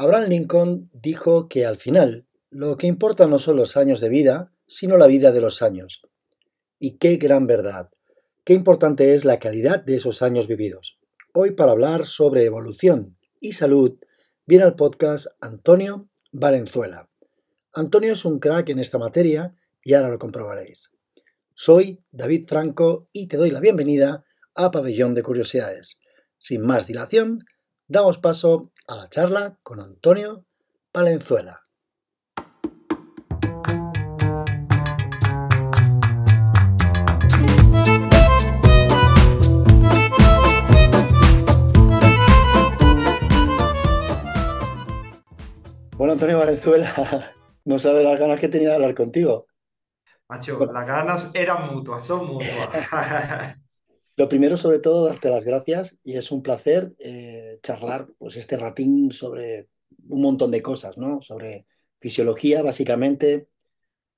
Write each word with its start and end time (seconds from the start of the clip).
Abraham 0.00 0.28
Lincoln 0.28 0.90
dijo 0.92 1.48
que 1.48 1.66
al 1.66 1.76
final 1.76 2.24
lo 2.50 2.76
que 2.76 2.86
importa 2.86 3.26
no 3.26 3.40
son 3.40 3.56
los 3.56 3.76
años 3.76 4.00
de 4.00 4.08
vida, 4.08 4.54
sino 4.64 4.96
la 4.96 5.08
vida 5.08 5.32
de 5.32 5.40
los 5.40 5.60
años. 5.60 6.02
Y 6.78 6.98
qué 6.98 7.16
gran 7.16 7.48
verdad. 7.48 7.90
Qué 8.44 8.54
importante 8.54 9.14
es 9.14 9.24
la 9.24 9.40
calidad 9.40 9.82
de 9.82 9.96
esos 9.96 10.22
años 10.22 10.46
vividos. 10.46 11.00
Hoy 11.34 11.50
para 11.50 11.72
hablar 11.72 12.06
sobre 12.06 12.44
evolución 12.44 13.18
y 13.40 13.54
salud 13.54 13.98
viene 14.46 14.62
al 14.62 14.76
podcast 14.76 15.26
Antonio 15.40 16.08
Valenzuela. 16.30 17.10
Antonio 17.74 18.12
es 18.12 18.24
un 18.24 18.38
crack 18.38 18.68
en 18.68 18.78
esta 18.78 18.98
materia 18.98 19.56
y 19.82 19.94
ahora 19.94 20.10
lo 20.10 20.20
comprobaréis. 20.20 20.92
Soy 21.54 22.04
David 22.12 22.44
Franco 22.46 23.08
y 23.12 23.26
te 23.26 23.36
doy 23.36 23.50
la 23.50 23.58
bienvenida 23.58 24.24
a 24.54 24.70
Pabellón 24.70 25.16
de 25.16 25.24
Curiosidades. 25.24 25.98
Sin 26.38 26.60
más 26.60 26.86
dilación, 26.86 27.42
damos 27.88 28.18
paso 28.18 28.70
a 28.86 28.96
la 28.96 29.08
charla 29.08 29.58
con 29.62 29.80
Antonio 29.80 30.44
Valenzuela. 30.92 31.64
Bueno, 45.96 46.12
Antonio 46.12 46.38
Valenzuela, 46.38 46.94
no 47.64 47.78
sabes 47.78 48.04
las 48.04 48.20
ganas 48.20 48.38
que 48.38 48.48
tenía 48.48 48.68
de 48.68 48.74
hablar 48.76 48.94
contigo. 48.94 49.46
Macho, 50.28 50.64
las 50.66 50.86
ganas 50.86 51.30
eran 51.32 51.74
mutuas, 51.74 52.04
son 52.06 52.26
mutuas. 52.26 53.58
Lo 54.18 54.28
primero, 54.28 54.56
sobre 54.56 54.80
todo, 54.80 55.06
darte 55.06 55.30
las 55.30 55.44
gracias 55.44 55.96
y 56.02 56.16
es 56.16 56.32
un 56.32 56.42
placer 56.42 56.92
eh, 56.98 57.60
charlar 57.62 58.08
pues, 58.18 58.36
este 58.36 58.56
ratín 58.56 59.12
sobre 59.12 59.68
un 60.08 60.22
montón 60.22 60.50
de 60.50 60.60
cosas, 60.60 60.98
¿no? 60.98 61.22
Sobre 61.22 61.68
fisiología, 62.00 62.62
básicamente, 62.62 63.46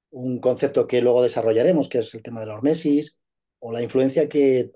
un 0.09 0.39
concepto 0.41 0.87
que 0.87 1.03
luego 1.03 1.23
desarrollaremos, 1.23 1.91
que 1.91 1.99
es 1.99 2.15
el 2.15 2.23
tema 2.23 2.41
de 2.41 2.47
la 2.47 2.55
hormesis, 2.55 3.19
o 3.59 3.73
la 3.73 3.83
influencia 3.83 4.27
que, 4.27 4.73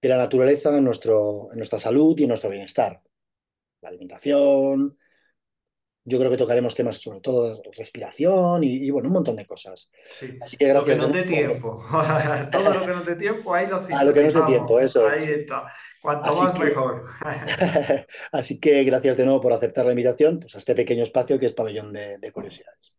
de 0.00 0.08
la 0.08 0.16
naturaleza 0.16 0.74
en, 0.74 0.84
nuestro, 0.84 1.50
en 1.52 1.58
nuestra 1.58 1.78
salud 1.78 2.18
y 2.18 2.22
en 2.22 2.30
nuestro 2.30 2.48
bienestar. 2.48 3.02
La 3.82 3.90
alimentación, 3.90 4.96
yo 6.08 6.18
creo 6.18 6.30
que 6.30 6.38
tocaremos 6.38 6.74
temas 6.74 6.96
sobre 6.96 7.20
todo 7.20 7.54
de 7.54 7.60
respiración 7.76 8.64
y, 8.64 8.90
bueno, 8.90 9.08
un 9.08 9.14
montón 9.14 9.36
de 9.36 9.44
cosas. 9.44 9.90
Así 10.40 10.56
que 10.56 10.68
gracias. 10.68 10.96
Lo 10.96 11.04
que 11.04 11.08
no 11.08 11.14
dé 11.14 11.22
tiempo. 11.24 11.84
todo 12.50 12.72
lo 12.72 12.80
que 12.80 12.86
no 12.86 13.00
dé 13.02 13.14
tiempo, 13.14 13.54
ahí 13.54 13.66
lo 13.66 13.76
A 13.94 14.04
lo 14.04 14.14
que 14.14 14.24
no 14.24 14.40
dé 14.40 14.46
tiempo, 14.46 14.80
eso. 14.80 15.06
Ahí 15.06 15.24
está. 15.24 15.66
Cuanto 16.00 16.34
más 16.34 16.58
mejor. 16.58 17.04
Así 18.32 18.58
que 18.58 18.84
gracias 18.84 19.18
de 19.18 19.24
nuevo 19.26 19.40
por 19.42 19.52
aceptar 19.52 19.84
la 19.84 19.92
invitación 19.92 20.40
pues, 20.40 20.54
a 20.54 20.58
este 20.58 20.74
pequeño 20.74 21.02
espacio 21.02 21.38
que 21.38 21.46
es 21.46 21.52
Pabellón 21.52 21.92
de, 21.92 22.32
Curiosidades. 22.32 22.94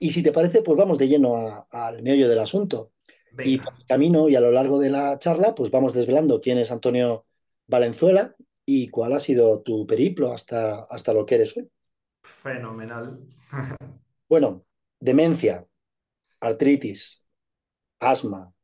Y 0.00 0.10
si 0.10 0.22
te 0.22 0.32
parece, 0.32 0.62
pues 0.62 0.76
vamos 0.76 0.98
de 0.98 1.08
lleno 1.08 1.66
al 1.70 2.02
meollo 2.02 2.28
del 2.28 2.38
asunto. 2.40 2.92
Y 3.44 3.58
por 3.58 3.74
el 3.78 3.86
camino 3.86 4.28
y 4.28 4.34
a 4.34 4.40
lo 4.40 4.50
largo 4.50 4.80
de 4.80 4.90
la 4.90 5.18
charla, 5.18 5.54
pues 5.54 5.70
vamos 5.70 5.92
desvelando 5.92 6.40
quién 6.40 6.58
es 6.58 6.72
Antonio 6.72 7.26
Valenzuela 7.66 8.34
y 8.64 8.88
cuál 8.88 9.12
ha 9.12 9.20
sido 9.20 9.60
tu 9.60 9.86
periplo 9.86 10.32
hasta, 10.32 10.80
hasta 10.84 11.12
lo 11.12 11.24
que 11.24 11.36
eres 11.36 11.56
hoy. 11.56 11.70
Fenomenal. 12.42 13.18
bueno, 14.28 14.64
demencia, 15.00 15.66
artritis, 16.40 17.24
asma, 17.98 18.54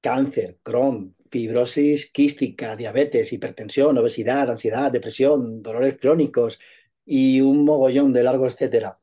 cáncer, 0.00 0.58
Crohn, 0.62 1.12
fibrosis 1.28 2.12
quística, 2.12 2.76
diabetes, 2.76 3.32
hipertensión, 3.32 3.98
obesidad, 3.98 4.50
ansiedad, 4.50 4.92
depresión, 4.92 5.62
dolores 5.62 5.98
crónicos 5.98 6.60
y 7.04 7.40
un 7.40 7.64
mogollón 7.64 8.12
de 8.12 8.22
largo, 8.22 8.46
etcétera. 8.46 9.00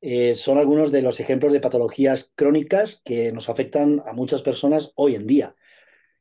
Eh, 0.00 0.34
son 0.34 0.56
algunos 0.56 0.90
de 0.90 1.02
los 1.02 1.20
ejemplos 1.20 1.52
de 1.52 1.60
patologías 1.60 2.32
crónicas 2.34 3.02
que 3.04 3.30
nos 3.32 3.50
afectan 3.50 4.02
a 4.06 4.14
muchas 4.14 4.42
personas 4.42 4.92
hoy 4.94 5.16
en 5.16 5.26
día. 5.26 5.54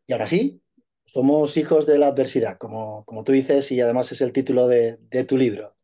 Y 0.06 0.12
ahora 0.12 0.28
sí, 0.28 0.62
somos 1.06 1.56
hijos 1.56 1.86
de 1.86 1.98
la 2.00 2.08
adversidad, 2.08 2.58
como, 2.58 3.06
como 3.06 3.24
tú 3.24 3.32
dices, 3.32 3.72
y 3.72 3.80
además 3.80 4.12
es 4.12 4.20
el 4.20 4.34
título 4.34 4.68
de 4.68 4.98
tu 5.26 5.38
libro. 5.38 5.79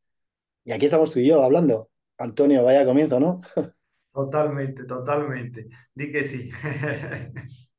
Y 0.66 0.72
aquí 0.74 0.86
estamos 0.86 1.12
tú 1.12 1.20
y 1.20 1.28
yo 1.28 1.42
hablando. 1.42 1.90
Antonio, 2.18 2.64
vaya 2.64 2.86
comienzo, 2.86 3.20
¿no? 3.20 3.40
Totalmente, 4.14 4.86
totalmente. 4.86 5.68
Di 5.94 6.12
que 6.12 6.24
sí. 6.24 6.50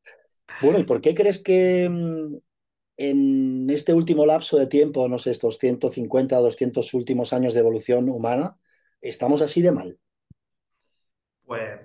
Bueno, 0.59 0.79
¿y 0.79 0.85
por 0.85 1.01
qué 1.01 1.15
crees 1.15 1.43
que 1.43 1.89
mm, 1.89 2.37
en 2.99 3.71
este 3.71 3.95
último 3.95 4.27
lapso 4.27 4.59
de 4.59 4.67
tiempo, 4.69 5.09
no 5.09 5.19
sé, 5.19 5.31
estos 5.33 5.59
150 5.59 6.39
o 6.39 6.43
200 6.43 6.95
últimos 6.95 7.33
años 7.33 7.55
de 7.55 7.61
evolución 7.61 8.09
humana, 8.11 8.59
estamos 9.01 9.43
así 9.43 9.63
de 9.63 9.73
mal? 9.73 10.01
Pues 11.45 11.81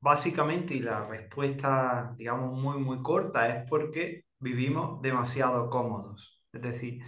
básicamente, 0.00 0.74
y 0.74 0.80
la 0.80 1.06
respuesta, 1.06 2.14
digamos, 2.18 2.58
muy, 2.60 2.78
muy 2.78 3.02
corta, 3.02 3.48
es 3.48 3.68
porque 3.68 4.24
vivimos 4.38 5.00
demasiado 5.02 5.70
cómodos. 5.70 6.42
Es 6.52 6.62
decir, 6.62 7.02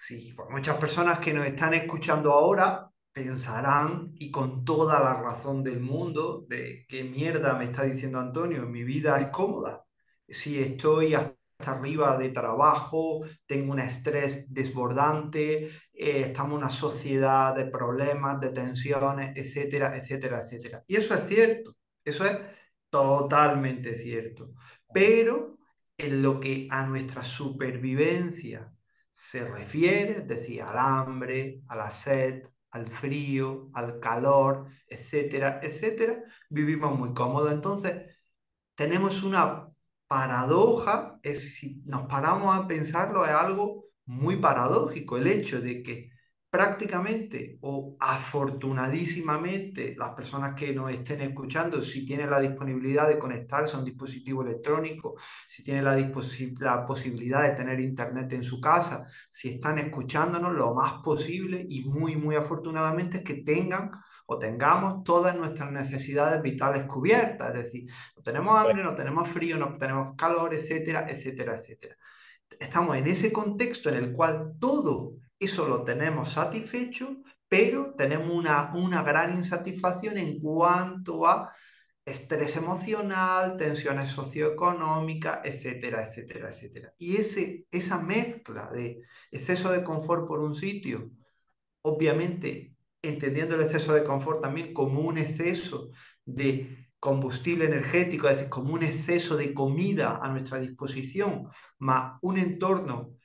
Sí, 0.00 0.32
pues 0.36 0.48
muchas 0.50 0.78
personas 0.78 1.18
que 1.18 1.32
nos 1.34 1.44
están 1.44 1.74
escuchando 1.74 2.32
ahora 2.32 2.88
pensarán, 3.12 4.12
y 4.14 4.30
con 4.30 4.64
toda 4.64 5.00
la 5.00 5.14
razón 5.14 5.64
del 5.64 5.80
mundo, 5.80 6.44
de 6.48 6.86
qué 6.88 7.02
mierda 7.02 7.54
me 7.54 7.64
está 7.64 7.82
diciendo 7.82 8.20
Antonio, 8.20 8.64
mi 8.66 8.84
vida 8.84 9.20
es 9.20 9.26
cómoda. 9.28 9.84
Si 10.28 10.60
estoy 10.60 11.14
hasta 11.14 11.34
arriba 11.72 12.16
de 12.16 12.28
trabajo, 12.30 13.22
tengo 13.44 13.72
un 13.72 13.80
estrés 13.80 14.52
desbordante, 14.54 15.64
eh, 15.92 16.20
estamos 16.20 16.52
en 16.52 16.58
una 16.58 16.70
sociedad 16.70 17.56
de 17.56 17.66
problemas, 17.66 18.40
de 18.40 18.50
tensiones, 18.50 19.32
etcétera, 19.36 19.96
etcétera, 19.96 20.42
etcétera. 20.42 20.84
Y 20.86 20.94
eso 20.96 21.14
es 21.14 21.26
cierto, 21.26 21.76
eso 22.04 22.24
es 22.24 22.38
totalmente 22.88 23.98
cierto. 23.98 24.52
Pero 24.92 25.58
en 25.96 26.22
lo 26.22 26.38
que 26.38 26.68
a 26.70 26.86
nuestra 26.86 27.24
supervivencia 27.24 28.72
se 29.18 29.44
refiere, 29.44 30.12
es 30.12 30.28
decir, 30.28 30.62
al 30.62 30.78
hambre, 30.78 31.62
a 31.66 31.74
la 31.74 31.90
sed, 31.90 32.44
al 32.70 32.86
frío, 32.86 33.68
al 33.74 33.98
calor, 33.98 34.68
etcétera, 34.86 35.58
etcétera, 35.60 36.22
vivimos 36.48 36.96
muy 36.96 37.12
cómodos. 37.14 37.52
Entonces, 37.52 38.16
tenemos 38.76 39.24
una 39.24 39.68
paradoja, 40.06 41.18
es, 41.24 41.56
si 41.56 41.82
nos 41.84 42.06
paramos 42.06 42.56
a 42.56 42.68
pensarlo, 42.68 43.24
es 43.26 43.32
algo 43.32 43.86
muy 44.06 44.36
paradójico, 44.36 45.16
el 45.16 45.26
hecho 45.26 45.60
de 45.60 45.82
que 45.82 46.10
prácticamente 46.50 47.58
o 47.60 47.96
afortunadísimamente 48.00 49.94
las 49.98 50.10
personas 50.14 50.54
que 50.54 50.72
nos 50.72 50.90
estén 50.90 51.20
escuchando, 51.20 51.82
si 51.82 52.06
tienen 52.06 52.30
la 52.30 52.40
disponibilidad 52.40 53.06
de 53.06 53.18
conectarse 53.18 53.76
a 53.76 53.80
un 53.80 53.84
dispositivo 53.84 54.42
electrónico, 54.42 55.16
si 55.46 55.62
tienen 55.62 55.84
la, 55.84 55.94
la 55.94 56.86
posibilidad 56.86 57.42
de 57.42 57.50
tener 57.50 57.80
internet 57.80 58.32
en 58.32 58.42
su 58.42 58.60
casa, 58.60 59.06
si 59.28 59.50
están 59.50 59.78
escuchándonos, 59.78 60.54
lo 60.54 60.72
más 60.72 60.94
posible 61.02 61.64
y 61.68 61.84
muy, 61.84 62.16
muy 62.16 62.36
afortunadamente 62.36 63.18
es 63.18 63.24
que 63.24 63.42
tengan 63.42 63.90
o 64.24 64.38
tengamos 64.38 65.04
todas 65.04 65.36
nuestras 65.36 65.70
necesidades 65.70 66.40
vitales 66.42 66.84
cubiertas, 66.84 67.54
es 67.54 67.64
decir, 67.64 67.90
no 68.16 68.22
tenemos 68.22 68.56
hambre, 68.58 68.82
no 68.82 68.94
tenemos 68.94 69.28
frío, 69.28 69.58
no 69.58 69.76
tenemos 69.76 70.16
calor, 70.16 70.54
etcétera, 70.54 71.04
etcétera, 71.08 71.56
etcétera. 71.56 71.96
Estamos 72.58 72.96
en 72.96 73.06
ese 73.06 73.32
contexto 73.32 73.90
en 73.90 73.96
el 73.96 74.12
cual 74.12 74.54
todo 74.58 75.14
eso 75.38 75.68
lo 75.68 75.84
tenemos 75.84 76.30
satisfecho, 76.30 77.22
pero 77.48 77.94
tenemos 77.96 78.30
una, 78.30 78.70
una 78.74 79.02
gran 79.02 79.36
insatisfacción 79.36 80.18
en 80.18 80.40
cuanto 80.40 81.26
a 81.26 81.52
estrés 82.04 82.56
emocional, 82.56 83.56
tensiones 83.56 84.10
socioeconómicas, 84.10 85.40
etcétera, 85.44 86.06
etcétera, 86.06 86.50
etcétera. 86.50 86.94
Y 86.98 87.16
ese, 87.16 87.66
esa 87.70 88.00
mezcla 88.00 88.70
de 88.70 89.02
exceso 89.30 89.70
de 89.70 89.84
confort 89.84 90.26
por 90.26 90.40
un 90.40 90.54
sitio, 90.54 91.10
obviamente 91.82 92.74
entendiendo 93.02 93.54
el 93.54 93.62
exceso 93.62 93.94
de 93.94 94.04
confort 94.04 94.42
también 94.42 94.72
como 94.72 95.00
un 95.00 95.18
exceso 95.18 95.90
de 96.24 96.88
combustible 96.98 97.66
energético, 97.66 98.28
es 98.28 98.36
decir, 98.36 98.50
como 98.50 98.74
un 98.74 98.82
exceso 98.82 99.36
de 99.36 99.54
comida 99.54 100.18
a 100.20 100.28
nuestra 100.30 100.58
disposición, 100.58 101.48
más 101.78 102.18
un 102.22 102.38
entorno 102.38 103.17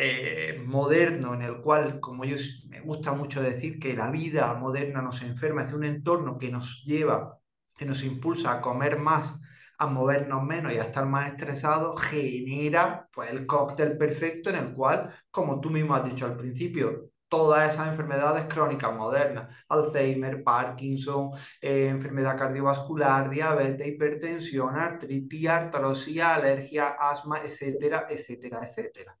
eh, 0.00 0.62
moderno 0.64 1.34
en 1.34 1.42
el 1.42 1.60
cual, 1.60 1.98
como 1.98 2.24
yo 2.24 2.36
me 2.68 2.80
gusta 2.80 3.12
mucho 3.12 3.42
decir, 3.42 3.80
que 3.80 3.94
la 3.94 4.10
vida 4.10 4.54
moderna 4.54 5.02
nos 5.02 5.22
enferma, 5.22 5.64
es 5.64 5.72
un 5.72 5.84
entorno 5.84 6.38
que 6.38 6.50
nos 6.50 6.84
lleva, 6.84 7.40
que 7.76 7.84
nos 7.84 8.04
impulsa 8.04 8.52
a 8.52 8.60
comer 8.60 8.98
más, 9.00 9.40
a 9.78 9.86
movernos 9.88 10.44
menos 10.44 10.72
y 10.72 10.78
a 10.78 10.82
estar 10.84 11.04
más 11.06 11.30
estresados, 11.30 12.00
genera 12.00 13.08
pues, 13.12 13.30
el 13.32 13.44
cóctel 13.44 13.96
perfecto 13.98 14.50
en 14.50 14.56
el 14.56 14.72
cual, 14.72 15.10
como 15.32 15.60
tú 15.60 15.70
mismo 15.70 15.96
has 15.96 16.04
dicho 16.04 16.26
al 16.26 16.36
principio, 16.36 17.10
todas 17.26 17.74
esas 17.74 17.88
enfermedades 17.88 18.44
crónicas 18.44 18.94
modernas, 18.94 19.52
Alzheimer, 19.68 20.44
Parkinson, 20.44 21.30
eh, 21.60 21.88
enfermedad 21.88 22.38
cardiovascular, 22.38 23.28
diabetes, 23.30 23.86
hipertensión, 23.86 24.76
artritis, 24.76 25.48
artrosis, 25.48 26.20
alergia, 26.20 26.96
asma, 27.00 27.40
etcétera, 27.42 28.06
etcétera, 28.08 28.60
etcétera 28.62 29.18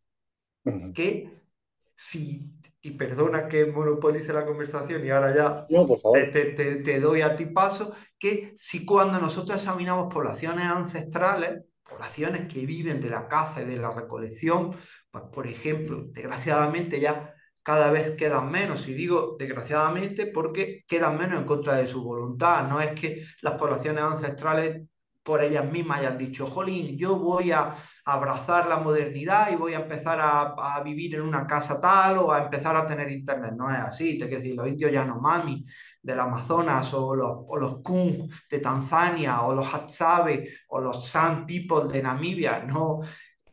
que 0.94 1.30
si 1.94 2.58
y 2.80 2.92
perdona 2.92 3.48
que 3.48 3.66
monopolice 3.66 4.32
la 4.32 4.46
conversación 4.46 5.04
y 5.04 5.10
ahora 5.10 5.34
ya 5.34 5.64
no, 5.68 5.86
por 5.86 6.00
favor. 6.00 6.18
Te, 6.32 6.44
te, 6.52 6.76
te, 6.76 7.00
doy 7.00 7.22
a 7.22 7.34
ti 7.34 7.46
paso, 7.46 7.92
que 8.18 8.54
si 8.56 8.84
cuando 8.84 9.18
nosotros 9.18 9.60
examinamos 9.60 10.12
poblaciones 10.12 10.64
ancestrales, 10.64 11.64
poblaciones 11.82 12.52
que 12.52 12.64
viven 12.64 13.00
de 13.00 13.10
la 13.10 13.26
caza 13.26 13.62
y 13.62 13.64
de 13.64 13.78
la 13.78 13.90
recolección, 13.90 14.74
pues 15.10 15.24
por 15.32 15.46
ejemplo, 15.46 16.04
desgraciadamente 16.08 17.00
ya 17.00 17.34
cada 17.62 17.90
vez 17.90 18.12
quedan 18.16 18.50
menos, 18.50 18.88
y 18.88 18.94
digo 18.94 19.36
desgraciadamente 19.38 20.26
porque 20.26 20.84
quedan 20.86 21.18
menos 21.18 21.40
en 21.40 21.44
contra 21.44 21.76
de 21.76 21.86
su 21.86 22.02
voluntad, 22.02 22.66
no 22.68 22.80
es 22.80 22.92
que 22.98 23.24
las 23.42 23.54
poblaciones 23.54 24.02
ancestrales 24.02 24.88
por 25.28 25.42
ellas 25.42 25.70
mismas 25.70 26.00
hayan 26.00 26.16
dicho, 26.16 26.46
jolín, 26.46 26.96
yo 26.96 27.18
voy 27.18 27.52
a 27.52 27.74
abrazar 28.06 28.66
la 28.66 28.78
modernidad 28.78 29.52
y 29.52 29.56
voy 29.56 29.74
a 29.74 29.80
empezar 29.80 30.18
a, 30.22 30.80
vivir 30.82 31.16
en 31.16 31.20
una 31.20 31.46
casa 31.46 31.78
tal 31.78 32.16
o 32.16 32.32
a 32.32 32.44
empezar 32.44 32.74
a 32.74 32.86
tener 32.86 33.10
internet. 33.10 33.52
No 33.54 33.70
es 33.70 33.78
así, 33.78 34.18
te 34.18 34.26
quiero 34.26 34.40
decir, 34.42 34.56
los 34.56 34.66
indios 34.66 34.90
Yanomami 34.90 35.62
del 36.00 36.18
Amazonas 36.18 36.94
o 36.94 37.14
los, 37.14 37.30
o 37.46 37.58
los 37.58 37.82
Kung 37.82 38.26
de 38.50 38.58
Tanzania 38.58 39.42
o 39.42 39.54
los 39.54 39.74
Hatsabe 39.74 40.48
o 40.68 40.80
los 40.80 41.04
San 41.04 41.44
People 41.44 41.92
de 41.92 42.02
Namibia, 42.02 42.60
no 42.60 43.00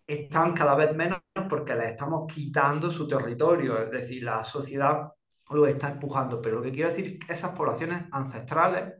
están 0.08 0.54
cada 0.54 0.76
vez 0.76 0.96
menos 0.96 1.20
porque 1.50 1.76
les 1.76 1.88
estamos 1.90 2.32
quitando 2.34 2.90
su 2.90 3.06
territorio, 3.06 3.78
es 3.84 3.92
decir, 3.92 4.24
la 4.24 4.46
sociedad 4.46 5.10
lo 5.50 5.68
está 5.68 5.90
empujando. 5.90 6.42
Pero 6.42 6.58
lo 6.58 6.62
que 6.62 6.72
quiero 6.72 6.90
decir 6.90 7.20
esas 7.28 7.52
poblaciones 7.52 8.04
ancestrales 8.14 8.94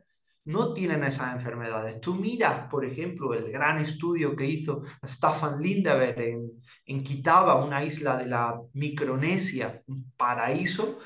no 0.46 0.72
tienen 0.72 1.04
esas 1.04 1.34
enfermedades. 1.34 2.00
Tú 2.00 2.14
miras, 2.14 2.68
por 2.68 2.84
ejemplo, 2.84 3.34
el 3.34 3.50
gran 3.50 3.78
estudio 3.78 4.34
que 4.34 4.46
hizo 4.46 4.82
Staffan 5.04 5.60
Lindeberg 5.60 6.20
en, 6.20 6.52
en 6.86 7.02
Kitaba, 7.02 7.64
una 7.64 7.84
isla 7.84 8.16
de 8.16 8.26
la 8.26 8.58
Micronesia, 8.72 9.82
un 9.86 10.12
paraíso, 10.16 10.98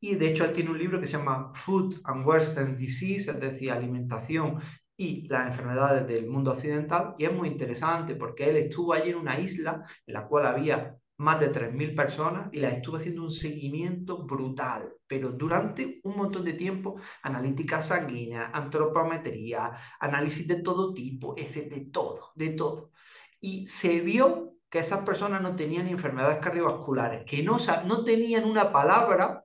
y 0.00 0.14
de 0.14 0.28
hecho 0.28 0.44
él 0.44 0.52
tiene 0.52 0.70
un 0.70 0.78
libro 0.78 1.00
que 1.00 1.06
se 1.06 1.16
llama 1.16 1.52
Food 1.54 2.00
and 2.04 2.26
Western 2.26 2.76
Disease, 2.76 3.30
es 3.30 3.40
decir, 3.40 3.72
alimentación 3.72 4.58
y 4.96 5.26
las 5.28 5.48
enfermedades 5.48 6.06
del 6.06 6.28
mundo 6.28 6.52
occidental, 6.52 7.14
y 7.18 7.24
es 7.24 7.32
muy 7.32 7.48
interesante 7.48 8.14
porque 8.14 8.48
él 8.48 8.56
estuvo 8.56 8.92
allí 8.92 9.10
en 9.10 9.16
una 9.16 9.38
isla 9.38 9.84
en 10.06 10.14
la 10.14 10.26
cual 10.26 10.46
había 10.46 10.96
más 11.18 11.40
de 11.40 11.50
3.000 11.50 11.94
personas 11.94 12.48
y 12.52 12.58
las 12.60 12.74
estuvo 12.74 12.96
haciendo 12.96 13.22
un 13.22 13.30
seguimiento 13.30 14.24
brutal, 14.24 14.92
pero 15.06 15.30
durante 15.30 16.00
un 16.04 16.16
montón 16.16 16.44
de 16.44 16.52
tiempo, 16.52 17.00
analítica 17.22 17.80
sanguínea, 17.80 18.50
antropometría, 18.52 19.72
análisis 20.00 20.46
de 20.46 20.56
todo 20.62 20.92
tipo, 20.92 21.34
de 21.34 21.88
todo, 21.92 22.32
de 22.34 22.50
todo. 22.50 22.90
Y 23.40 23.66
se 23.66 24.00
vio 24.00 24.56
que 24.68 24.80
esas 24.80 25.04
personas 25.04 25.40
no 25.40 25.56
tenían 25.56 25.88
enfermedades 25.88 26.38
cardiovasculares, 26.38 27.24
que 27.24 27.42
no, 27.42 27.56
no 27.86 28.04
tenían 28.04 28.44
una 28.44 28.72
palabra 28.72 29.44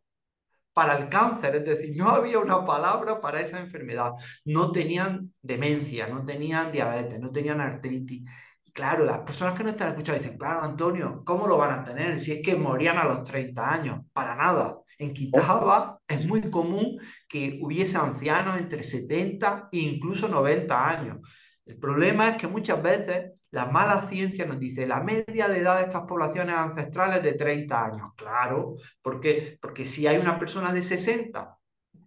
para 0.73 0.97
el 0.97 1.09
cáncer, 1.09 1.55
es 1.55 1.65
decir, 1.65 1.95
no 1.95 2.09
había 2.09 2.39
una 2.39 2.65
palabra 2.65 3.19
para 3.19 3.41
esa 3.41 3.59
enfermedad, 3.59 4.11
no 4.45 4.71
tenían 4.71 5.33
demencia, 5.41 6.07
no 6.07 6.23
tenían 6.23 6.71
diabetes, 6.71 7.19
no 7.19 7.31
tenían 7.31 7.59
artritis 7.59 8.27
claro, 8.73 9.05
las 9.05 9.19
personas 9.19 9.53
que 9.55 9.63
no 9.63 9.69
están 9.69 9.89
escuchando 9.89 10.21
dicen, 10.21 10.37
claro, 10.37 10.61
Antonio, 10.63 11.23
¿cómo 11.25 11.47
lo 11.47 11.57
van 11.57 11.79
a 11.79 11.83
tener 11.83 12.19
si 12.19 12.31
es 12.33 12.41
que 12.43 12.55
morían 12.55 12.97
a 12.97 13.05
los 13.05 13.23
30 13.23 13.73
años? 13.73 13.99
Para 14.13 14.35
nada. 14.35 14.77
En 14.97 15.13
Quitaba 15.13 15.99
es 16.07 16.25
muy 16.27 16.41
común 16.49 16.99
que 17.27 17.59
hubiese 17.61 17.97
ancianos 17.97 18.57
entre 18.59 18.83
70 18.83 19.69
e 19.71 19.79
incluso 19.79 20.27
90 20.27 20.89
años. 20.89 21.17
El 21.65 21.77
problema 21.77 22.29
es 22.29 22.37
que 22.37 22.47
muchas 22.47 22.81
veces 22.81 23.31
la 23.51 23.65
mala 23.65 24.07
ciencia 24.07 24.45
nos 24.45 24.59
dice 24.59 24.87
la 24.87 25.01
media 25.01 25.47
de 25.47 25.59
edad 25.59 25.77
de 25.77 25.83
estas 25.83 26.03
poblaciones 26.03 26.55
ancestrales 26.55 27.17
es 27.17 27.23
de 27.23 27.33
30 27.33 27.85
años. 27.85 28.07
Claro, 28.15 28.75
¿por 29.01 29.19
qué? 29.19 29.57
Porque 29.61 29.85
si 29.85 30.07
hay 30.07 30.17
una 30.17 30.37
persona 30.39 30.71
de 30.71 30.83
60 30.83 31.57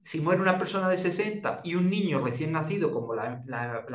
si 0.05 0.21
muere 0.21 0.43
una 0.43 0.59
persona 0.59 0.89
de 0.91 0.99
60 0.99 1.63
y 1.65 1.75
un 1.75 1.89
niño 1.89 2.23
recién 2.23 2.53
nacido, 2.53 2.93
como 2.93 3.15
la, 3.15 3.43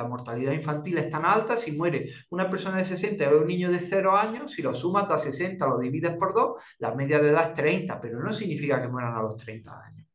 mortalidad 0.09 0.53
infantil 0.53 0.97
es 0.97 1.07
tan 1.07 1.23
alta, 1.23 1.55
si 1.55 1.73
muere 1.73 2.09
una 2.31 2.49
persona 2.49 2.77
de 2.77 2.85
60 2.85 3.23
y 3.23 3.27
un 3.27 3.45
niño 3.45 3.71
de 3.71 3.77
0 3.77 4.15
años, 4.17 4.51
si 4.51 4.63
lo 4.63 4.73
sumas 4.73 5.09
a 5.11 5.19
60, 5.19 5.67
lo 5.67 5.77
divides 5.77 6.17
por 6.17 6.33
2, 6.33 6.61
la 6.79 6.95
media 6.95 7.19
de 7.19 7.29
edad 7.29 7.49
es 7.49 7.53
30, 7.53 8.01
pero 8.01 8.19
no 8.19 8.33
significa 8.33 8.81
que 8.81 8.87
mueran 8.87 9.15
a 9.15 9.21
los 9.21 9.37
30 9.37 9.71
años. 9.71 10.07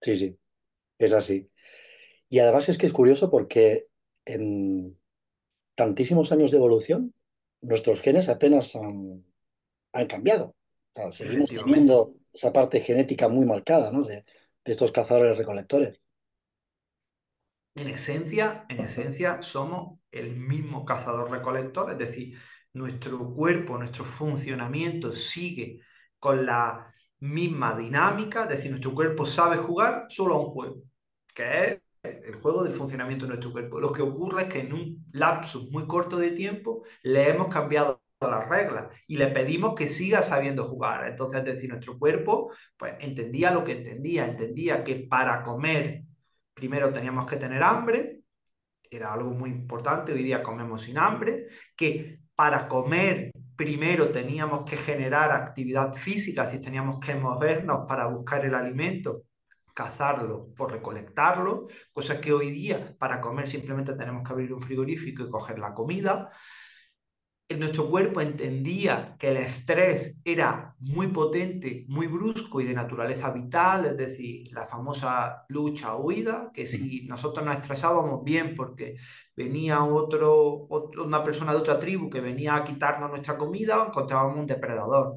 Sí, 0.00 0.16
sí, 0.16 0.36
es 0.98 1.12
así. 1.12 1.48
Y 2.28 2.40
además 2.40 2.68
es 2.68 2.76
que 2.76 2.86
es 2.86 2.92
curioso 2.92 3.30
porque 3.30 3.86
en 4.24 4.98
tantísimos 5.76 6.32
años 6.32 6.50
de 6.50 6.56
evolución, 6.56 7.14
nuestros 7.60 8.00
genes 8.00 8.28
apenas 8.28 8.74
han, 8.74 9.24
cambiado. 10.08 10.56
seguimos 11.12 11.50
teniendo 11.50 12.16
esa 12.32 12.52
parte 12.52 12.80
genética 12.80 13.28
muy 13.28 13.46
marcada, 13.46 13.92
¿no? 13.92 14.02
De, 14.02 14.24
estos 14.64 14.92
cazadores 14.92 15.38
recolectores. 15.38 16.00
En 17.74 17.88
esencia, 17.88 18.66
en 18.68 18.80
esencia 18.80 19.42
somos 19.42 19.98
el 20.12 20.36
mismo 20.36 20.84
cazador 20.84 21.30
recolector, 21.30 21.90
es 21.90 21.98
decir, 21.98 22.38
nuestro 22.72 23.32
cuerpo, 23.34 23.76
nuestro 23.76 24.04
funcionamiento 24.04 25.12
sigue 25.12 25.80
con 26.18 26.46
la 26.46 26.92
misma 27.20 27.76
dinámica, 27.76 28.44
es 28.44 28.50
decir, 28.50 28.70
nuestro 28.70 28.94
cuerpo 28.94 29.26
sabe 29.26 29.56
jugar 29.56 30.04
solo 30.08 30.34
a 30.34 30.40
un 30.40 30.50
juego, 30.50 30.82
que 31.34 31.64
es 31.64 31.80
el 32.02 32.36
juego 32.36 32.62
del 32.62 32.74
funcionamiento 32.74 33.24
de 33.24 33.30
nuestro 33.30 33.50
cuerpo. 33.50 33.80
Lo 33.80 33.92
que 33.92 34.02
ocurre 34.02 34.42
es 34.42 34.48
que 34.48 34.60
en 34.60 34.72
un 34.72 35.06
lapso 35.12 35.66
muy 35.70 35.86
corto 35.86 36.16
de 36.16 36.30
tiempo 36.30 36.84
le 37.02 37.28
hemos 37.30 37.48
cambiado 37.48 38.03
las 38.20 38.48
reglas 38.48 38.86
y 39.06 39.16
le 39.16 39.28
pedimos 39.28 39.74
que 39.74 39.88
siga 39.88 40.22
sabiendo 40.22 40.64
jugar. 40.64 41.06
Entonces, 41.06 41.40
es 41.40 41.44
decir, 41.44 41.70
nuestro 41.70 41.98
cuerpo 41.98 42.52
pues 42.76 42.94
entendía 43.00 43.50
lo 43.50 43.64
que 43.64 43.72
entendía, 43.72 44.26
entendía 44.26 44.82
que 44.82 45.06
para 45.08 45.42
comer 45.42 46.04
primero 46.54 46.92
teníamos 46.92 47.26
que 47.26 47.36
tener 47.36 47.62
hambre, 47.62 48.20
era 48.90 49.12
algo 49.12 49.30
muy 49.30 49.50
importante, 49.50 50.12
hoy 50.12 50.22
día 50.22 50.42
comemos 50.42 50.82
sin 50.82 50.98
hambre, 50.98 51.48
que 51.76 52.20
para 52.34 52.68
comer 52.68 53.32
primero 53.56 54.10
teníamos 54.10 54.68
que 54.68 54.76
generar 54.76 55.32
actividad 55.32 55.92
física, 55.92 56.50
es 56.50 56.60
teníamos 56.60 57.00
que 57.00 57.14
movernos 57.14 57.86
para 57.88 58.06
buscar 58.06 58.44
el 58.44 58.54
alimento 58.54 59.24
cazarlo 59.74 60.54
por 60.54 60.70
recolectarlo, 60.70 61.66
cosa 61.92 62.20
que 62.20 62.32
hoy 62.32 62.52
día 62.52 62.96
para 62.96 63.20
comer 63.20 63.48
simplemente 63.48 63.94
tenemos 63.94 64.22
que 64.22 64.32
abrir 64.32 64.52
un 64.52 64.60
frigorífico 64.60 65.24
y 65.24 65.30
coger 65.30 65.58
la 65.58 65.74
comida 65.74 66.30
nuestro 67.50 67.88
cuerpo 67.90 68.20
entendía 68.20 69.16
que 69.18 69.28
el 69.30 69.36
estrés 69.36 70.20
era 70.24 70.74
muy 70.78 71.08
potente, 71.08 71.84
muy 71.88 72.06
brusco 72.06 72.60
y 72.60 72.64
de 72.64 72.74
naturaleza 72.74 73.30
vital, 73.30 73.84
es 73.86 73.96
decir, 73.96 74.48
la 74.52 74.66
famosa 74.66 75.44
lucha 75.48 75.94
o 75.94 76.04
huida, 76.04 76.50
que 76.54 76.66
si 76.66 77.06
nosotros 77.06 77.44
nos 77.44 77.56
estresábamos 77.56 78.24
bien 78.24 78.54
porque 78.56 78.96
venía 79.36 79.84
otro, 79.84 80.66
una 81.04 81.22
persona 81.22 81.52
de 81.52 81.58
otra 81.58 81.78
tribu 81.78 82.08
que 82.10 82.20
venía 82.20 82.56
a 82.56 82.64
quitarnos 82.64 83.10
nuestra 83.10 83.36
comida, 83.36 83.84
encontrábamos 83.88 84.38
un 84.38 84.46
depredador. 84.46 85.16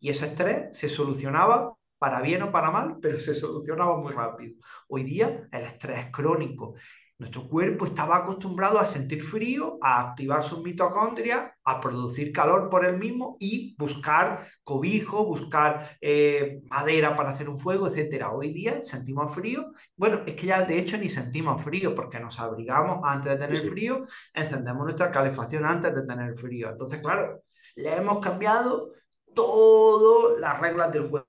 Y 0.00 0.10
ese 0.10 0.26
estrés 0.26 0.76
se 0.76 0.88
solucionaba 0.88 1.74
para 1.98 2.20
bien 2.20 2.42
o 2.42 2.52
para 2.52 2.70
mal, 2.70 2.98
pero 3.00 3.18
se 3.18 3.34
solucionaba 3.34 3.96
muy 3.96 4.12
rápido. 4.12 4.54
Hoy 4.88 5.04
día 5.04 5.48
el 5.52 5.62
estrés 5.62 6.10
crónico 6.12 6.74
nuestro 7.18 7.48
cuerpo 7.48 7.84
estaba 7.84 8.16
acostumbrado 8.18 8.78
a 8.78 8.84
sentir 8.84 9.24
frío, 9.24 9.78
a 9.82 10.00
activar 10.00 10.42
sus 10.42 10.62
mitocondrias, 10.62 11.50
a 11.64 11.80
producir 11.80 12.32
calor 12.32 12.70
por 12.70 12.84
él 12.84 12.96
mismo 12.96 13.36
y 13.40 13.74
buscar 13.76 14.46
cobijo, 14.62 15.24
buscar 15.24 15.98
eh, 16.00 16.62
madera 16.70 17.16
para 17.16 17.30
hacer 17.30 17.48
un 17.48 17.58
fuego, 17.58 17.88
etc. 17.88 18.26
Hoy 18.32 18.52
día 18.52 18.80
sentimos 18.80 19.34
frío. 19.34 19.72
Bueno, 19.96 20.20
es 20.26 20.34
que 20.34 20.46
ya 20.46 20.62
de 20.62 20.78
hecho 20.78 20.96
ni 20.96 21.08
sentimos 21.08 21.62
frío 21.62 21.92
porque 21.94 22.20
nos 22.20 22.38
abrigamos 22.38 23.00
antes 23.02 23.32
de 23.32 23.46
tener 23.46 23.68
frío, 23.68 24.04
encendemos 24.32 24.84
nuestra 24.84 25.10
calefacción 25.10 25.64
antes 25.64 25.92
de 25.92 26.06
tener 26.06 26.36
frío. 26.36 26.70
Entonces, 26.70 27.00
claro, 27.00 27.42
le 27.74 27.96
hemos 27.96 28.18
cambiado 28.18 28.92
todas 29.34 30.38
las 30.40 30.60
reglas 30.60 30.92
del 30.92 31.08
juego 31.08 31.27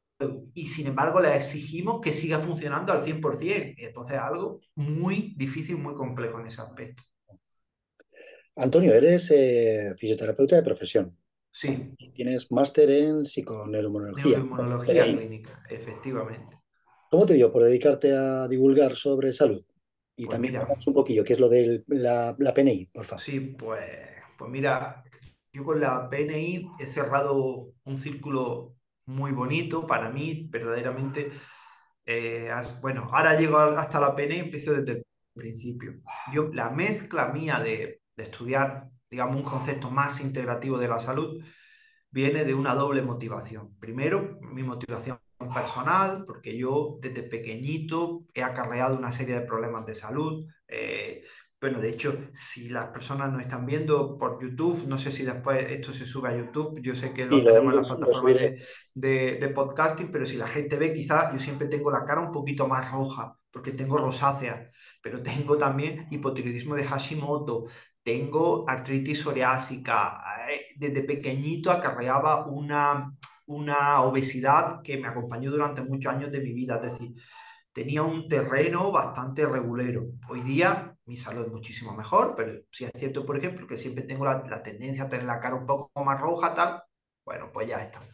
y 0.54 0.68
sin 0.68 0.88
embargo 0.88 1.20
le 1.20 1.36
exigimos 1.36 2.02
que 2.02 2.12
siga 2.12 2.40
funcionando 2.40 2.92
al 2.92 3.06
100%. 3.06 3.76
Entonces 3.78 4.18
algo 4.18 4.62
muy 4.76 5.34
difícil, 5.38 5.78
muy 5.78 5.96
complejo 5.96 6.40
en 6.40 6.48
ese 6.48 6.62
aspecto. 6.62 7.04
Antonio, 8.56 8.94
eres 8.94 9.32
eh, 9.32 9.94
fisioterapeuta 9.98 10.58
de 10.58 10.64
profesión. 10.64 11.18
Sí. 11.50 11.96
Tienes 12.14 12.52
máster 12.52 12.90
en 12.92 13.24
psiconeuromonología. 13.24 14.38
Neuroinmunología 14.38 15.04
clínica, 15.04 15.64
efectivamente. 15.70 16.58
¿Cómo 17.10 17.26
te 17.26 17.34
dio 17.34 17.52
por 17.52 17.64
dedicarte 17.64 18.12
a 18.12 18.48
divulgar 18.48 18.96
sobre 18.96 19.32
salud? 19.34 19.64
Y 20.16 20.26
pues 20.26 20.36
también 20.36 20.60
un 20.86 20.94
poquillo, 20.94 21.24
¿qué 21.24 21.34
es 21.34 21.40
lo 21.40 21.48
de 21.48 21.84
la, 21.88 22.36
la, 22.38 22.54
PNI, 22.54 22.88
por 22.88 23.06
favor? 23.06 23.22
Sí, 23.22 23.40
pues, 23.40 23.82
pues 24.38 24.52
mira, 24.52 25.04
yo 25.54 25.64
con 25.64 25.80
la 25.80 26.10
PNI 26.10 26.68
he 26.78 26.86
cerrado 26.86 27.72
un 27.86 27.98
círculo 27.98 28.76
muy 29.10 29.32
bonito 29.32 29.86
para 29.88 30.10
mí, 30.10 30.48
verdaderamente. 30.50 31.32
Eh, 32.06 32.50
bueno, 32.82 33.08
ahora 33.12 33.38
llego 33.38 33.58
hasta 33.58 34.00
la 34.00 34.16
pena 34.16 34.36
y 34.36 34.40
empiezo 34.40 34.74
desde 34.74 35.00
el 35.00 35.06
principio. 35.34 35.96
Yo, 36.32 36.50
la 36.54 36.70
mezcla 36.70 37.30
mía 37.30 37.60
de, 37.60 38.02
de 38.16 38.24
estudiar, 38.24 38.90
digamos, 39.10 39.36
un 39.38 39.44
concepto 39.44 39.90
más 39.90 40.22
integrativo 40.22 40.78
de 40.78 40.88
la 40.88 41.00
salud, 41.00 41.44
viene 42.12 42.46
de 42.46 42.54
una 42.54 42.76
doble 42.76 43.02
motivación. 43.02 43.76
Primero, 43.80 44.40
mi 44.42 44.64
motivación 44.64 45.20
personal, 45.54 46.24
porque 46.26 46.58
yo 46.58 47.00
desde 47.02 47.24
pequeñito 47.24 48.26
he 48.34 48.44
acarreado 48.44 48.98
una 48.98 49.12
serie 49.12 49.36
de 49.36 49.42
problemas 49.42 49.86
de 49.86 49.96
salud. 49.96 50.46
Eh, 50.68 51.24
bueno, 51.62 51.82
de 51.82 51.90
hecho, 51.90 52.30
si 52.32 52.70
las 52.70 52.88
personas 52.88 53.32
no 53.34 53.40
están 53.40 53.66
viendo 53.66 54.18
por 54.18 54.42
YouTube, 54.42 54.86
no 54.88 54.98
sé 54.98 55.12
si 55.12 55.24
después 55.24 55.70
esto 55.70 55.92
se 55.92 56.06
sube 56.06 56.30
a 56.30 56.38
YouTube, 56.38 56.80
yo 56.82 56.96
sé 56.96 57.12
que 57.12 57.26
lo 57.26 57.44
tenemos 57.44 57.74
en 57.74 57.80
las 57.80 57.88
plataformas 57.90 58.34
de, 58.94 59.36
de, 59.36 59.50
podcasting, 59.50 60.10
pero 60.10 60.26
si 60.26 60.38
la 60.38 60.48
gente 60.48 60.78
ve, 60.78 60.94
quizás 60.94 61.34
yo 61.34 61.40
siempre 61.40 61.68
tengo 61.68 61.92
la 61.92 62.06
cara 62.06 62.22
un 62.22 62.32
poquito 62.32 62.66
más 62.66 62.90
roja, 62.90 63.38
porque 63.52 63.74
tengo 63.74 63.98
rosácea, 63.98 64.72
pero 65.02 65.22
tengo 65.24 65.58
también 65.58 66.08
hipotiroidismo 66.10 66.76
de 66.76 66.86
Hashimoto, 66.86 67.66
tengo 68.02 68.64
artritis 68.70 69.20
psoriásica, 69.20 70.18
eh, 70.50 70.62
desde 70.78 71.04
pequeñito 71.04 71.72
acarreaba 71.72 72.46
una, 72.48 73.14
una 73.48 74.02
obesidad 74.04 74.82
que 74.82 74.98
me 74.98 75.10
acompañó 75.10 75.52
durante 75.52 75.82
muchos 75.82 76.14
años 76.14 76.32
de 76.32 76.40
mi 76.40 76.54
vida, 76.54 76.80
es 76.82 76.92
decir, 76.94 77.16
tenía 77.74 78.02
un 78.04 78.30
terreno 78.30 78.92
bastante 78.92 79.46
regulero. 79.46 80.06
Hoy 80.30 80.42
día 80.42 80.96
mi 81.10 81.18
salud 81.18 81.48
es 81.48 81.52
muchísimo 81.52 81.92
mejor, 81.92 82.36
pero 82.38 82.54
si 82.70 82.86
es 82.86 82.92
cierto, 82.96 83.26
por 83.26 83.36
ejemplo, 83.36 83.66
que 83.66 83.78
siempre 83.80 84.04
tengo 84.04 84.26
la, 84.26 84.44
la, 84.48 84.62
tendencia 84.62 85.06
a 85.06 85.10
tener 85.10 85.26
la 85.26 85.40
cara 85.40 85.56
un 85.56 85.66
poco 85.66 86.04
más 86.04 86.22
roja, 86.22 86.54
tal, 86.54 86.84
bueno, 87.26 87.52
pues 87.52 87.68
ya 87.68 87.82
está. 87.82 88.08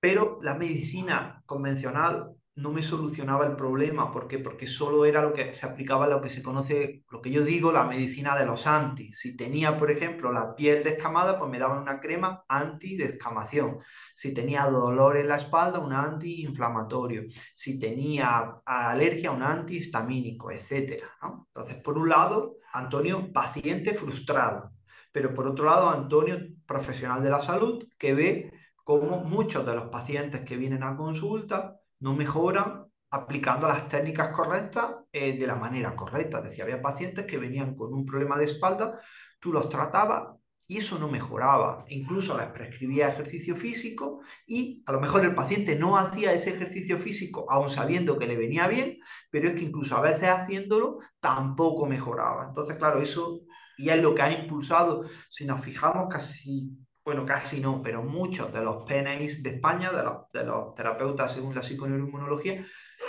Pero 0.00 0.40
la 0.42 0.56
medicina 0.56 1.42
convencional 1.46 2.34
no 2.54 2.70
me 2.70 2.82
solucionaba 2.82 3.46
el 3.46 3.56
problema. 3.56 4.12
¿Por 4.12 4.28
qué? 4.28 4.38
Porque 4.38 4.66
solo 4.66 5.04
era 5.06 5.22
lo 5.22 5.32
que 5.32 5.54
se 5.54 5.64
aplicaba 5.64 6.06
lo 6.06 6.20
que 6.20 6.28
se 6.28 6.42
conoce, 6.42 7.04
lo 7.10 7.22
que 7.22 7.30
yo 7.30 7.42
digo, 7.44 7.72
la 7.72 7.84
medicina 7.84 8.36
de 8.36 8.44
los 8.44 8.66
anti. 8.66 9.10
Si 9.10 9.36
tenía, 9.36 9.76
por 9.76 9.90
ejemplo, 9.90 10.30
la 10.32 10.54
piel 10.54 10.84
descamada, 10.84 11.38
pues 11.38 11.50
me 11.50 11.58
daban 11.58 11.80
una 11.80 12.00
crema 12.00 12.44
anti-descamación. 12.48 13.78
Si 14.14 14.34
tenía 14.34 14.66
dolor 14.66 15.16
en 15.16 15.28
la 15.28 15.36
espalda, 15.36 15.78
un 15.78 15.94
antiinflamatorio. 15.94 17.22
Si 17.54 17.78
tenía 17.78 18.60
alergia, 18.66 19.30
un 19.30 19.42
antihistamínico, 19.42 20.50
etc. 20.50 21.02
Entonces, 21.22 21.76
por 21.76 21.96
un 21.96 22.10
lado, 22.10 22.56
Antonio, 22.72 23.32
paciente 23.32 23.94
frustrado. 23.94 24.72
Pero 25.10 25.34
por 25.34 25.46
otro 25.46 25.66
lado, 25.66 25.88
Antonio, 25.90 26.38
profesional 26.66 27.22
de 27.22 27.30
la 27.30 27.40
salud, 27.40 27.86
que 27.98 28.14
ve 28.14 28.52
cómo 28.84 29.20
muchos 29.20 29.64
de 29.64 29.74
los 29.74 29.84
pacientes 29.84 30.42
que 30.42 30.56
vienen 30.56 30.82
a 30.82 30.96
consulta 30.96 31.81
no 32.02 32.14
mejoran 32.14 32.84
aplicando 33.10 33.68
las 33.68 33.88
técnicas 33.88 34.34
correctas 34.34 34.96
eh, 35.12 35.38
de 35.38 35.46
la 35.46 35.54
manera 35.54 35.94
correcta. 35.94 36.38
Es 36.38 36.44
decir, 36.44 36.62
había 36.62 36.82
pacientes 36.82 37.26
que 37.26 37.38
venían 37.38 37.74
con 37.74 37.94
un 37.94 38.04
problema 38.04 38.36
de 38.36 38.44
espalda, 38.44 38.98
tú 39.38 39.52
los 39.52 39.68
tratabas 39.68 40.36
y 40.66 40.78
eso 40.78 40.98
no 40.98 41.08
mejoraba. 41.08 41.84
Incluso 41.88 42.36
les 42.36 42.46
prescribía 42.46 43.08
ejercicio 43.08 43.54
físico 43.54 44.20
y 44.46 44.82
a 44.86 44.92
lo 44.92 45.00
mejor 45.00 45.24
el 45.24 45.34
paciente 45.34 45.76
no 45.76 45.96
hacía 45.96 46.32
ese 46.32 46.50
ejercicio 46.50 46.98
físico 46.98 47.46
aún 47.48 47.70
sabiendo 47.70 48.18
que 48.18 48.26
le 48.26 48.36
venía 48.36 48.66
bien, 48.66 48.98
pero 49.30 49.48
es 49.48 49.54
que 49.54 49.64
incluso 49.64 49.96
a 49.96 50.00
veces 50.00 50.28
haciéndolo 50.28 50.98
tampoco 51.20 51.86
mejoraba. 51.86 52.46
Entonces, 52.46 52.76
claro, 52.76 53.00
eso 53.00 53.42
y 53.76 53.90
es 53.90 54.02
lo 54.02 54.14
que 54.14 54.22
ha 54.22 54.32
impulsado, 54.32 55.04
si 55.28 55.44
nos 55.44 55.60
fijamos, 55.60 56.08
casi 56.08 56.70
bueno, 57.04 57.26
casi 57.26 57.60
no, 57.60 57.82
pero 57.82 58.02
muchos 58.02 58.52
de 58.52 58.62
los 58.62 58.84
PNIs 58.84 59.42
de 59.42 59.50
España, 59.50 59.90
de 59.90 60.44
los, 60.44 60.74
terapeutas 60.74 61.32
según 61.32 61.54
la 61.54 61.62
psiconeuroinmunología, 61.62 62.64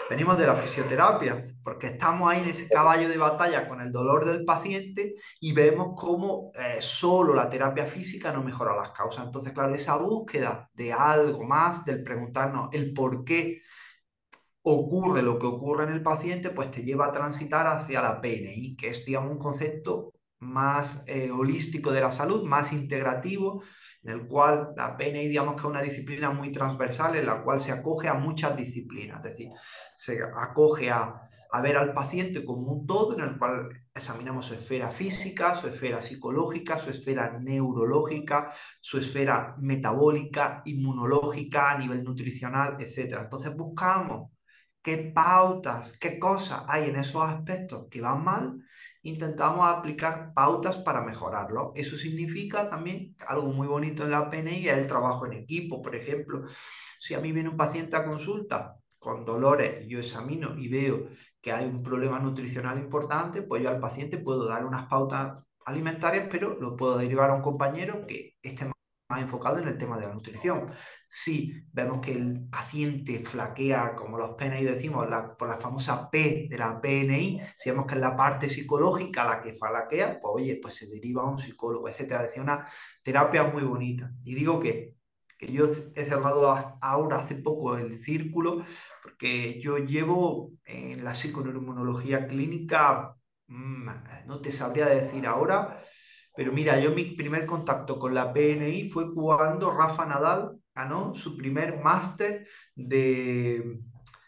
venimos 0.10 0.38
de 0.38 0.48
la 0.48 0.56
fisioterapia, 0.56 1.46
porque 1.64 1.88
estamos 1.88 2.32
ahí 2.32 2.42
en 2.42 2.50
ese 2.50 2.68
caballo 2.68 3.08
de 3.08 3.18
batalla 3.18 3.68
con 3.68 3.82
el 3.82 3.92
dolor 3.92 4.26
del 4.26 4.46
paciente 4.46 5.14
y 5.40 5.54
vemos 5.54 5.94
cómo 5.96 6.52
eh, 6.56 6.78
solo 6.80 7.34
la 7.34 7.50
terapia 7.50 7.86
física 7.86 8.32
no 8.32 8.44
mejora 8.44 8.76
las 8.76 8.92
causas. 8.92 9.26
Entonces, 9.26 9.54
claro, 9.54 9.74
esa 9.76 9.98
búsqueda 9.98 10.70
de 10.74 10.92
algo 10.92 11.44
más, 11.44 11.86
del 11.86 12.04
preguntarnos 12.04 12.70
el 12.74 12.94
por 12.94 13.24
qué 13.24 13.62
ocurre 14.64 15.22
lo 15.22 15.38
que 15.38 15.46
ocurre 15.46 15.84
en 15.84 15.92
el 15.92 16.02
paciente, 16.02 16.50
pues 16.50 16.72
te 16.72 16.84
lleva 16.84 17.08
a 17.08 17.12
transitar 17.12 17.68
hacia 17.68 18.02
la 18.02 18.22
PNI, 18.22 18.76
que 18.76 18.88
es, 18.88 19.06
digamos, 19.06 19.32
un 19.32 19.38
concepto 19.38 20.13
más 20.44 21.04
eh, 21.08 21.32
holístico 21.32 21.92
de 21.92 22.02
la 22.02 22.12
salud, 22.12 22.44
más 22.44 22.74
integrativo, 22.74 23.64
en 24.04 24.12
el 24.12 24.28
cual 24.28 24.74
la 24.76 24.98
PNI, 24.98 25.28
digamos 25.28 25.54
que 25.54 25.62
es 25.62 25.66
una 25.66 25.82
disciplina 25.82 26.30
muy 26.32 26.52
transversal, 26.52 27.16
en 27.16 27.26
la 27.26 27.42
cual 27.44 27.60
se 27.60 27.72
acoge 27.72 28.08
a 28.08 28.16
muchas 28.16 28.56
disciplinas, 28.56 29.24
es 29.24 29.32
decir, 29.32 29.50
se 29.96 30.20
acoge 30.24 30.92
a, 30.92 31.30
a 31.52 31.62
ver 31.62 31.78
al 31.78 31.94
paciente 31.94 32.44
como 32.44 32.72
un 32.72 32.86
todo, 32.86 33.18
en 33.18 33.24
el 33.24 33.38
cual 33.38 33.70
examinamos 33.94 34.48
su 34.48 34.56
esfera 34.56 34.92
física, 34.92 35.56
su 35.56 35.68
esfera 35.68 36.02
psicológica, 36.02 36.78
su 36.78 36.90
esfera 36.90 37.40
neurológica, 37.40 38.52
su 38.82 38.98
esfera 38.98 39.56
metabólica, 39.60 40.62
inmunológica, 40.66 41.72
a 41.72 41.78
nivel 41.78 42.04
nutricional, 42.04 42.76
etc. 42.80 43.20
Entonces 43.22 43.56
buscamos 43.56 44.32
qué 44.82 45.12
pautas, 45.16 45.98
qué 45.98 46.20
cosas 46.20 46.64
hay 46.68 46.90
en 46.90 46.98
esos 46.98 47.24
aspectos 47.24 47.88
que 47.90 48.02
van 48.02 48.24
mal 48.24 48.64
intentamos 49.04 49.66
aplicar 49.68 50.34
pautas 50.34 50.78
para 50.78 51.02
mejorarlo. 51.02 51.74
Eso 51.76 51.98
significa 51.98 52.70
también 52.70 53.16
algo 53.28 53.52
muy 53.52 53.68
bonito 53.68 54.04
en 54.04 54.12
la 54.12 54.30
PNI 54.30 54.68
es 54.68 54.78
el 54.78 54.88
trabajo 54.88 55.26
en 55.26 55.34
equipo. 55.34 55.82
Por 55.82 55.96
ejemplo, 55.96 56.44
si 57.00 57.14
a 57.14 57.20
mí 57.20 57.32
viene 57.32 57.50
un 57.50 57.58
paciente 57.58 57.96
a 57.96 58.06
consulta 58.06 58.76
con 59.00 59.26
dolores 59.26 59.86
y 59.86 59.90
yo 59.90 60.00
examino 60.00 60.56
y 60.58 60.70
veo 60.70 61.08
que 61.42 61.52
hay 61.52 61.66
un 61.66 61.84
problema 61.84 62.20
nutricional 62.20 62.80
importante, 62.80 63.42
pues 63.42 63.62
yo 63.62 63.70
al 63.70 63.80
paciente 63.80 64.18
puedo 64.18 64.46
dar 64.46 64.66
unas 64.66 64.88
pautas 64.88 65.44
alimentarias, 65.66 66.28
pero 66.32 66.58
lo 66.60 66.76
puedo 66.76 66.98
derivar 66.98 67.30
a 67.30 67.36
un 67.36 67.42
compañero 67.42 68.06
que 68.08 68.36
esté 68.42 68.70
enfocado 69.10 69.60
en 69.60 69.68
el 69.68 69.78
tema 69.78 69.98
de 69.98 70.08
la 70.08 70.14
nutrición. 70.14 70.72
Si 71.08 71.54
vemos 71.72 72.00
que 72.02 72.14
el 72.14 72.48
paciente 72.50 73.20
flaquea, 73.20 73.96
como 73.96 74.18
los 74.18 74.32
PNI 74.32 74.64
decimos, 74.64 75.08
por 75.38 75.48
la 75.48 75.58
famosa 75.58 76.10
P 76.10 76.48
de 76.50 76.58
la 76.58 76.80
PNI, 76.82 77.42
si 77.56 77.70
vemos 77.70 77.86
que 77.86 77.96
es 77.96 78.02
la 78.02 78.16
parte 78.16 78.50
psicológica 78.50 79.26
la 79.26 79.42
que 79.42 79.54
flaquea, 79.54 80.20
pues 80.20 80.34
oye, 80.36 80.60
pues 80.62 80.76
se 80.76 80.88
deriva 80.88 81.24
a 81.24 81.30
un 81.30 81.38
psicólogo, 81.38 81.88
etcétera. 81.88 82.24
Es 82.26 82.38
una 82.38 82.68
terapia 83.04 83.44
muy 83.46 83.64
bonita. 83.64 84.12
Y 84.24 84.36
digo 84.36 84.60
que, 84.60 84.96
que 85.38 85.52
yo 85.52 85.66
he 85.96 86.06
cerrado 86.06 86.78
ahora 86.82 87.18
hace 87.18 87.36
poco 87.36 87.78
el 87.78 88.02
círculo, 88.02 88.64
porque 89.02 89.60
yo 89.60 89.78
llevo 89.78 90.54
en 90.66 91.04
la 91.04 91.14
psiconeuroinmunología 91.14 92.28
clínica, 92.28 93.16
mm, 93.48 93.88
no 94.26 94.42
te 94.42 94.52
sabría 94.52 94.88
decir 94.88 95.28
ahora, 95.28 95.84
pero 96.36 96.52
mira, 96.52 96.80
yo 96.80 96.92
mi 96.92 97.06
primer 97.16 97.46
contacto 97.46 98.00
con 98.00 98.14
la 98.14 98.34
PNI 98.34 98.90
fue 98.90 99.14
cuando 99.14 99.72
Rafa 99.72 100.06
Nadal 100.06 100.58
ganó 100.74 101.14
su 101.14 101.38
primer 101.38 101.80
máster 101.80 102.48
de, 102.76 103.80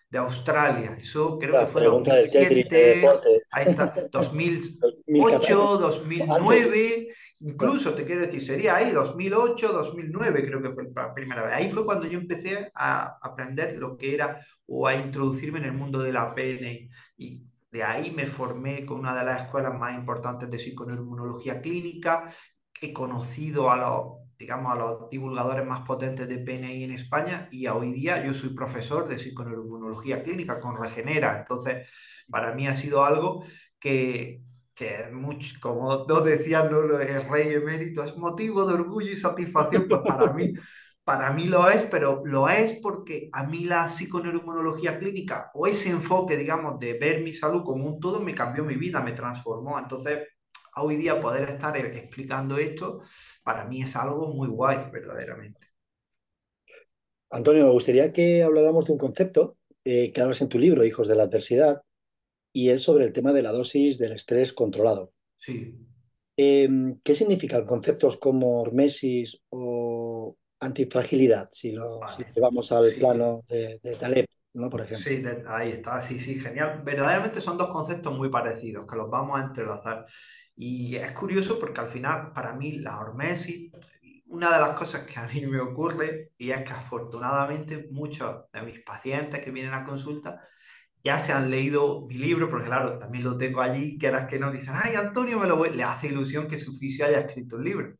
de, 0.09 0.17
Australia. 0.19 0.95
Eso 0.99 1.39
creo 1.39 1.59
que 1.59 1.65
fue 1.65 1.83
2007, 1.85 3.09
ahí 3.51 3.65
está, 3.69 3.93
2008, 4.11 5.77
2009, 5.79 7.07
incluso 7.39 7.95
te 7.95 8.05
quiero 8.05 8.21
decir, 8.21 8.41
sería 8.41 8.75
ahí 8.75 8.91
2008, 8.91 9.73
2009 9.73 10.45
creo 10.45 10.61
que 10.61 10.71
fue 10.71 10.83
la 10.95 11.13
primera 11.13 11.43
vez. 11.43 11.53
Ahí 11.55 11.71
fue 11.71 11.85
cuando 11.85 12.05
yo 12.05 12.19
empecé 12.19 12.69
a 12.75 13.17
aprender 13.19 13.79
lo 13.79 13.97
que 13.97 14.13
era 14.13 14.39
o 14.67 14.87
a 14.87 14.95
introducirme 14.95 15.57
en 15.57 15.65
el 15.65 15.73
mundo 15.73 15.99
de 16.03 16.13
la 16.13 16.35
PNI. 16.35 16.87
Y 17.17 17.41
de 17.75 17.83
ahí 17.83 18.11
me 18.11 18.25
formé 18.25 18.85
con 18.85 18.99
una 18.99 19.13
de 19.13 19.25
las 19.25 19.41
escuelas 19.43 19.77
más 19.77 19.93
importantes 19.95 20.49
de 20.49 20.57
psiconeuroinmunología 20.57 21.59
clínica. 21.59 22.31
He 22.79 22.93
conocido 22.93 23.69
a 23.69 23.75
los, 23.75 24.37
digamos, 24.39 24.71
a 24.71 24.75
los 24.75 25.09
divulgadores 25.09 25.65
más 25.67 25.81
potentes 25.81 26.25
de 26.29 26.39
PNI 26.39 26.85
en 26.85 26.91
España 26.91 27.49
y 27.51 27.67
hoy 27.67 27.91
día 27.91 28.25
yo 28.25 28.33
soy 28.33 28.51
profesor 28.55 29.09
de 29.09 29.19
psiconeuroinmunología 29.19 30.23
clínica 30.23 30.61
con 30.61 30.81
Regenera. 30.81 31.39
Entonces, 31.41 31.89
para 32.29 32.53
mí 32.53 32.65
ha 32.65 32.75
sido 32.75 33.03
algo 33.03 33.43
que, 33.77 34.41
que 34.73 35.09
mucho, 35.11 35.55
como 35.59 35.97
dos 36.05 36.23
decían, 36.23 36.71
¿no? 36.71 36.79
el 36.79 37.29
rey 37.29 37.53
emérito, 37.55 38.03
es 38.05 38.15
motivo 38.15 38.65
de 38.65 38.75
orgullo 38.75 39.11
y 39.11 39.17
satisfacción 39.17 39.85
pues 39.89 39.99
para 40.07 40.31
mí 40.31 40.53
para 41.05 41.31
mí 41.31 41.45
lo 41.45 41.69
es, 41.69 41.83
pero 41.83 42.23
lo 42.25 42.49
es 42.49 42.73
porque 42.81 43.29
a 43.31 43.45
mí 43.45 43.63
la 43.63 43.87
psiconeuroinmunología 43.87 44.97
clínica 44.97 45.51
o 45.53 45.67
ese 45.67 45.91
enfoque, 45.91 46.35
digamos, 46.35 46.79
de 46.79 46.97
ver 46.97 47.21
mi 47.21 47.31
salud 47.31 47.63
como 47.63 47.85
un 47.85 47.99
todo 47.99 48.19
me 48.19 48.33
cambió 48.33 48.63
mi 48.63 48.75
vida, 48.75 49.01
me 49.01 49.13
transformó. 49.13 49.77
Entonces, 49.77 50.27
hoy 50.77 50.95
día 50.95 51.21
poder 51.21 51.47
estar 51.47 51.77
e-, 51.77 51.95
explicando 51.99 52.57
esto, 52.57 53.01
para 53.43 53.65
mí 53.65 53.83
es 53.83 53.95
algo 53.95 54.33
muy 54.33 54.47
guay, 54.47 54.89
verdaderamente. 54.91 55.61
Antonio, 57.29 57.65
me 57.65 57.71
gustaría 57.71 58.11
que 58.11 58.41
habláramos 58.41 58.85
de 58.85 58.93
un 58.93 58.97
concepto 58.97 59.57
eh, 59.83 60.11
que 60.11 60.21
hablas 60.21 60.41
en 60.41 60.49
tu 60.49 60.57
libro, 60.57 60.83
Hijos 60.83 61.07
de 61.07 61.15
la 61.15 61.23
Adversidad, 61.23 61.83
y 62.51 62.69
es 62.69 62.81
sobre 62.81 63.05
el 63.05 63.13
tema 63.13 63.31
de 63.31 63.43
la 63.43 63.51
dosis 63.51 63.99
del 63.99 64.13
estrés 64.13 64.53
controlado. 64.53 65.13
Sí. 65.37 65.77
Em, 66.37 66.99
¿Qué 67.03 67.13
significan 67.13 67.65
conceptos 67.65 68.17
como 68.17 68.59
hormesis 68.61 69.41
o 69.49 70.14
antifragilidad, 70.59 71.49
si 71.51 71.71
lo 71.71 71.99
llevamos 72.33 72.71
al 72.71 72.91
plano 72.93 73.41
de, 73.47 73.79
de, 73.83 73.95
Taleb, 73.95 74.25
¿no? 74.53 74.69
Por 74.69 74.81
ejemplo. 74.81 75.03
Sí, 75.03 75.23
ahí 75.47 75.71
está, 75.71 75.99
sí, 76.01 76.19
sí, 76.19 76.39
genial. 76.39 76.81
Verdaderamente 76.83 77.41
son 77.41 77.57
dos 77.57 77.69
conceptos 77.69 78.15
muy 78.15 78.29
parecidos, 78.29 78.85
que 78.89 78.95
los 78.95 79.09
vamos 79.09 79.39
a 79.39 79.43
entrelazar. 79.43 80.05
Y 80.55 80.95
es 80.95 81.11
curioso 81.11 81.59
porque 81.59 81.81
al 81.81 81.89
final, 81.89 82.31
para 82.33 82.53
mí, 82.53 82.73
la 82.73 82.99
hormesis, 82.99 83.71
una 84.27 84.51
de 84.53 84.59
las 84.59 84.69
cosas 84.77 85.03
que 85.03 85.19
a 85.19 85.27
mí 85.27 85.45
me 85.45 85.59
ocurre 85.59 86.31
y 86.37 86.51
es 86.51 86.63
que 86.63 86.73
afortunadamente 86.73 87.87
muchos 87.91 88.51
de 88.51 88.61
mis 88.61 88.79
pacientes 88.81 89.43
que 89.43 89.51
vienen 89.51 89.73
a 89.73 89.85
consulta 89.85 90.41
ya 91.03 91.19
se 91.19 91.33
han 91.33 91.51
leído 91.51 92.07
mi 92.07 92.15
libro, 92.15 92.49
porque 92.49 92.65
claro, 92.65 92.97
también 92.97 93.23
lo 93.23 93.37
tengo 93.37 93.61
allí, 93.61 93.95
que 93.95 94.11
las 94.11 94.27
que 94.27 94.39
nos 94.39 94.51
dicen, 94.51 94.73
ay, 94.73 94.95
Antonio, 94.95 95.37
me 95.37 95.45
lo 95.45 95.55
voy. 95.55 95.69
le 95.69 95.83
hace 95.83 96.07
ilusión 96.07 96.47
que 96.47 96.57
su 96.57 96.71
oficio 96.71 97.05
haya 97.05 97.19
escrito 97.19 97.57
el 97.57 97.63
libro. 97.63 97.95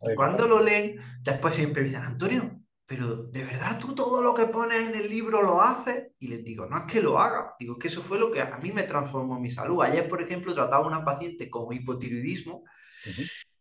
Y 0.00 0.14
cuando 0.14 0.46
lo 0.46 0.62
leen, 0.62 1.00
después 1.22 1.54
siempre 1.54 1.82
dicen, 1.82 2.02
Antonio, 2.02 2.60
pero 2.86 3.24
¿de 3.24 3.44
verdad 3.44 3.78
tú 3.78 3.94
todo 3.94 4.22
lo 4.22 4.32
que 4.34 4.46
pones 4.46 4.88
en 4.88 4.94
el 4.94 5.10
libro 5.10 5.42
lo 5.42 5.60
haces? 5.60 6.08
Y 6.18 6.28
les 6.28 6.42
digo, 6.42 6.66
no 6.66 6.78
es 6.78 6.84
que 6.84 7.02
lo 7.02 7.18
haga, 7.18 7.54
digo, 7.58 7.74
es 7.74 7.78
que 7.78 7.88
eso 7.88 8.02
fue 8.02 8.18
lo 8.18 8.30
que 8.30 8.40
a 8.40 8.58
mí 8.58 8.72
me 8.72 8.84
transformó 8.84 9.38
mi 9.38 9.50
salud. 9.50 9.82
Ayer, 9.82 10.08
por 10.08 10.22
ejemplo, 10.22 10.54
trataba 10.54 10.84
a 10.84 10.88
una 10.88 11.04
paciente 11.04 11.50
con 11.50 11.72
hipotiroidismo 11.72 12.64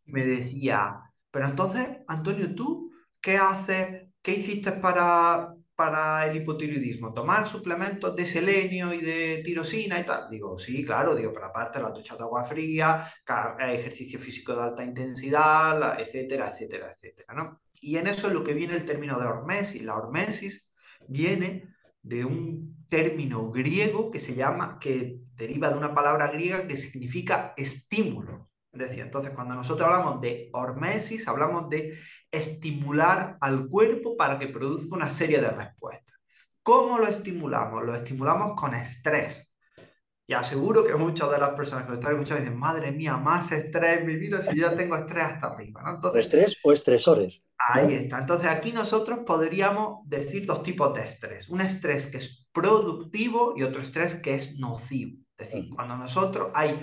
y 0.05 0.11
me 0.11 0.25
decía, 0.25 1.01
pero 1.31 1.45
entonces, 1.45 1.97
Antonio, 2.07 2.55
¿tú 2.55 2.91
qué 3.19 3.37
haces? 3.37 4.07
¿Qué 4.21 4.33
hiciste 4.33 4.71
para, 4.73 5.53
para 5.77 6.25
el 6.25 6.37
hipotiroidismo? 6.37 7.13
¿Tomar 7.13 7.47
suplementos 7.47 8.15
de 8.15 8.25
selenio 8.25 8.91
y 8.93 8.99
de 8.99 9.41
tirosina 9.45 9.99
y 9.99 10.03
tal? 10.03 10.27
Digo, 10.29 10.57
sí, 10.57 10.83
claro, 10.83 11.15
digo, 11.15 11.31
pero 11.31 11.45
aparte 11.45 11.79
la 11.79 11.91
ducha 11.91 12.15
de 12.17 12.23
agua 12.23 12.43
fría, 12.43 13.05
eh, 13.59 13.75
ejercicio 13.75 14.19
físico 14.19 14.55
de 14.55 14.63
alta 14.63 14.83
intensidad, 14.83 16.01
etcétera, 16.01 16.49
etcétera, 16.49 16.91
etcétera, 16.91 17.33
¿no? 17.35 17.61
Y 17.79 17.97
en 17.97 18.07
eso 18.07 18.27
es 18.27 18.33
lo 18.33 18.43
que 18.43 18.55
viene 18.55 18.75
el 18.75 18.85
término 18.85 19.19
de 19.19 19.27
hormesis. 19.27 19.83
La 19.83 19.95
hormesis 19.95 20.73
viene 21.07 21.69
de 22.01 22.25
un 22.25 22.85
término 22.89 23.51
griego 23.51 24.09
que 24.09 24.19
se 24.19 24.33
llama, 24.33 24.79
que 24.79 25.21
deriva 25.35 25.69
de 25.69 25.77
una 25.77 25.93
palabra 25.93 26.31
griega 26.31 26.67
que 26.67 26.75
significa 26.75 27.53
estímulo. 27.55 28.49
Es 28.73 28.79
decir, 28.79 29.03
entonces 29.03 29.31
cuando 29.31 29.53
nosotros 29.53 29.87
hablamos 29.87 30.21
de 30.21 30.49
hormesis, 30.53 31.27
hablamos 31.27 31.69
de 31.69 31.97
estimular 32.31 33.37
al 33.41 33.67
cuerpo 33.67 34.17
para 34.17 34.37
que 34.37 34.47
produzca 34.47 34.95
una 34.95 35.09
serie 35.09 35.39
de 35.39 35.49
respuestas. 35.49 36.15
¿Cómo 36.61 36.97
lo 36.97 37.07
estimulamos? 37.07 37.85
Lo 37.85 37.95
estimulamos 37.95 38.59
con 38.59 38.73
estrés. 38.73 39.53
Y 40.29 40.33
aseguro 40.33 40.83
que 40.83 40.93
muchas 40.95 41.31
de 41.31 41.37
las 41.37 41.51
personas 41.51 41.85
que 41.85 41.91
lo 41.91 41.95
están 41.95 42.11
escuchando 42.11 42.43
dicen, 42.43 42.59
madre 42.59 42.91
mía, 42.91 43.15
más 43.15 43.49
estrés 43.53 44.01
en 44.01 44.05
mi 44.05 44.17
vida 44.17 44.41
si 44.41 44.57
yo 44.57 44.69
ya 44.69 44.75
tengo 44.75 44.97
estrés 44.97 45.23
hasta 45.23 45.47
arriba. 45.47 45.81
Entonces, 45.87 46.25
¿Estrés 46.25 46.57
o 46.63 46.73
estresores? 46.73 47.45
Ahí 47.57 47.93
está. 47.93 48.19
Entonces 48.19 48.49
aquí 48.49 48.73
nosotros 48.73 49.19
podríamos 49.25 49.99
decir 50.05 50.45
dos 50.45 50.63
tipos 50.63 50.93
de 50.93 51.03
estrés. 51.03 51.47
Un 51.47 51.61
estrés 51.61 52.07
que 52.07 52.17
es 52.17 52.45
productivo 52.51 53.53
y 53.55 53.63
otro 53.63 53.81
estrés 53.81 54.15
que 54.15 54.33
es 54.33 54.59
nocivo. 54.59 55.23
Es 55.37 55.47
decir, 55.47 55.69
cuando 55.73 55.95
nosotros 55.95 56.49
hay 56.53 56.77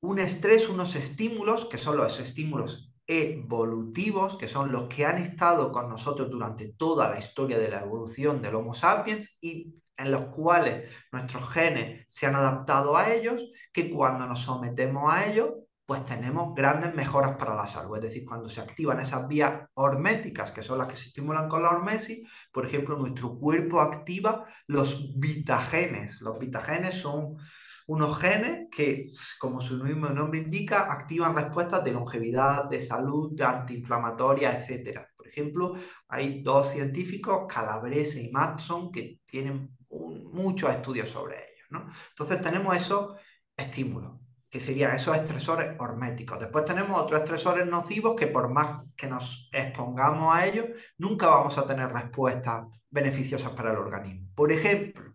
un 0.00 0.18
estrés, 0.18 0.70
unos 0.70 0.96
estímulos, 0.96 1.66
que 1.66 1.76
son 1.76 1.98
los 1.98 2.18
estímulos 2.18 2.91
evolutivos, 3.06 4.36
que 4.36 4.48
son 4.48 4.72
los 4.72 4.88
que 4.88 5.04
han 5.04 5.18
estado 5.18 5.72
con 5.72 5.88
nosotros 5.88 6.30
durante 6.30 6.72
toda 6.72 7.10
la 7.10 7.18
historia 7.18 7.58
de 7.58 7.68
la 7.68 7.82
evolución 7.82 8.40
del 8.40 8.54
Homo 8.54 8.74
sapiens 8.74 9.36
y 9.40 9.74
en 9.96 10.10
los 10.10 10.26
cuales 10.26 10.90
nuestros 11.12 11.48
genes 11.50 12.04
se 12.08 12.26
han 12.26 12.34
adaptado 12.34 12.96
a 12.96 13.12
ellos, 13.12 13.50
que 13.72 13.90
cuando 13.90 14.26
nos 14.26 14.40
sometemos 14.40 15.12
a 15.12 15.26
ellos, 15.26 15.50
pues 15.84 16.06
tenemos 16.06 16.54
grandes 16.54 16.94
mejoras 16.94 17.36
para 17.36 17.54
la 17.54 17.66
salud. 17.66 17.96
Es 17.96 18.04
decir, 18.04 18.24
cuando 18.24 18.48
se 18.48 18.60
activan 18.60 19.00
esas 19.00 19.28
vías 19.28 19.68
horméticas, 19.74 20.50
que 20.50 20.62
son 20.62 20.78
las 20.78 20.86
que 20.86 20.96
se 20.96 21.08
estimulan 21.08 21.48
con 21.48 21.62
la 21.62 21.70
hormesis, 21.70 22.28
por 22.52 22.64
ejemplo, 22.66 22.96
nuestro 22.96 23.38
cuerpo 23.38 23.80
activa 23.80 24.44
los 24.66 25.18
vitagenes. 25.18 26.20
Los 26.20 26.38
vitagenes 26.38 26.94
son 26.94 27.36
unos 27.86 28.18
genes 28.18 28.68
que, 28.70 29.08
como 29.38 29.60
su 29.60 29.82
mismo 29.82 30.08
nombre 30.08 30.40
indica, 30.40 30.92
activan 30.92 31.36
respuestas 31.36 31.84
de 31.84 31.92
longevidad, 31.92 32.64
de 32.64 32.80
salud, 32.80 33.32
de 33.34 33.44
antiinflamatoria, 33.44 34.52
etc. 34.52 35.00
Por 35.16 35.28
ejemplo, 35.28 35.74
hay 36.08 36.42
dos 36.42 36.70
científicos, 36.70 37.46
Calabrese 37.48 38.22
y 38.22 38.30
Matson, 38.30 38.90
que 38.92 39.20
tienen 39.24 39.76
muchos 40.32 40.70
estudios 40.70 41.08
sobre 41.08 41.36
ellos. 41.36 41.86
Entonces 42.10 42.40
tenemos 42.40 42.76
esos 42.76 43.16
estímulos, 43.56 44.18
que 44.48 44.60
serían 44.60 44.94
esos 44.94 45.16
estresores 45.16 45.74
horméticos. 45.78 46.38
Después 46.38 46.64
tenemos 46.64 47.00
otros 47.00 47.20
estresores 47.20 47.66
nocivos 47.66 48.14
que 48.14 48.26
por 48.26 48.50
más 48.50 48.82
que 48.96 49.06
nos 49.06 49.48
expongamos 49.52 50.34
a 50.34 50.46
ellos, 50.46 50.66
nunca 50.98 51.26
vamos 51.26 51.56
a 51.58 51.66
tener 51.66 51.90
respuestas 51.90 52.66
beneficiosas 52.90 53.52
para 53.52 53.70
el 53.70 53.78
organismo. 53.78 54.28
Por 54.34 54.52
ejemplo, 54.52 55.11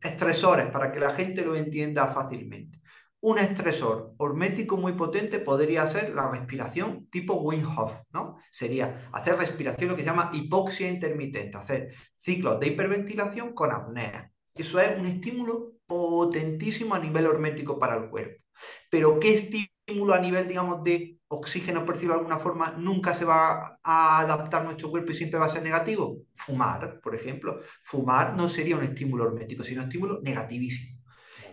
estresores, 0.00 0.66
para 0.66 0.92
que 0.92 1.00
la 1.00 1.14
gente 1.14 1.44
lo 1.44 1.54
entienda 1.56 2.08
fácilmente. 2.08 2.80
Un 3.22 3.38
estresor 3.38 4.14
hormético 4.16 4.78
muy 4.78 4.94
potente 4.94 5.40
podría 5.40 5.86
ser 5.86 6.14
la 6.14 6.30
respiración 6.30 7.06
tipo 7.10 7.34
Wim 7.34 7.66
Hof, 7.76 8.00
¿no? 8.12 8.38
Sería 8.50 9.10
hacer 9.12 9.36
respiración 9.36 9.90
lo 9.90 9.96
que 9.96 10.02
se 10.02 10.08
llama 10.08 10.30
hipoxia 10.32 10.88
intermitente, 10.88 11.58
hacer 11.58 11.94
ciclos 12.16 12.58
de 12.58 12.68
hiperventilación 12.68 13.52
con 13.52 13.72
apnea. 13.72 14.32
Eso 14.54 14.80
es 14.80 14.98
un 14.98 15.06
estímulo 15.06 15.72
potentísimo 15.86 16.94
a 16.94 16.98
nivel 16.98 17.26
hormético 17.26 17.78
para 17.78 17.96
el 17.96 18.08
cuerpo. 18.08 18.42
Pero 18.90 19.20
¿qué 19.20 19.34
estímulo 19.34 19.68
a 20.12 20.18
nivel, 20.18 20.48
digamos, 20.48 20.82
de 20.82 21.18
oxígeno, 21.28 21.84
por 21.84 21.94
decirlo 21.94 22.14
de 22.14 22.20
alguna 22.20 22.38
forma, 22.38 22.72
nunca 22.72 23.14
se 23.14 23.24
va 23.24 23.78
a 23.82 24.20
adaptar 24.20 24.64
nuestro 24.64 24.90
cuerpo 24.90 25.12
y 25.12 25.14
siempre 25.14 25.38
va 25.38 25.46
a 25.46 25.48
ser 25.48 25.62
negativo? 25.62 26.18
Fumar, 26.34 27.00
por 27.00 27.14
ejemplo. 27.14 27.60
Fumar 27.82 28.36
no 28.36 28.48
sería 28.48 28.76
un 28.76 28.82
estímulo 28.82 29.24
hormético, 29.24 29.62
sino 29.62 29.82
un 29.82 29.88
estímulo 29.88 30.20
negativísimo. 30.22 31.00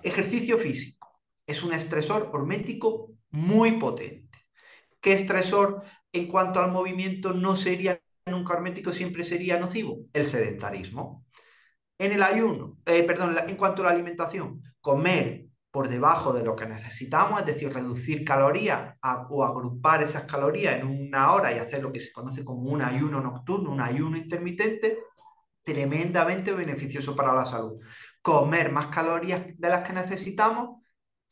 Ejercicio 0.02 0.58
físico 0.58 1.22
es 1.46 1.64
un 1.64 1.74
estresor 1.74 2.30
hormético 2.34 3.14
muy 3.32 3.74
potente. 3.74 4.40
¿Qué 5.00 5.14
estresor 5.14 5.84
en 6.12 6.28
cuanto 6.28 6.60
al 6.60 6.72
movimiento 6.72 7.34
no 7.34 7.56
sería 7.56 8.02
nunca 8.26 8.54
hormético, 8.54 8.92
siempre 8.92 9.24
sería 9.24 9.60
nocivo? 9.60 10.06
El 10.12 10.26
sedentarismo. 10.26 11.26
En 12.00 12.12
el 12.12 12.24
ayuno, 12.24 12.78
eh, 12.86 13.04
perdón, 13.04 13.36
en 13.48 13.56
cuanto 13.56 13.82
a 13.82 13.86
la 13.86 13.92
alimentación, 13.92 14.62
comer 14.82 15.47
por 15.78 15.90
debajo 15.90 16.34
de 16.34 16.44
lo 16.44 16.56
que 16.56 16.66
necesitamos, 16.66 17.40
es 17.40 17.46
decir, 17.46 17.72
reducir 17.72 18.26
calorías 18.26 18.96
o 19.30 19.44
agrupar 19.44 20.02
esas 20.02 20.24
calorías 20.24 20.80
en 20.80 20.88
una 20.88 21.34
hora 21.34 21.54
y 21.54 21.60
hacer 21.60 21.84
lo 21.84 21.92
que 21.92 22.00
se 22.00 22.12
conoce 22.12 22.44
como 22.44 22.72
un 22.72 22.82
ayuno 22.82 23.22
nocturno, 23.22 23.70
un 23.70 23.80
ayuno 23.80 24.18
intermitente, 24.18 24.98
tremendamente 25.62 26.52
beneficioso 26.52 27.16
para 27.16 27.32
la 27.32 27.46
salud. 27.46 27.80
Comer 28.24 28.72
más 28.72 28.88
calorías 28.88 29.44
de 29.56 29.70
las 29.70 29.84
que 29.84 29.94
necesitamos 29.94 30.82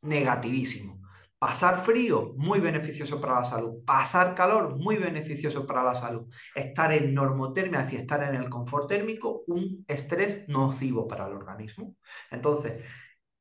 negativísimo. 0.02 1.02
Pasar 1.40 1.84
frío, 1.84 2.34
muy 2.38 2.60
beneficioso 2.60 3.20
para 3.20 3.40
la 3.40 3.46
salud. 3.46 3.84
Pasar 3.84 4.36
calor, 4.36 4.78
muy 4.78 4.98
beneficioso 4.98 5.66
para 5.66 5.82
la 5.82 5.96
salud. 5.96 6.28
Estar 6.54 6.94
en 6.94 7.16
normotermia, 7.16 7.80
es 7.80 7.86
decir, 7.86 8.02
estar 8.02 8.22
en 8.22 8.36
el 8.36 8.48
confort 8.48 8.88
térmico, 8.88 9.42
un 9.48 9.84
estrés 9.88 10.48
nocivo 10.48 11.08
para 11.08 11.26
el 11.26 11.34
organismo. 11.34 11.96
Entonces, 12.30 12.84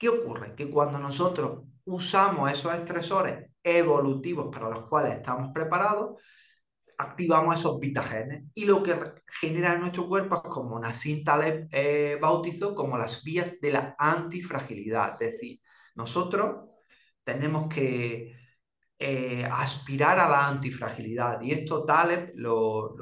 ¿qué 0.04 0.10
ocurre? 0.10 0.54
Que 0.54 0.68
cuando 0.68 0.98
nosotros 0.98 1.62
usamos 1.86 2.52
esos 2.52 2.74
estresores 2.74 3.46
evolutivos 3.62 4.54
para 4.54 4.68
los 4.68 4.86
cuales 4.86 5.14
estamos 5.14 5.50
preparados, 5.54 6.20
activamos 6.98 7.58
esos 7.58 7.80
vitagenes 7.80 8.44
y 8.52 8.66
lo 8.66 8.82
que 8.82 8.94
genera 9.40 9.72
en 9.72 9.80
nuestro 9.80 10.06
cuerpo 10.06 10.42
es 10.44 10.50
como 10.50 10.78
Nassim 10.78 11.24
Taleb 11.24 11.68
eh, 11.72 12.18
bautizó 12.20 12.74
como 12.74 12.98
las 12.98 13.24
vías 13.24 13.58
de 13.62 13.72
la 13.72 13.96
antifragilidad, 13.98 15.20
es 15.22 15.32
decir, 15.32 15.60
nosotros 15.94 16.68
tenemos 17.22 17.66
que 17.72 18.36
eh, 18.98 19.48
aspirar 19.50 20.18
a 20.18 20.28
la 20.28 20.48
antifragilidad 20.48 21.40
y 21.40 21.52
esto 21.52 21.82
Taleb 21.82 22.32
lo, 22.34 22.94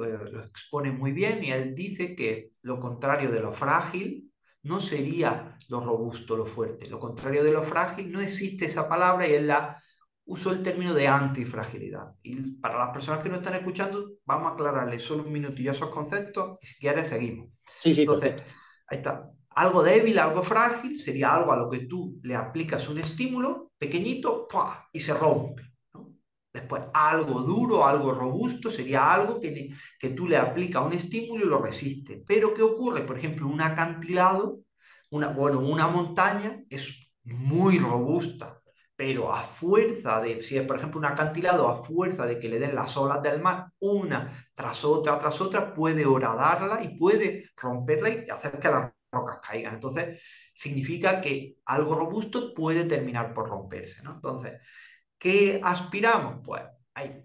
expone 0.45 0.93
muy 0.93 1.11
bien 1.11 1.43
y 1.43 1.51
él 1.51 1.75
dice 1.75 2.15
que 2.15 2.51
lo 2.61 2.79
contrario 2.79 3.29
de 3.29 3.41
lo 3.41 3.51
frágil 3.51 4.31
no 4.61 4.79
sería 4.79 5.52
lo 5.69 5.79
robusto, 5.79 6.35
lo 6.35 6.45
fuerte. 6.45 6.87
Lo 6.87 6.99
contrario 6.99 7.43
de 7.43 7.51
lo 7.51 7.63
frágil 7.63 8.11
no 8.11 8.21
existe 8.21 8.65
esa 8.65 8.87
palabra 8.87 9.27
y 9.27 9.33
él 9.33 9.47
la 9.47 9.81
usó 10.25 10.51
el 10.51 10.63
término 10.63 10.93
de 10.93 11.07
antifragilidad. 11.07 12.13
Y 12.21 12.53
para 12.53 12.77
las 12.77 12.89
personas 12.89 13.21
que 13.21 13.29
no 13.29 13.35
están 13.35 13.55
escuchando, 13.55 14.11
vamos 14.25 14.51
a 14.51 14.53
aclararles 14.53 15.01
solo 15.01 15.23
un 15.23 15.31
minutillo 15.31 15.71
esos 15.71 15.89
conceptos 15.89 16.57
y 16.61 16.67
si 16.67 16.79
quieres 16.79 17.09
seguimos. 17.09 17.49
Sí, 17.81 17.93
sí, 17.93 18.01
Entonces, 18.01 18.41
ahí 18.87 18.97
está. 18.97 19.29
Algo 19.55 19.83
débil, 19.83 20.17
algo 20.17 20.41
frágil, 20.41 20.97
sería 20.97 21.33
algo 21.33 21.51
a 21.51 21.57
lo 21.57 21.69
que 21.69 21.81
tú 21.81 22.19
le 22.23 22.35
aplicas 22.35 22.89
un 22.89 22.97
estímulo 22.97 23.71
pequeñito 23.77 24.47
y 24.91 24.99
se 24.99 25.13
rompe. 25.13 25.73
Después, 26.51 26.83
algo 26.93 27.41
duro, 27.41 27.83
algo 27.83 28.13
robusto, 28.13 28.69
sería 28.69 29.11
algo 29.11 29.39
que, 29.39 29.71
que 29.99 30.09
tú 30.09 30.27
le 30.27 30.37
aplicas 30.37 30.85
un 30.85 30.93
estímulo 30.93 31.45
y 31.45 31.49
lo 31.49 31.57
resiste. 31.57 32.23
Pero 32.25 32.53
¿qué 32.53 32.61
ocurre? 32.61 33.01
Por 33.01 33.17
ejemplo, 33.17 33.47
un 33.47 33.59
acantilado, 33.59 34.59
una, 35.13 35.27
bueno, 35.27 35.59
una 35.59 35.87
montaña 35.87 36.63
es 36.69 37.11
muy 37.23 37.79
robusta, 37.79 38.61
pero 38.95 39.31
a 39.33 39.41
fuerza 39.43 40.19
de, 40.21 40.41
si 40.41 40.57
es 40.57 40.65
por 40.65 40.77
ejemplo 40.77 40.99
un 40.99 41.05
acantilado, 41.05 41.67
a 41.67 41.83
fuerza 41.83 42.25
de 42.25 42.39
que 42.39 42.49
le 42.49 42.59
den 42.59 42.75
las 42.75 42.97
olas 42.97 43.21
del 43.21 43.41
mar 43.41 43.67
una 43.79 44.31
tras 44.53 44.83
otra, 44.83 45.17
tras 45.19 45.39
otra, 45.41 45.73
puede 45.73 46.05
horadarla 46.05 46.83
y 46.83 46.97
puede 46.97 47.49
romperla 47.55 48.09
y 48.09 48.29
hacer 48.29 48.59
que 48.59 48.67
la 48.67 48.93
rocas 49.11 49.39
caigan. 49.47 49.75
Entonces, 49.75 50.21
significa 50.51 51.21
que 51.21 51.57
algo 51.65 51.95
robusto 51.95 52.53
puede 52.53 52.85
terminar 52.85 53.33
por 53.33 53.47
romperse, 53.49 54.01
¿no? 54.01 54.15
Entonces, 54.15 54.53
¿qué 55.17 55.61
aspiramos? 55.63 56.41
Pues 56.43 56.63
hay 56.95 57.23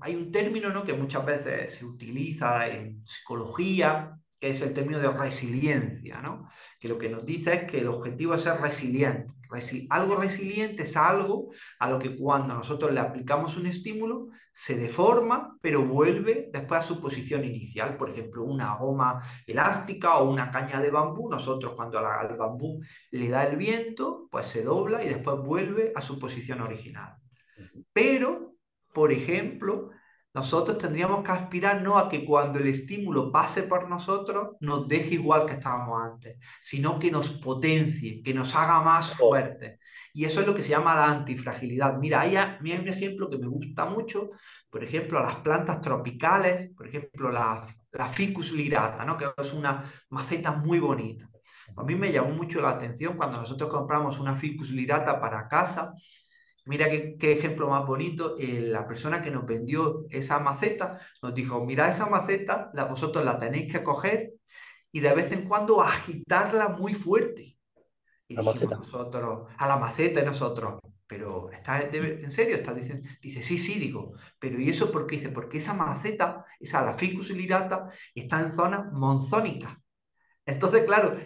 hay 0.00 0.14
un 0.16 0.32
término 0.32 0.70
¿no? 0.70 0.82
que 0.82 0.94
muchas 0.94 1.24
veces 1.24 1.74
se 1.74 1.84
utiliza 1.84 2.68
en 2.68 3.04
psicología, 3.04 4.18
que 4.40 4.48
es 4.48 4.62
el 4.62 4.72
término 4.72 4.98
de 4.98 5.10
resiliencia, 5.10 6.22
¿no? 6.22 6.48
que 6.80 6.88
lo 6.88 6.96
que 6.96 7.10
nos 7.10 7.26
dice 7.26 7.52
es 7.54 7.70
que 7.70 7.80
el 7.80 7.88
objetivo 7.88 8.34
es 8.34 8.40
ser 8.42 8.58
resiliente. 8.58 9.34
algo 9.90 10.16
resiliente 10.16 10.84
es 10.84 10.96
algo 10.96 11.50
a 11.78 11.90
lo 11.90 11.98
que 11.98 12.16
cuando 12.16 12.54
nosotros 12.54 12.90
le 12.90 13.00
aplicamos 13.00 13.58
un 13.58 13.66
estímulo 13.66 14.28
se 14.50 14.76
deforma, 14.76 15.58
pero 15.60 15.84
vuelve 15.84 16.48
después 16.52 16.80
a 16.80 16.82
su 16.82 17.00
posición 17.02 17.44
inicial. 17.44 17.98
Por 17.98 18.08
ejemplo, 18.08 18.44
una 18.44 18.74
goma 18.76 19.22
elástica 19.46 20.18
o 20.18 20.30
una 20.30 20.50
caña 20.50 20.80
de 20.80 20.90
bambú, 20.90 21.28
nosotros 21.28 21.74
cuando 21.76 21.98
al 21.98 22.36
bambú 22.36 22.80
le 23.10 23.28
da 23.28 23.46
el 23.46 23.56
viento, 23.56 24.26
pues 24.30 24.46
se 24.46 24.64
dobla 24.64 25.04
y 25.04 25.08
después 25.08 25.36
vuelve 25.44 25.92
a 25.94 26.00
su 26.00 26.18
posición 26.18 26.62
original. 26.62 27.14
Pero, 27.92 28.54
por 28.94 29.12
ejemplo, 29.12 29.90
nosotros 30.32 30.78
tendríamos 30.78 31.24
que 31.24 31.32
aspirar 31.32 31.82
no 31.82 31.98
a 31.98 32.08
que 32.08 32.24
cuando 32.24 32.60
el 32.60 32.68
estímulo 32.68 33.32
pase 33.32 33.64
por 33.64 33.88
nosotros 33.88 34.56
nos 34.60 34.86
deje 34.86 35.14
igual 35.14 35.44
que 35.44 35.54
estábamos 35.54 36.00
antes, 36.02 36.38
sino 36.60 36.98
que 36.98 37.10
nos 37.10 37.30
potencie, 37.30 38.22
que 38.22 38.32
nos 38.32 38.54
haga 38.54 38.80
más 38.80 39.14
fuertes. 39.14 39.80
Y 40.12 40.24
eso 40.24 40.40
es 40.40 40.46
lo 40.46 40.54
que 40.54 40.62
se 40.62 40.70
llama 40.70 40.94
la 40.94 41.10
antifragilidad. 41.10 41.98
Mira, 41.98 42.20
hay, 42.20 42.36
hay 42.36 42.56
un 42.60 42.88
ejemplo 42.88 43.28
que 43.28 43.38
me 43.38 43.48
gusta 43.48 43.86
mucho, 43.86 44.28
por 44.70 44.84
ejemplo, 44.84 45.20
las 45.20 45.36
plantas 45.36 45.80
tropicales, 45.80 46.70
por 46.76 46.86
ejemplo, 46.86 47.30
la, 47.30 47.66
la 47.92 48.08
ficus 48.08 48.52
lirata, 48.52 49.04
¿no? 49.04 49.16
que 49.16 49.26
es 49.36 49.52
una 49.52 49.82
maceta 50.10 50.52
muy 50.52 50.78
bonita. 50.78 51.28
A 51.76 51.82
mí 51.84 51.94
me 51.94 52.12
llamó 52.12 52.30
mucho 52.30 52.60
la 52.60 52.70
atención 52.70 53.16
cuando 53.16 53.38
nosotros 53.38 53.70
compramos 53.70 54.18
una 54.18 54.36
ficus 54.36 54.70
lirata 54.70 55.20
para 55.20 55.48
casa 55.48 55.92
Mira 56.70 56.88
qué, 56.88 57.32
ejemplo 57.32 57.68
más 57.68 57.84
bonito. 57.84 58.36
Eh, 58.38 58.60
la 58.60 58.86
persona 58.86 59.20
que 59.20 59.32
nos 59.32 59.44
vendió 59.44 60.06
esa 60.08 60.38
maceta 60.38 61.00
nos 61.20 61.34
dijo, 61.34 61.64
mira 61.64 61.88
esa 61.88 62.06
maceta, 62.06 62.70
la, 62.74 62.84
vosotros 62.84 63.24
la 63.24 63.40
tenéis 63.40 63.72
que 63.72 63.82
coger 63.82 64.34
y 64.92 65.00
de 65.00 65.12
vez 65.12 65.32
en 65.32 65.48
cuando 65.48 65.82
agitarla 65.82 66.68
muy 66.68 66.94
fuerte. 66.94 67.58
Y 68.28 68.34
la 68.34 68.42
dijimos 68.42 68.78
nosotros, 68.78 69.52
a 69.58 69.66
la 69.66 69.78
maceta 69.78 70.20
y 70.20 70.24
nosotros, 70.24 70.78
pero 71.08 71.50
¿está 71.50 71.82
en 71.82 72.30
serio? 72.30 72.54
¿Está 72.54 72.72
diciendo? 72.72 73.08
Dice, 73.20 73.42
sí, 73.42 73.58
sí, 73.58 73.80
digo, 73.80 74.12
pero 74.38 74.60
¿y 74.60 74.68
eso 74.70 74.92
por 74.92 75.08
qué? 75.08 75.16
Dice, 75.16 75.30
porque 75.30 75.58
esa 75.58 75.74
maceta, 75.74 76.44
esa 76.60 76.84
la 76.84 76.94
ficus 76.94 77.30
lirata, 77.30 77.88
está 78.14 78.38
en 78.38 78.52
zona 78.52 78.88
monzónica. 78.92 79.76
Entonces, 80.46 80.84
claro, 80.84 81.16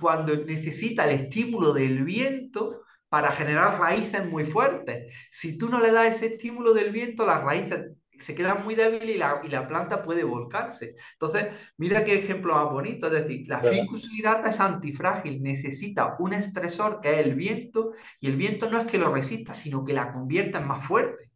cuando 0.00 0.36
necesita 0.36 1.04
el 1.04 1.20
estímulo 1.20 1.72
del 1.72 2.04
viento, 2.04 2.82
para 3.08 3.32
generar 3.32 3.78
raíces 3.78 4.26
muy 4.26 4.44
fuertes. 4.44 5.14
Si 5.30 5.56
tú 5.56 5.68
no 5.68 5.80
le 5.80 5.90
das 5.90 6.16
ese 6.16 6.34
estímulo 6.34 6.74
del 6.74 6.90
viento, 6.90 7.26
las 7.26 7.42
raíces 7.42 7.92
se 8.18 8.34
quedan 8.34 8.64
muy 8.64 8.74
débiles 8.74 9.14
y 9.14 9.18
la, 9.18 9.40
y 9.44 9.48
la 9.48 9.66
planta 9.68 10.02
puede 10.02 10.24
volcarse. 10.24 10.96
Entonces, 11.12 11.46
mira 11.76 12.04
qué 12.04 12.16
ejemplo 12.16 12.54
más 12.54 12.70
bonito. 12.70 13.06
Es 13.06 13.12
decir, 13.12 13.46
la 13.48 13.60
ficus 13.60 14.10
lirata 14.10 14.50
es 14.50 14.60
antifrágil, 14.60 15.42
necesita 15.42 16.16
un 16.18 16.32
estresor 16.32 17.00
que 17.00 17.12
es 17.12 17.26
el 17.26 17.34
viento, 17.34 17.92
y 18.20 18.26
el 18.26 18.36
viento 18.36 18.68
no 18.68 18.80
es 18.80 18.86
que 18.86 18.98
lo 18.98 19.12
resista, 19.12 19.54
sino 19.54 19.84
que 19.84 19.92
la 19.92 20.12
convierta 20.12 20.58
en 20.58 20.66
más 20.66 20.84
fuerte. 20.84 21.30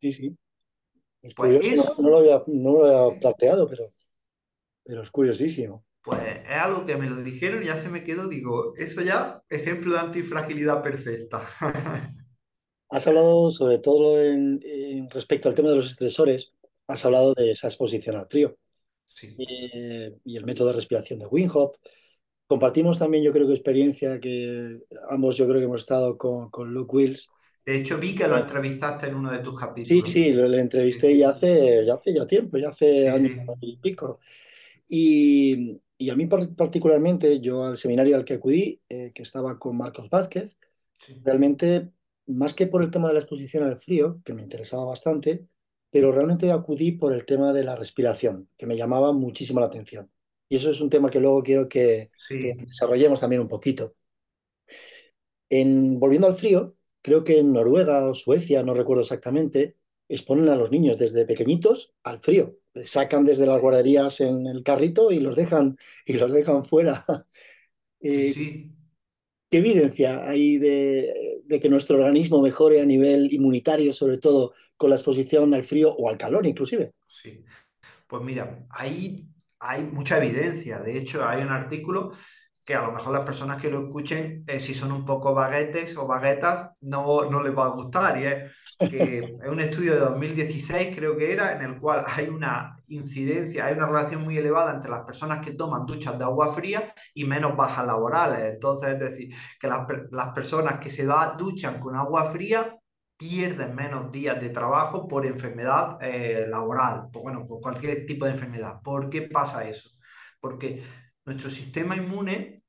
Sí, 0.00 0.12
sí. 0.12 0.36
Pues 1.36 1.64
eso... 1.64 1.94
no, 1.98 2.10
lo 2.10 2.18
había, 2.18 2.42
no, 2.46 2.72
lo 2.72 2.86
había, 2.86 3.20
planteado, 3.20 3.68
pero, 3.68 3.94
pero 4.84 5.02
es 5.02 5.10
curiosísimo 5.10 5.83
pues 6.04 6.20
es 6.22 6.50
algo 6.50 6.84
que 6.84 6.96
me 6.96 7.08
lo 7.08 7.16
dijeron 7.22 7.62
y 7.62 7.66
ya 7.66 7.78
se 7.78 7.88
me 7.88 8.04
quedó, 8.04 8.28
digo, 8.28 8.74
eso 8.76 9.00
ya, 9.00 9.42
ejemplo 9.48 9.94
de 9.94 10.00
antifragilidad 10.00 10.82
perfecta. 10.82 11.46
Has 12.90 13.06
hablado 13.08 13.50
sobre 13.50 13.78
todo 13.78 14.22
en, 14.22 14.60
respecto 15.10 15.48
al 15.48 15.54
tema 15.54 15.70
de 15.70 15.76
los 15.76 15.86
estresores, 15.86 16.52
has 16.86 17.04
hablado 17.04 17.32
de 17.34 17.50
esa 17.50 17.66
exposición 17.66 18.14
al 18.14 18.28
frío 18.28 18.56
sí. 19.08 19.34
Eh, 19.38 20.14
y 20.24 20.36
el 20.36 20.44
método 20.44 20.68
de 20.68 20.74
respiración 20.74 21.18
de 21.18 21.26
Wim 21.26 21.50
Compartimos 22.46 22.98
también, 22.98 23.24
yo 23.24 23.32
creo 23.32 23.46
que 23.48 23.54
experiencia 23.54 24.20
que 24.20 24.78
ambos 25.08 25.36
yo 25.36 25.48
creo 25.48 25.58
que 25.58 25.64
hemos 25.64 25.80
estado 25.80 26.16
con, 26.18 26.50
con 26.50 26.72
Luke 26.72 26.94
Wills. 26.94 27.30
De 27.64 27.76
hecho, 27.76 27.98
vi 27.98 28.14
que 28.14 28.28
lo 28.28 28.36
entrevistaste 28.36 29.06
en 29.06 29.14
uno 29.14 29.32
de 29.32 29.38
tus 29.38 29.58
capítulos. 29.58 30.08
Sí, 30.08 30.24
sí, 30.24 30.32
lo, 30.32 30.52
entrevisté 30.52 31.16
ya 31.16 31.30
hace, 31.30 31.84
ya 31.86 31.94
hace 31.94 32.14
ya 32.14 32.26
tiempo, 32.26 32.58
ya 32.58 32.68
hace 32.68 33.08
años 33.08 33.32
y 33.60 33.78
pico. 33.78 34.20
Y, 34.86 35.80
y 35.96 36.10
a 36.10 36.16
mí 36.16 36.26
particularmente, 36.26 37.40
yo 37.40 37.64
al 37.64 37.76
seminario 37.76 38.16
al 38.16 38.24
que 38.24 38.34
acudí, 38.34 38.82
eh, 38.88 39.12
que 39.14 39.22
estaba 39.22 39.58
con 39.58 39.76
Marcos 39.76 40.10
Vázquez, 40.10 40.56
realmente, 41.22 41.90
más 42.26 42.54
que 42.54 42.66
por 42.66 42.82
el 42.82 42.90
tema 42.90 43.08
de 43.08 43.14
la 43.14 43.20
exposición 43.20 43.64
al 43.64 43.78
frío, 43.78 44.20
que 44.24 44.34
me 44.34 44.42
interesaba 44.42 44.84
bastante, 44.84 45.46
pero 45.90 46.10
realmente 46.10 46.50
acudí 46.50 46.92
por 46.92 47.12
el 47.12 47.24
tema 47.24 47.52
de 47.52 47.64
la 47.64 47.76
respiración, 47.76 48.48
que 48.56 48.66
me 48.66 48.76
llamaba 48.76 49.12
muchísimo 49.12 49.60
la 49.60 49.66
atención. 49.66 50.10
Y 50.48 50.56
eso 50.56 50.70
es 50.70 50.80
un 50.80 50.90
tema 50.90 51.10
que 51.10 51.20
luego 51.20 51.42
quiero 51.42 51.68
que, 51.68 52.10
desarrollemos 52.28 53.20
también 53.20 53.42
un 53.42 53.48
poquito. 53.48 53.94
En, 55.48 56.00
volviendo 56.00 56.26
al 56.26 56.36
frío, 56.36 56.76
creo 57.02 57.22
que 57.22 57.38
en 57.38 57.52
Noruega 57.52 58.08
o 58.08 58.14
Suecia, 58.14 58.62
no 58.62 58.74
recuerdo 58.74 59.02
exactamente, 59.02 59.76
exponen 60.08 60.48
a 60.48 60.56
los 60.56 60.70
niños 60.70 60.98
desde 60.98 61.26
pequeñitos 61.26 61.94
al 62.02 62.20
frío 62.20 62.58
sacan 62.84 63.24
desde 63.24 63.46
las 63.46 63.60
guarderías 63.60 64.20
en 64.20 64.46
el 64.46 64.62
carrito 64.62 65.12
y 65.12 65.20
los 65.20 65.36
dejan, 65.36 65.76
y 66.04 66.14
los 66.14 66.32
dejan 66.32 66.64
fuera. 66.64 67.04
Eh, 68.06 68.68
¿Qué 69.50 69.58
evidencia 69.58 70.28
hay 70.28 70.58
de, 70.58 71.42
que 71.58 71.70
nuestro 71.70 71.96
organismo 71.96 72.42
mejore 72.42 72.82
a 72.82 72.84
nivel 72.84 73.32
inmunitario, 73.32 73.94
sobre 73.94 74.18
todo 74.18 74.52
con 74.76 74.90
la 74.90 74.96
exposición 74.96 75.54
al 75.54 75.64
frío 75.64 75.94
o 75.94 76.10
al 76.10 76.18
calor 76.18 76.44
inclusive? 76.44 76.92
Sí, 77.06 77.42
pues 78.06 78.22
mira, 78.22 78.66
ahí 78.68 79.26
hay 79.58 79.84
mucha 79.84 80.22
evidencia. 80.22 80.80
De 80.80 80.98
hecho, 80.98 81.26
hay 81.26 81.42
un 81.42 81.48
artículo 81.48 82.10
que 82.64 82.74
a 82.74 82.82
lo 82.82 82.92
mejor 82.92 83.12
las 83.12 83.24
personas 83.24 83.60
que 83.60 83.70
lo 83.70 83.84
escuchen, 83.84 84.42
eh, 84.46 84.58
si 84.58 84.74
son 84.74 84.90
un 84.90 85.04
poco 85.04 85.34
baguetes 85.34 85.96
o 85.98 86.06
baguetas, 86.06 86.72
no, 86.80 87.28
no 87.30 87.42
les 87.42 87.56
va 87.56 87.66
a 87.66 87.70
gustar. 87.70 88.18
Y 88.18 88.24
es 88.24 88.52
que 88.78 89.18
es 89.18 89.48
un 89.48 89.60
estudio 89.60 89.94
de 89.94 90.00
2016, 90.00 90.96
creo 90.96 91.16
que 91.16 91.32
era, 91.32 91.54
en 91.56 91.62
el 91.62 91.78
cual 91.78 92.04
hay 92.06 92.28
una 92.28 92.72
incidencia, 92.88 93.66
hay 93.66 93.74
una 93.74 93.86
relación 93.86 94.22
muy 94.22 94.38
elevada 94.38 94.72
entre 94.74 94.90
las 94.90 95.02
personas 95.02 95.44
que 95.44 95.52
toman 95.52 95.84
duchas 95.84 96.18
de 96.18 96.24
agua 96.24 96.54
fría 96.54 96.94
y 97.12 97.24
menos 97.24 97.54
bajas 97.54 97.86
laborales. 97.86 98.54
Entonces, 98.54 98.94
es 98.94 98.98
decir, 99.00 99.34
que 99.60 99.68
las, 99.68 99.86
las 100.10 100.32
personas 100.32 100.80
que 100.80 100.90
se 100.90 101.04
da, 101.04 101.34
duchan 101.38 101.78
con 101.78 101.96
agua 101.96 102.30
fría 102.30 102.78
pierden 103.16 103.74
menos 103.74 104.10
días 104.10 104.40
de 104.40 104.50
trabajo 104.50 105.06
por 105.06 105.26
enfermedad 105.26 105.98
eh, 106.02 106.46
laboral, 106.48 107.10
por, 107.12 107.22
bueno, 107.22 107.46
por 107.46 107.60
cualquier 107.60 108.06
tipo 108.06 108.24
de 108.24 108.32
enfermedad. 108.32 108.80
¿Por 108.82 109.08
qué 109.10 109.22
pasa 109.22 109.68
eso? 109.68 109.90
Porque 110.40 110.82
nuestro 111.24 111.50
sistema 111.50 111.96
inmune, 111.96 112.62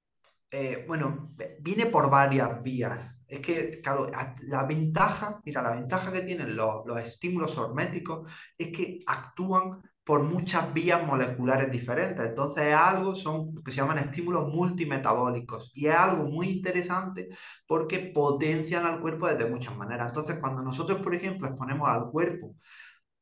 eh, 0.51 0.85
bueno, 0.87 1.33
viene 1.59 1.87
por 1.87 2.09
varias 2.09 2.61
vías. 2.63 3.19
Es 3.27 3.39
que, 3.39 3.81
claro, 3.81 4.07
la 4.43 4.63
ventaja, 4.63 5.39
mira, 5.43 5.61
la 5.61 5.71
ventaja 5.71 6.11
que 6.11 6.21
tienen 6.21 6.55
los, 6.55 6.85
los 6.85 6.99
estímulos 6.99 7.57
horméticos 7.57 8.31
es 8.57 8.71
que 8.71 8.99
actúan 9.07 9.81
por 10.05 10.21
muchas 10.23 10.71
vías 10.73 11.05
moleculares 11.05 11.71
diferentes. 11.71 12.25
Entonces 12.25 12.65
es 12.67 12.75
algo, 12.75 13.15
son 13.15 13.55
que 13.63 13.71
se 13.71 13.77
llaman 13.77 13.97
estímulos 13.97 14.47
multimetabólicos 14.53 15.71
y 15.73 15.87
es 15.87 15.95
algo 15.95 16.25
muy 16.25 16.47
interesante 16.49 17.29
porque 17.67 18.11
potencian 18.13 18.85
al 18.85 19.01
cuerpo 19.01 19.27
desde 19.27 19.49
muchas 19.49 19.75
maneras. 19.75 20.09
Entonces 20.09 20.37
cuando 20.39 20.63
nosotros, 20.63 21.01
por 21.01 21.15
ejemplo, 21.15 21.47
exponemos 21.47 21.89
al 21.89 22.11
cuerpo 22.11 22.55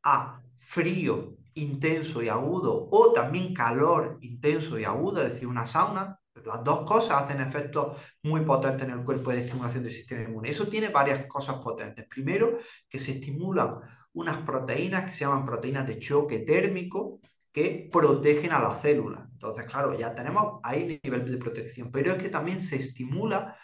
a 0.04 0.42
frío, 0.58 1.38
intenso 1.56 2.22
y 2.22 2.30
agudo, 2.30 2.88
o 2.92 3.14
también 3.14 3.54
calor 3.54 4.18
intenso 4.22 4.80
y 4.80 4.84
agudo, 4.84 5.24
es 5.24 5.34
decir, 5.34 5.48
una 5.48 5.66
sauna, 5.66 6.20
las 6.46 6.64
dos 6.64 6.86
cosas 6.86 7.24
hacen 7.24 7.42
efectos 7.42 7.98
muy 8.24 8.42
potentes 8.42 8.88
en 8.88 8.94
el 8.94 9.06
cuerpo 9.06 9.32
de 9.32 9.40
estimulación 9.40 9.84
del 9.84 9.92
sistema 9.92 10.24
inmune. 10.24 10.50
Eso 10.50 10.68
tiene 10.68 10.90
varias 10.90 11.26
cosas 11.28 11.56
potentes. 11.58 12.06
Primero, 12.08 12.58
que 12.90 13.00
se 13.00 13.12
estimulan 13.14 13.76
unas 14.14 14.38
proteínas 14.42 15.06
que 15.06 15.12
se 15.12 15.26
llaman 15.26 15.46
proteínas 15.46 15.88
de 15.88 16.00
choque 16.00 16.40
térmico 16.40 17.20
que 17.52 17.88
protegen 17.92 18.52
a 18.52 18.60
las 18.60 18.82
células. 18.82 19.26
Entonces, 19.32 19.66
claro, 19.66 19.98
ya 19.98 20.14
tenemos 20.14 20.60
ahí 20.64 21.00
nivel 21.04 21.26
de 21.26 21.38
protección, 21.38 21.92
pero 21.92 22.12
es 22.12 22.22
que 22.22 22.30
también 22.30 22.60
se 22.62 22.78
estimula 22.78 23.56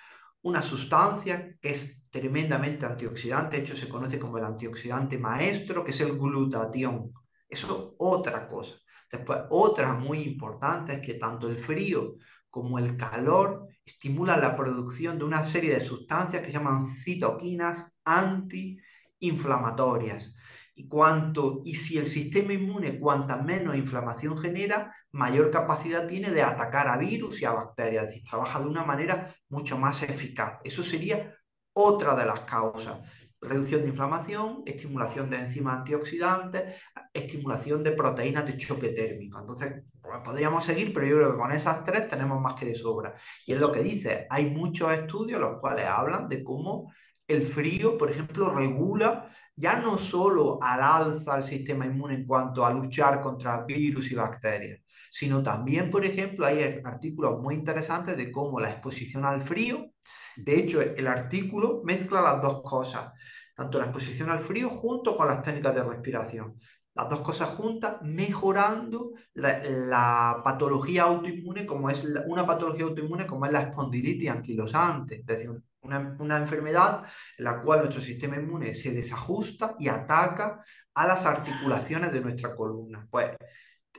una 0.41 0.61
sustancia 0.61 1.57
que 1.59 1.69
es 1.69 2.03
tremendamente 2.09 2.85
antioxidante, 2.85 3.57
de 3.57 3.63
hecho 3.63 3.75
se 3.75 3.89
conoce 3.89 4.19
como 4.19 4.37
el 4.37 4.45
antioxidante 4.45 5.17
maestro, 5.17 5.83
que 5.83 5.91
es 5.91 6.01
el 6.01 6.17
glutatión. 6.17 7.11
Eso 7.49 7.67
es 7.67 7.73
otra 7.97 8.47
cosa. 8.47 8.75
Después, 9.11 9.39
otra 9.49 9.93
muy 9.93 10.21
importante 10.21 10.93
es 10.93 11.01
que 11.01 11.15
tanto 11.15 11.49
el 11.49 11.57
frío 11.57 12.15
como 12.49 12.79
el 12.79 12.95
calor 12.95 13.67
estimulan 13.83 14.39
la 14.41 14.55
producción 14.55 15.17
de 15.17 15.25
una 15.25 15.43
serie 15.43 15.73
de 15.73 15.81
sustancias 15.81 16.41
que 16.41 16.51
se 16.51 16.57
llaman 16.57 16.85
citoquinas 16.85 17.97
antiinflamatorias. 18.05 20.33
Y, 20.75 20.87
cuanto, 20.87 21.61
y 21.65 21.75
si 21.75 21.97
el 21.97 22.05
sistema 22.05 22.53
inmune, 22.53 22.99
cuanta 22.99 23.35
menos 23.35 23.75
inflamación 23.75 24.37
genera, 24.37 24.93
mayor 25.11 25.51
capacidad 25.51 26.07
tiene 26.07 26.31
de 26.31 26.41
atacar 26.41 26.87
a 26.87 26.97
virus 26.97 27.41
y 27.41 27.45
a 27.45 27.51
bacterias, 27.51 28.03
es 28.03 28.09
decir, 28.09 28.23
trabaja 28.23 28.61
de 28.61 28.67
una 28.67 28.85
manera 28.85 29.29
mucho 29.49 29.77
más 29.77 30.01
eficaz. 30.03 30.61
Eso 30.63 30.81
sería 30.81 31.35
otra 31.73 32.15
de 32.15 32.25
las 32.25 32.39
causas. 32.41 33.01
Reducción 33.41 33.81
de 33.81 33.89
inflamación, 33.89 34.63
estimulación 34.65 35.29
de 35.29 35.37
enzimas 35.37 35.79
antioxidantes, 35.79 36.75
estimulación 37.13 37.83
de 37.83 37.91
proteínas 37.93 38.45
de 38.45 38.57
choque 38.57 38.89
térmico. 38.89 39.39
Entonces, 39.39 39.83
pues, 40.01 40.19
podríamos 40.23 40.63
seguir, 40.63 40.91
pero 40.93 41.05
yo 41.07 41.15
creo 41.17 41.31
que 41.31 41.37
con 41.37 41.51
esas 41.51 41.83
tres 41.83 42.07
tenemos 42.07 42.41
más 42.41 42.55
que 42.55 42.65
de 42.65 42.75
sobra. 42.75 43.15
Y 43.45 43.53
es 43.53 43.59
lo 43.59 43.71
que 43.71 43.83
dice, 43.83 44.27
hay 44.29 44.49
muchos 44.49 44.91
estudios 44.91 45.39
los 45.39 45.59
cuales 45.59 45.85
hablan 45.85 46.27
de 46.27 46.43
cómo 46.43 46.91
el 47.27 47.43
frío, 47.43 47.97
por 47.97 48.11
ejemplo, 48.11 48.49
regula 48.49 49.29
ya 49.55 49.79
no 49.79 49.97
solo 49.97 50.57
al 50.61 50.81
alza 50.81 51.37
el 51.37 51.43
sistema 51.43 51.85
inmune 51.85 52.15
en 52.15 52.25
cuanto 52.25 52.65
a 52.65 52.73
luchar 52.73 53.21
contra 53.21 53.63
virus 53.65 54.11
y 54.11 54.15
bacterias, 54.15 54.79
sino 55.09 55.43
también, 55.43 55.89
por 55.91 56.05
ejemplo, 56.05 56.45
hay 56.45 56.81
artículos 56.83 57.39
muy 57.39 57.55
interesantes 57.55 58.17
de 58.17 58.31
cómo 58.31 58.59
la 58.59 58.69
exposición 58.69 59.25
al 59.25 59.41
frío, 59.41 59.91
de 60.39 60.57
hecho, 60.57 60.81
el 60.81 61.07
artículo 61.07 61.81
mezcla 61.83 62.21
las 62.21 62.41
dos 62.41 62.61
cosas, 62.63 63.11
tanto 63.55 63.77
la 63.77 63.85
exposición 63.85 64.29
al 64.29 64.39
frío 64.39 64.69
junto 64.69 65.15
con 65.15 65.27
las 65.27 65.41
técnicas 65.41 65.75
de 65.75 65.83
respiración. 65.83 66.55
Las 66.95 67.09
dos 67.09 67.19
cosas 67.21 67.49
juntas, 67.49 67.97
mejorando 68.01 69.11
la, 69.33 70.41
patología 70.43 71.03
autoinmune, 71.03 71.65
como 71.65 71.89
es 71.89 72.05
una 72.27 72.45
patología 72.45 72.85
autoinmune 72.85 73.27
como 73.27 73.45
es 73.45 73.51
la 73.51 73.61
espondilitis 73.61 74.29
anquilosante, 74.29 75.15
es 75.17 75.25
decir, 75.25 75.51
una, 75.81 76.17
una, 76.19 76.37
enfermedad 76.37 77.05
en 77.37 77.45
la 77.45 77.61
cual 77.61 77.79
nuestro 77.79 78.01
sistema 78.01 78.35
inmune 78.35 78.73
se 78.73 78.91
desajusta 78.91 79.75
y 79.79 79.87
ataca 79.87 80.63
a 80.93 81.07
las 81.07 81.25
articulaciones 81.25 82.11
de 82.11 82.21
nuestra 82.21 82.55
columna. 82.55 83.07
Pues 83.09 83.29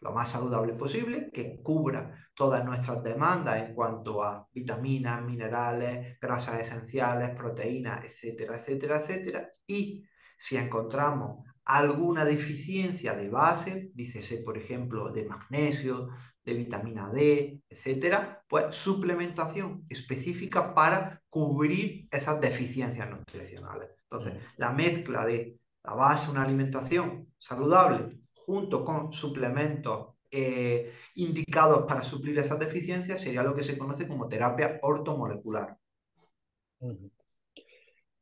lo 0.00 0.12
más 0.12 0.30
saludable 0.30 0.74
posible, 0.74 1.28
que 1.32 1.60
cubra 1.60 2.14
todas 2.34 2.64
nuestras 2.64 3.02
demandas 3.02 3.60
en 3.60 3.74
cuanto 3.74 4.22
a 4.22 4.46
vitaminas, 4.52 5.20
minerales, 5.24 6.16
grasas 6.20 6.60
esenciales, 6.60 7.30
proteínas, 7.30 8.04
etcétera, 8.04 8.54
etcétera, 8.58 8.98
etcétera. 8.98 9.50
Y 9.66 10.06
si 10.36 10.56
encontramos 10.56 11.47
alguna 11.68 12.24
deficiencia 12.24 13.14
de 13.14 13.28
base, 13.28 13.90
dícese 13.94 14.38
por 14.38 14.56
ejemplo 14.56 15.10
de 15.10 15.26
magnesio, 15.26 16.08
de 16.42 16.54
vitamina 16.54 17.12
D, 17.12 17.60
etcétera, 17.68 18.42
pues 18.48 18.74
suplementación 18.74 19.84
específica 19.90 20.74
para 20.74 21.22
cubrir 21.28 22.08
esas 22.10 22.40
deficiencias 22.40 23.10
nutricionales. 23.10 23.90
Entonces, 24.10 24.42
la 24.56 24.72
mezcla 24.72 25.26
de 25.26 25.58
la 25.84 25.92
base, 25.94 26.30
una 26.30 26.42
alimentación 26.42 27.28
saludable, 27.36 28.18
junto 28.32 28.82
con 28.82 29.12
suplementos 29.12 30.14
eh, 30.30 30.90
indicados 31.16 31.84
para 31.86 32.02
suplir 32.02 32.38
esas 32.38 32.58
deficiencias, 32.58 33.20
sería 33.20 33.42
lo 33.42 33.54
que 33.54 33.62
se 33.62 33.76
conoce 33.76 34.08
como 34.08 34.26
terapia 34.26 34.78
ortomolecular. 34.80 35.76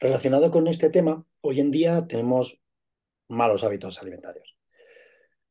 Relacionado 0.01 0.51
con 0.51 0.67
este 0.67 0.91
tema, 0.91 1.25
hoy 1.43 1.61
en 1.61 1.71
día 1.71 2.09
tenemos 2.09 2.61
malos 3.29 3.65
hábitos 3.65 4.01
alimentarios. 4.01 4.57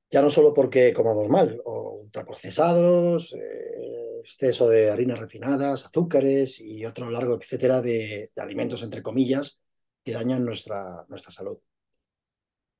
Ya 0.09 0.21
no 0.21 0.29
solo 0.29 0.53
porque 0.53 0.93
comamos 0.93 1.27
mal, 1.29 1.59
o 1.65 2.01
ultraprocesados, 2.03 3.33
eh, 3.33 4.19
exceso 4.21 4.69
de 4.69 4.91
harinas 4.91 5.19
refinadas, 5.19 5.85
azúcares 5.85 6.59
y 6.61 6.85
otro 6.85 7.09
largo 7.09 7.35
etcétera 7.35 7.81
de, 7.81 8.31
alimentos, 8.38 8.83
entre 8.83 9.01
comillas, 9.01 9.61
que 10.03 10.13
dañan 10.13 10.45
nuestra, 10.45 11.05
nuestra 11.09 11.31
salud. 11.31 11.57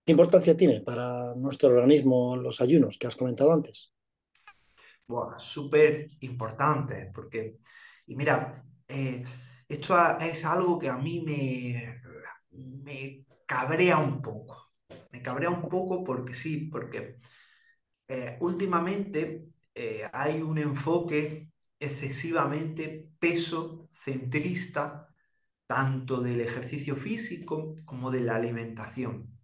¿Qué 0.06 0.12
importancia 0.12 0.56
tiene 0.56 0.82
para 0.82 1.34
nuestro 1.36 1.70
organismo 1.70 2.38
los 2.38 2.62
ayunos 2.62 2.98
que 3.00 3.08
has 3.08 3.16
comentado 3.16 3.52
antes? 3.52 3.92
súper 5.38 6.10
importante, 6.22 7.12
porque, 7.14 7.58
y 8.08 8.16
mira, 8.16 8.64
eh, 8.88 9.24
esto 9.68 9.96
es 10.20 10.46
algo 10.46 10.80
que 10.80 10.90
a 10.90 10.98
mí 10.98 11.22
me, 11.22 12.02
me 12.52 13.26
cabrea 13.46 14.00
un 14.00 14.22
poco 14.22 14.65
me 15.16 15.22
cabrea 15.22 15.50
un 15.50 15.70
poco 15.70 16.04
porque 16.04 16.34
sí, 16.34 16.70
porque 16.70 17.20
eh, 18.08 18.38
últimamente 18.42 19.48
eh, 19.74 20.10
hay 20.12 20.42
un 20.42 20.58
enfoque 20.58 21.52
excesivamente 21.80 23.10
peso 23.18 23.88
centrista 23.92 25.08
tanto 25.68 26.22
del 26.22 26.42
ejercicio 26.42 26.96
físico 26.98 27.74
como 27.86 28.12
de 28.12 28.22
la 28.22 28.36
alimentación. 28.36 29.40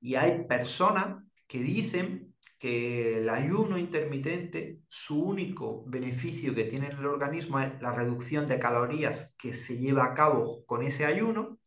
Y 0.00 0.16
hay 0.16 0.46
personas 0.46 1.24
que 1.46 1.60
dicen 1.60 2.34
que 2.58 3.18
el 3.18 3.28
ayuno 3.28 3.78
intermitente, 3.78 4.80
su 4.88 5.22
único 5.22 5.84
beneficio 5.86 6.54
que 6.56 6.64
tiene 6.64 6.88
en 6.88 6.98
el 6.98 7.06
organismo 7.06 7.60
es 7.60 7.80
la 7.80 7.92
reducción 7.94 8.46
de 8.46 8.58
calorías 8.58 9.36
que 9.38 9.54
se 9.54 9.78
lleva 9.78 10.06
a 10.06 10.14
cabo 10.14 10.64
con 10.66 10.82
ese 10.82 11.06
ayuno 11.06 11.60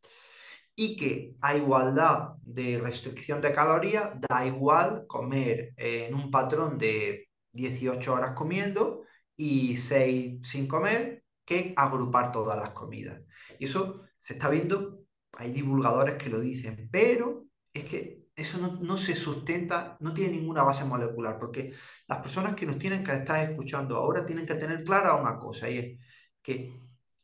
y 0.75 0.95
que 0.95 1.35
a 1.41 1.55
igualdad 1.55 2.35
de 2.41 2.79
restricción 2.79 3.41
de 3.41 3.53
calorías, 3.53 4.11
da 4.19 4.45
igual 4.45 5.05
comer 5.07 5.73
en 5.77 6.13
un 6.15 6.31
patrón 6.31 6.77
de 6.77 7.27
18 7.51 8.13
horas 8.13 8.31
comiendo 8.35 9.03
y 9.35 9.77
6 9.77 10.39
sin 10.47 10.67
comer 10.67 11.23
que 11.45 11.73
agrupar 11.75 12.31
todas 12.31 12.57
las 12.57 12.71
comidas. 12.71 13.21
Y 13.59 13.65
eso 13.65 14.01
se 14.17 14.33
está 14.33 14.49
viendo, 14.49 15.03
hay 15.33 15.51
divulgadores 15.51 16.15
que 16.15 16.29
lo 16.29 16.39
dicen, 16.39 16.89
pero 16.91 17.45
es 17.73 17.85
que 17.85 18.21
eso 18.35 18.57
no, 18.59 18.79
no, 18.81 18.97
se 18.97 19.13
sustenta, 19.13 19.97
no 19.99 20.13
tiene 20.13 20.37
ninguna 20.37 20.63
base 20.63 20.85
molecular, 20.85 21.37
porque 21.37 21.73
las 22.07 22.19
personas 22.19 22.55
que 22.55 22.65
nos 22.65 22.77
tienen 22.77 23.03
que 23.03 23.11
estar 23.11 23.49
escuchando 23.49 23.97
ahora 23.97 24.25
tienen 24.25 24.45
que 24.45 24.55
tener 24.55 24.83
clara 24.83 25.15
una 25.15 25.37
cosa, 25.37 25.69
y 25.69 25.77
es 25.77 25.99
que 26.41 26.73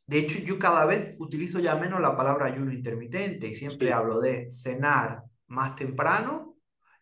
de 0.08 0.20
hecho, 0.20 0.40
yo 0.40 0.58
cada 0.58 0.86
vez 0.86 1.18
utilizo 1.20 1.60
ya 1.60 1.76
menos 1.76 2.00
la 2.00 2.16
palabra 2.16 2.46
ayuno 2.46 2.72
intermitente 2.72 3.48
y 3.48 3.54
siempre 3.54 3.92
hablo 3.92 4.22
de 4.22 4.50
cenar 4.54 5.24
más 5.48 5.76
temprano 5.76 6.56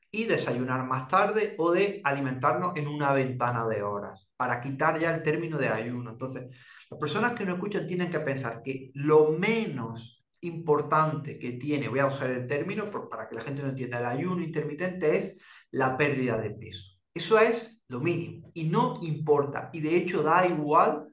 y 0.10 0.26
desayunar 0.26 0.88
más 0.88 1.08
tarde 1.08 1.54
o 1.60 1.72
de 1.72 2.02
alimentarnos 2.04 2.76
en 2.76 2.88
una 2.88 3.14
ventana 3.14 3.68
de 3.68 3.84
horas 3.84 4.28
para 4.36 4.60
quitar 4.60 5.00
ya 5.00 5.14
el 5.14 5.22
término 5.22 5.60
de 5.60 5.68
ayuno. 5.68 6.12
Entonces, 6.12 6.48
las 6.90 7.00
personas 7.00 7.34
que 7.34 7.46
nos 7.46 7.56
escuchan 7.56 7.86
tienen 7.86 8.10
que 8.10 8.22
pensar 8.22 8.64
que 8.64 8.90
lo 8.96 9.32
menos 9.32 10.26
importante 10.42 11.38
que 11.38 11.54
tiene, 11.54 11.90
voy 11.90 12.00
a 12.00 12.08
usar 12.08 12.32
el 12.32 12.48
término 12.48 12.90
para 12.90 13.28
que 13.28 13.36
la 13.36 13.42
gente 13.42 13.62
no 13.62 13.70
entienda, 13.70 14.00
el 14.00 14.06
ayuno 14.06 14.42
intermitente 14.42 15.16
es 15.16 15.38
la 15.70 15.96
pérdida 15.96 16.40
de 16.40 16.52
peso. 16.52 16.98
Eso 17.14 17.38
es 17.38 17.82
lo 17.88 18.00
mínimo 18.00 18.50
y 18.56 18.64
no 18.64 18.98
importa. 19.04 19.70
Y 19.74 19.82
de 19.82 19.96
hecho 19.96 20.24
da 20.24 20.48
igual 20.48 21.08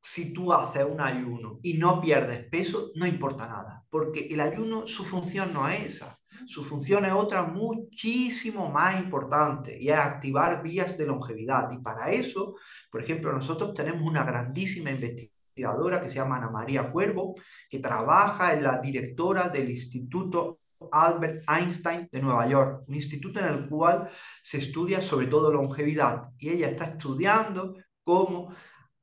si 0.00 0.32
tú 0.32 0.52
haces 0.52 0.84
un 0.84 1.00
ayuno 1.00 1.60
y 1.62 1.74
no 1.74 2.00
pierdes 2.00 2.44
peso, 2.46 2.90
no 2.94 3.06
importa 3.06 3.46
nada, 3.46 3.84
porque 3.90 4.28
el 4.30 4.40
ayuno, 4.40 4.86
su 4.86 5.04
función 5.04 5.52
no 5.52 5.68
es 5.68 5.80
esa. 5.80 6.18
Su 6.46 6.64
función 6.64 7.04
es 7.04 7.12
otra 7.12 7.42
muchísimo 7.42 8.70
más 8.70 8.98
importante 8.98 9.76
y 9.78 9.90
es 9.90 9.98
activar 9.98 10.62
vías 10.62 10.96
de 10.96 11.06
longevidad. 11.06 11.70
Y 11.70 11.78
para 11.78 12.10
eso, 12.10 12.54
por 12.90 13.02
ejemplo, 13.02 13.30
nosotros 13.30 13.74
tenemos 13.74 14.02
una 14.02 14.24
grandísima 14.24 14.90
investigadora 14.90 16.00
que 16.00 16.08
se 16.08 16.14
llama 16.14 16.38
Ana 16.38 16.48
María 16.48 16.90
Cuervo, 16.90 17.34
que 17.68 17.78
trabaja 17.78 18.54
en 18.54 18.62
la 18.62 18.78
directora 18.78 19.50
del 19.50 19.68
Instituto 19.68 20.60
Albert 20.90 21.44
Einstein 21.46 22.08
de 22.10 22.22
Nueva 22.22 22.48
York, 22.48 22.84
un 22.88 22.94
instituto 22.94 23.40
en 23.40 23.46
el 23.46 23.68
cual 23.68 24.08
se 24.40 24.58
estudia 24.58 25.02
sobre 25.02 25.26
todo 25.26 25.52
longevidad 25.52 26.30
y 26.38 26.48
ella 26.48 26.68
está 26.68 26.84
estudiando 26.84 27.74
cómo 28.02 28.54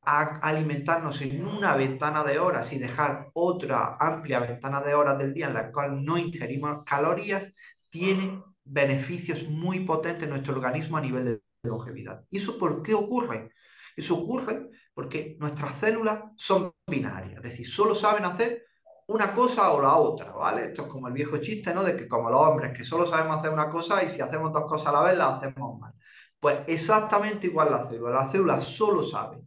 alimentarnos 0.07 1.21
en 1.21 1.45
una 1.45 1.75
ventana 1.75 2.23
de 2.23 2.39
horas 2.39 2.71
y 2.71 2.79
dejar 2.79 3.29
otra 3.33 3.97
amplia 3.99 4.39
ventana 4.39 4.79
de 4.79 4.93
horas 4.93 5.17
del 5.17 5.33
día 5.33 5.47
en 5.47 5.53
la 5.53 5.69
cual 5.71 6.03
no 6.03 6.17
ingerimos 6.17 6.83
calorías, 6.85 7.51
tiene 7.89 8.41
beneficios 8.63 9.49
muy 9.49 9.81
potentes 9.81 10.23
en 10.23 10.29
nuestro 10.29 10.55
organismo 10.55 10.95
a 10.95 11.01
nivel 11.01 11.25
de 11.25 11.41
longevidad. 11.63 12.23
¿Y 12.29 12.37
eso 12.37 12.57
por 12.57 12.81
qué 12.81 12.93
ocurre? 12.93 13.51
Eso 13.97 14.15
ocurre 14.15 14.69
porque 14.93 15.35
nuestras 15.39 15.75
células 15.75 16.23
son 16.37 16.71
binarias, 16.87 17.37
es 17.37 17.43
decir, 17.43 17.67
solo 17.67 17.93
saben 17.93 18.23
hacer 18.23 18.63
una 19.07 19.33
cosa 19.33 19.71
o 19.73 19.81
la 19.81 19.95
otra, 19.95 20.31
¿vale? 20.31 20.65
Esto 20.65 20.83
es 20.83 20.87
como 20.87 21.07
el 21.07 21.13
viejo 21.13 21.37
chiste, 21.37 21.73
¿no? 21.73 21.83
De 21.83 21.95
que 21.95 22.07
como 22.07 22.29
los 22.29 22.41
hombres, 22.41 22.77
que 22.77 22.83
solo 22.83 23.05
sabemos 23.05 23.39
hacer 23.39 23.51
una 23.51 23.69
cosa 23.69 24.03
y 24.03 24.09
si 24.09 24.21
hacemos 24.21 24.53
dos 24.53 24.65
cosas 24.65 24.87
a 24.87 24.91
la 24.93 25.01
vez, 25.01 25.17
las 25.17 25.35
hacemos 25.35 25.79
mal. 25.79 25.93
Pues 26.39 26.59
exactamente 26.67 27.47
igual 27.47 27.71
la 27.71 27.89
célula. 27.89 28.15
La 28.23 28.29
célula 28.29 28.59
solo 28.59 29.01
sabe 29.01 29.46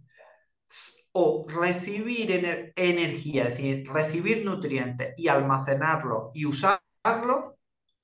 o 1.12 1.46
recibir 1.48 2.72
energía, 2.76 3.44
es 3.44 3.50
decir, 3.50 3.84
recibir 3.92 4.44
nutrientes 4.44 5.14
y 5.16 5.28
almacenarlo 5.28 6.30
y 6.34 6.46
usarlo, 6.46 7.58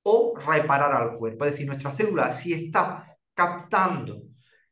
o 0.08 0.34
reparar 0.38 0.92
al 0.92 1.16
cuerpo. 1.18 1.44
Es 1.44 1.52
decir, 1.52 1.66
nuestra 1.66 1.90
célula, 1.90 2.32
si 2.32 2.52
está 2.52 3.16
captando 3.34 4.22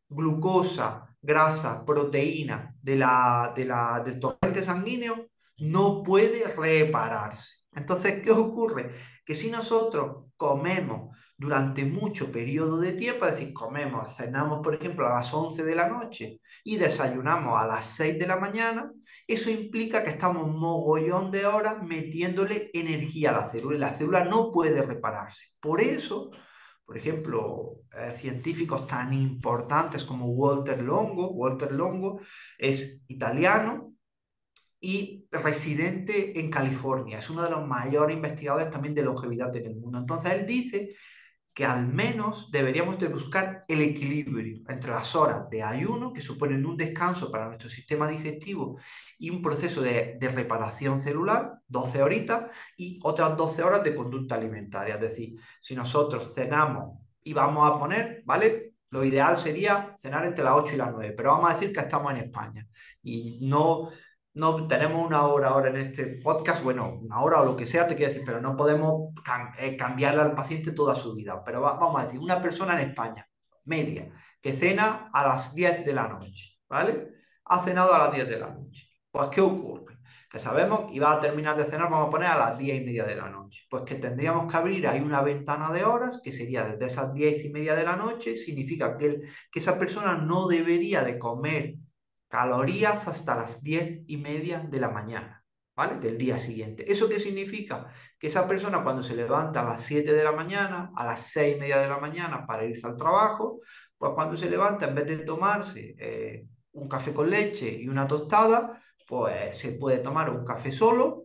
glucosa, 0.09 1.17
grasa, 1.21 1.85
proteína 1.85 2.75
de 2.81 2.97
la, 2.97 3.53
de 3.55 3.65
la, 3.65 4.01
del 4.05 4.21
torrente 4.21 4.63
sanguíneo, 4.63 5.27
no 5.59 6.03
puede 6.03 6.45
repararse. 6.55 7.65
Entonces, 7.73 8.23
¿qué 8.23 8.31
ocurre? 8.31 8.91
Que 9.25 9.35
si 9.35 9.51
nosotros 9.51 10.27
comemos 10.37 11.17
durante 11.37 11.85
mucho 11.85 12.31
periodo 12.31 12.79
de 12.79 12.93
tiempo, 12.93 13.27
es 13.27 13.33
decir, 13.33 13.53
comemos, 13.53 14.17
cenamos, 14.17 14.61
por 14.63 14.75
ejemplo, 14.75 15.07
a 15.07 15.15
las 15.15 15.33
11 15.35 15.65
de 15.65 15.75
la 15.75 15.89
noche 15.89 16.41
y 16.63 16.77
desayunamos 16.77 17.61
a 17.61 17.67
las 17.67 17.87
6 17.97 18.19
de 18.19 18.27
la 18.27 18.37
mañana, 18.37 18.93
eso 19.27 19.51
implica 19.51 20.03
que 20.03 20.11
estamos 20.11 20.49
mogollón 20.49 21.31
de 21.31 21.47
horas 21.47 21.83
metiéndole 21.83 22.71
energía 22.73 23.31
a 23.31 23.41
la 23.41 23.49
célula 23.49 23.77
y 23.77 23.81
la 23.81 23.93
célula 23.93 24.25
no 24.25 24.53
puede 24.53 24.83
repararse. 24.83 25.49
Por 25.59 25.81
eso, 25.81 26.31
por 26.85 26.97
ejemplo, 26.97 27.81
eh, 27.93 28.13
científicos 28.17 28.87
tan 28.87 29.13
importantes 29.13 30.05
como 30.05 30.27
Walter 30.27 30.81
Longo, 30.83 31.31
Walter 31.33 31.73
Longo 31.73 32.21
es 32.59 33.01
italiano, 33.09 33.95
y 34.85 35.27
residente 35.31 36.39
en 36.39 36.51
California. 36.51 37.17
Es 37.17 37.31
uno 37.31 37.43
de 37.43 37.49
los 37.49 37.67
mayores 37.67 38.15
investigadores 38.15 38.71
también 38.71 38.95
de 38.95 39.03
longevidad 39.03 39.57
en 39.57 39.65
el 39.65 39.77
mundo. 39.77 39.99
Entonces 39.99 40.35
él 40.35 40.47
dice 40.47 40.91
que 41.55 41.65
al 41.65 41.87
menos 41.87 42.51
deberíamos 42.51 42.99
de 42.99 43.07
buscar 43.07 43.61
el 43.69 43.81
equilibrio 43.81 44.65
entre 44.69 44.91
las 44.91 45.15
horas 45.15 45.49
de 45.49 45.63
ayuno, 45.63 46.13
que 46.13 46.21
suponen 46.21 46.67
un 46.67 46.77
descanso 46.77 47.31
para 47.31 47.47
nuestro 47.47 47.69
sistema 47.69 48.09
digestivo 48.09 48.77
y 49.19 49.31
un 49.31 49.41
proceso 49.41 49.81
de, 49.81 50.19
reparación 50.35 51.01
celular, 51.01 51.61
12 51.69 52.03
horitas, 52.03 52.51
y 52.77 52.99
otras 53.05 53.37
12 53.37 53.63
horas 53.63 53.85
de 53.85 53.95
conducta 53.95 54.35
alimentaria. 54.35 54.97
Es 54.97 55.01
decir, 55.01 55.41
si 55.61 55.77
nosotros 55.77 56.35
cenamos 56.35 56.99
y 57.23 57.33
vamos 57.33 57.71
a 57.71 57.79
poner, 57.79 58.23
¿vale? 58.25 58.73
Lo 58.91 59.05
ideal 59.05 59.39
sería 59.39 59.95
cenar 59.97 60.25
entre 60.25 60.45
las 60.45 60.55
8 60.55 60.75
y 60.75 60.79
las 60.79 60.91
9, 60.91 61.15
pero 61.17 61.31
vamos 61.31 61.51
a 61.51 61.55
decir 61.55 61.73
que 61.73 61.81
estamos 61.81 62.13
en 62.13 62.19
España 62.19 62.67
y 63.03 63.39
no 63.43 63.91
no 64.35 64.67
tenemos 64.67 65.07
una 65.07 65.27
hora 65.27 65.49
ahora 65.49 65.71
en 65.71 65.77
este 65.77 66.07
podcast, 66.23 66.63
bueno, 66.65 66.99
una 67.01 67.21
hora 67.21 67.41
o 67.41 67.45
lo 67.45 67.57
que 67.57 67.67
sea, 67.67 67.87
te 67.87 67.95
quiero 67.95 68.11
decir, 68.13 68.25
pero 68.27 68.41
no 68.41 68.57
podemos 68.57 69.13
eh, 69.59 69.77
cambiarle 69.77 70.23
al 70.23 70.35
paciente 70.35 70.73
toda 70.73 70.95
su 70.95 71.15
vida. 71.15 71.43
Pero 71.45 71.61
vamos 71.61 72.01
a 72.01 72.07
decir, 72.07 72.21
una 72.21 72.43
persona 72.43 72.75
en 72.81 72.91
España, 72.91 73.29
media, 73.65 74.11
que 74.41 74.53
cena 74.53 75.11
a 75.13 75.25
las 75.25 75.55
10 75.55 75.85
de 75.85 75.93
la 75.93 76.09
noche, 76.09 76.59
¿vale? 76.69 77.13
Ha 77.45 77.63
cenado 77.65 77.95
a 77.95 77.99
las 77.99 78.13
10 78.13 78.29
de 78.29 78.39
la 78.39 78.51
noche. 78.51 78.89
Pues, 79.11 79.29
¿qué 79.29 79.41
ocurre? 79.41 79.99
Que 80.29 80.41
sabemos 80.41 80.91
que 80.91 80.97
iba 80.97 81.13
a 81.13 81.21
terminar 81.21 81.57
de 81.57 81.65
cenar, 81.65 81.89
vamos 81.89 82.09
a 82.09 82.11
poner 82.11 82.29
a 82.29 82.37
las 82.37 82.59
10 82.59 82.83
y 82.83 82.85
media 82.85 83.05
de 83.05 83.15
la 83.15 83.29
noche. 83.31 83.63
Pues 83.71 83.85
que 83.85 83.95
tendríamos 83.95 84.51
que 84.51 84.57
abrir 84.57 84.89
ahí 84.89 85.01
una 85.01 85.23
ventana 85.23 85.71
de 85.71 85.85
horas, 85.85 86.21
que 86.23 86.33
sería 86.33 86.65
desde 86.65 86.87
esas 86.87 87.15
10 87.15 87.45
y 87.45 87.51
media 87.51 87.77
de 87.77 87.85
la 87.85 87.95
noche, 87.95 88.35
significa 88.35 88.97
que, 88.97 89.21
que 89.51 89.59
esa 89.61 89.79
persona 89.79 90.17
no 90.17 90.49
debería 90.49 91.05
de 91.05 91.21
comer 91.21 91.77
calorías 92.35 93.07
hasta 93.07 93.37
las 93.37 93.63
diez 93.63 94.01
y 94.09 94.17
media 94.17 94.59
de 94.59 94.81
la 94.81 94.89
mañana, 94.89 95.45
¿vale? 95.77 96.01
Del 96.01 96.19
día 96.19 96.37
siguiente. 96.37 96.85
¿Eso 96.91 97.09
qué 97.09 97.21
significa? 97.21 97.87
Que 98.19 98.27
esa 98.27 98.49
persona 98.49 98.83
cuando 98.83 99.05
se 99.05 99.15
levanta 99.15 99.61
a 99.61 99.65
las 99.65 99.83
7 99.85 100.13
de 100.13 100.25
la 100.25 100.33
mañana, 100.33 100.91
a 100.97 101.05
las 101.07 101.21
seis 101.21 101.55
y 101.57 101.61
media 101.61 101.79
de 101.79 101.87
la 101.87 101.99
mañana 101.99 102.45
para 102.45 102.65
irse 102.65 102.89
al 102.89 102.97
trabajo, 102.97 103.61
pues 103.97 104.11
cuando 104.17 104.37
se 104.37 104.51
levanta, 104.51 104.87
en 104.87 104.97
vez 104.97 105.07
de 105.07 105.19
tomarse 105.19 105.95
eh, 105.97 106.49
un 106.73 106.89
café 106.89 107.15
con 107.15 107.31
leche 107.31 107.71
y 107.71 107.87
una 107.89 108.05
tostada, 108.09 108.83
pues 109.07 109.57
se 109.57 109.75
puede 109.75 109.99
tomar 109.99 110.29
un 110.29 110.45
café 110.45 110.73
solo 110.73 111.24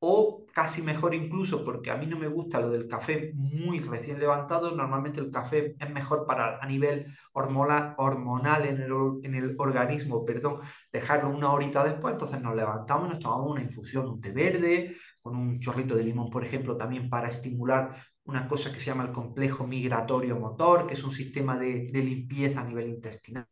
o 0.00 0.46
casi 0.52 0.82
mejor 0.82 1.14
incluso 1.14 1.64
porque 1.64 1.90
a 1.90 1.96
mí 1.96 2.06
no 2.06 2.18
me 2.18 2.28
gusta 2.28 2.60
lo 2.60 2.70
del 2.70 2.86
café 2.88 3.32
muy 3.34 3.80
recién 3.80 4.18
levantado, 4.18 4.74
normalmente 4.74 5.20
el 5.20 5.30
café 5.30 5.74
es 5.78 5.90
mejor 5.90 6.26
para 6.26 6.58
a 6.60 6.66
nivel 6.66 7.06
hormonal, 7.32 7.94
hormonal 7.98 8.66
en, 8.66 8.80
el, 8.80 8.92
en 9.22 9.34
el 9.34 9.54
organismo, 9.58 10.24
perdón, 10.24 10.60
dejarlo 10.92 11.30
una 11.30 11.52
horita 11.52 11.84
después, 11.84 12.12
entonces 12.12 12.40
nos 12.40 12.54
levantamos 12.54 13.08
y 13.08 13.10
nos 13.10 13.18
tomamos 13.20 13.50
una 13.50 13.62
infusión, 13.62 14.08
un 14.08 14.20
té 14.20 14.32
verde, 14.32 14.96
con 15.20 15.36
un 15.36 15.60
chorrito 15.60 15.94
de 15.96 16.04
limón, 16.04 16.30
por 16.30 16.44
ejemplo, 16.44 16.76
también 16.76 17.10
para 17.10 17.28
estimular 17.28 17.94
una 18.28 18.46
cosa 18.46 18.70
que 18.72 18.78
se 18.78 18.86
llama 18.86 19.04
el 19.04 19.12
complejo 19.12 19.66
migratorio 19.66 20.36
motor, 20.36 20.86
que 20.86 20.94
es 20.94 21.02
un 21.04 21.12
sistema 21.12 21.58
de, 21.58 21.86
de 21.86 22.02
limpieza 22.02 22.60
a 22.60 22.64
nivel 22.64 22.88
intestinal 22.88 23.46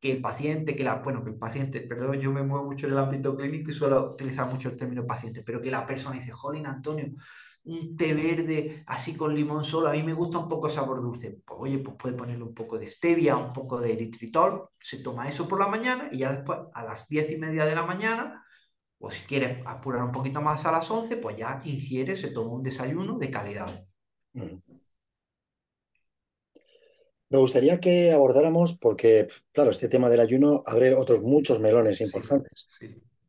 que 0.00 0.12
el 0.12 0.20
paciente, 0.20 0.74
que 0.76 0.84
la, 0.84 0.96
bueno, 0.96 1.22
que 1.24 1.30
el 1.30 1.36
paciente, 1.38 1.80
perdón, 1.82 2.20
yo 2.20 2.32
me 2.32 2.42
muevo 2.42 2.64
mucho 2.66 2.86
en 2.86 2.92
el 2.92 2.98
ámbito 2.98 3.36
clínico 3.36 3.70
y 3.70 3.74
suelo 3.74 4.12
utilizar 4.12 4.46
mucho 4.46 4.68
el 4.68 4.76
término 4.76 5.06
paciente, 5.06 5.42
pero 5.44 5.60
que 5.60 5.70
la 5.70 5.86
persona 5.86 6.16
dice, 6.16 6.32
jolín, 6.32 6.66
Antonio, 6.66 7.06
un 7.64 7.96
té 7.96 8.14
verde 8.14 8.84
así 8.86 9.16
con 9.16 9.34
limón 9.34 9.62
solo, 9.64 9.88
a 9.88 9.92
mí 9.92 10.02
me 10.02 10.14
gusta 10.14 10.38
un 10.38 10.48
poco 10.48 10.68
sabor 10.70 11.02
dulce. 11.02 11.40
Pues, 11.44 11.60
oye, 11.60 11.78
pues 11.78 11.96
puede 11.98 12.14
ponerle 12.16 12.44
un 12.44 12.54
poco 12.54 12.78
de 12.78 12.86
stevia, 12.86 13.36
un 13.36 13.52
poco 13.52 13.80
de 13.80 13.92
eritritol, 13.92 14.68
se 14.78 15.02
toma 15.02 15.28
eso 15.28 15.46
por 15.46 15.58
la 15.60 15.68
mañana 15.68 16.08
y 16.10 16.18
ya 16.18 16.32
después 16.32 16.58
a 16.72 16.84
las 16.84 17.08
diez 17.08 17.30
y 17.30 17.36
media 17.36 17.64
de 17.66 17.74
la 17.74 17.84
mañana, 17.84 18.44
o 19.00 19.10
si 19.10 19.20
quieres 19.26 19.58
apurar 19.64 20.02
un 20.02 20.12
poquito 20.12 20.40
más 20.40 20.66
a 20.66 20.72
las 20.72 20.90
11, 20.90 21.16
pues 21.18 21.36
ya 21.36 21.60
ingiere, 21.64 22.16
se 22.16 22.30
toma 22.30 22.54
un 22.54 22.62
desayuno 22.62 23.18
de 23.18 23.30
calidad. 23.30 23.88
Mm. 24.32 24.56
Me 27.30 27.38
gustaría 27.38 27.78
que 27.78 28.10
abordáramos, 28.10 28.78
porque, 28.78 29.28
claro, 29.52 29.70
este 29.70 29.88
tema 29.88 30.08
del 30.08 30.20
ayuno 30.20 30.62
abre 30.64 30.94
otros 30.94 31.22
muchos 31.22 31.60
melones 31.60 32.00
importantes. 32.00 32.66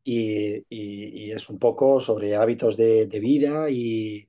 Y, 0.02 1.30
es 1.30 1.48
un 1.48 1.58
poco 1.58 2.00
sobre 2.00 2.34
hábitos 2.34 2.76
de, 2.76 3.06
vida 3.20 3.70
y 3.70 4.26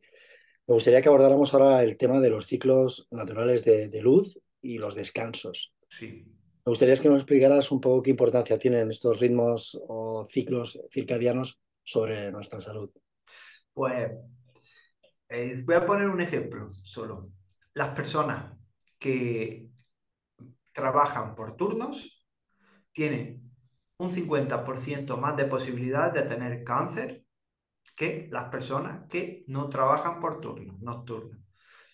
me 0.67 0.75
gustaría 0.75 1.01
que 1.01 1.07
abordáramos 1.07 1.53
ahora 1.53 1.81
el 1.81 1.97
tema 1.97 2.19
de 2.19 2.29
los 2.29 2.45
ciclos 2.45 3.07
naturales 3.11 3.63
de, 3.63 4.01
luz 4.01 4.39
y 4.61 4.77
los 4.77 4.93
descansos. 4.93 5.73
Sí. 5.87 6.25
Me 6.71 6.73
gustaría 6.73 6.95
que 6.95 7.09
nos 7.09 7.17
explicaras 7.17 7.69
un 7.69 7.81
poco 7.81 8.01
qué 8.01 8.11
importancia 8.11 8.57
tienen 8.57 8.89
estos 8.89 9.19
ritmos 9.19 9.77
o 9.89 10.25
ciclos 10.31 10.79
circadianos 10.89 11.59
sobre 11.83 12.31
nuestra 12.31 12.61
salud. 12.61 12.89
Pues 13.73 14.09
eh, 15.27 15.61
voy 15.65 15.75
a 15.75 15.85
poner 15.85 16.07
un 16.07 16.21
ejemplo 16.21 16.71
solo. 16.81 17.33
Las 17.73 17.89
personas 17.89 18.57
que 18.97 19.67
trabajan 20.71 21.35
por 21.35 21.57
turnos 21.57 22.25
tienen 22.93 23.51
un 23.97 24.09
50% 24.09 25.17
más 25.17 25.35
de 25.35 25.45
posibilidades 25.47 26.13
de 26.13 26.29
tener 26.33 26.63
cáncer 26.63 27.25
que 27.97 28.29
las 28.31 28.45
personas 28.45 29.09
que 29.09 29.43
no 29.47 29.67
trabajan 29.67 30.21
por 30.21 30.39
turnos 30.39 30.79
nocturnos. 30.79 31.37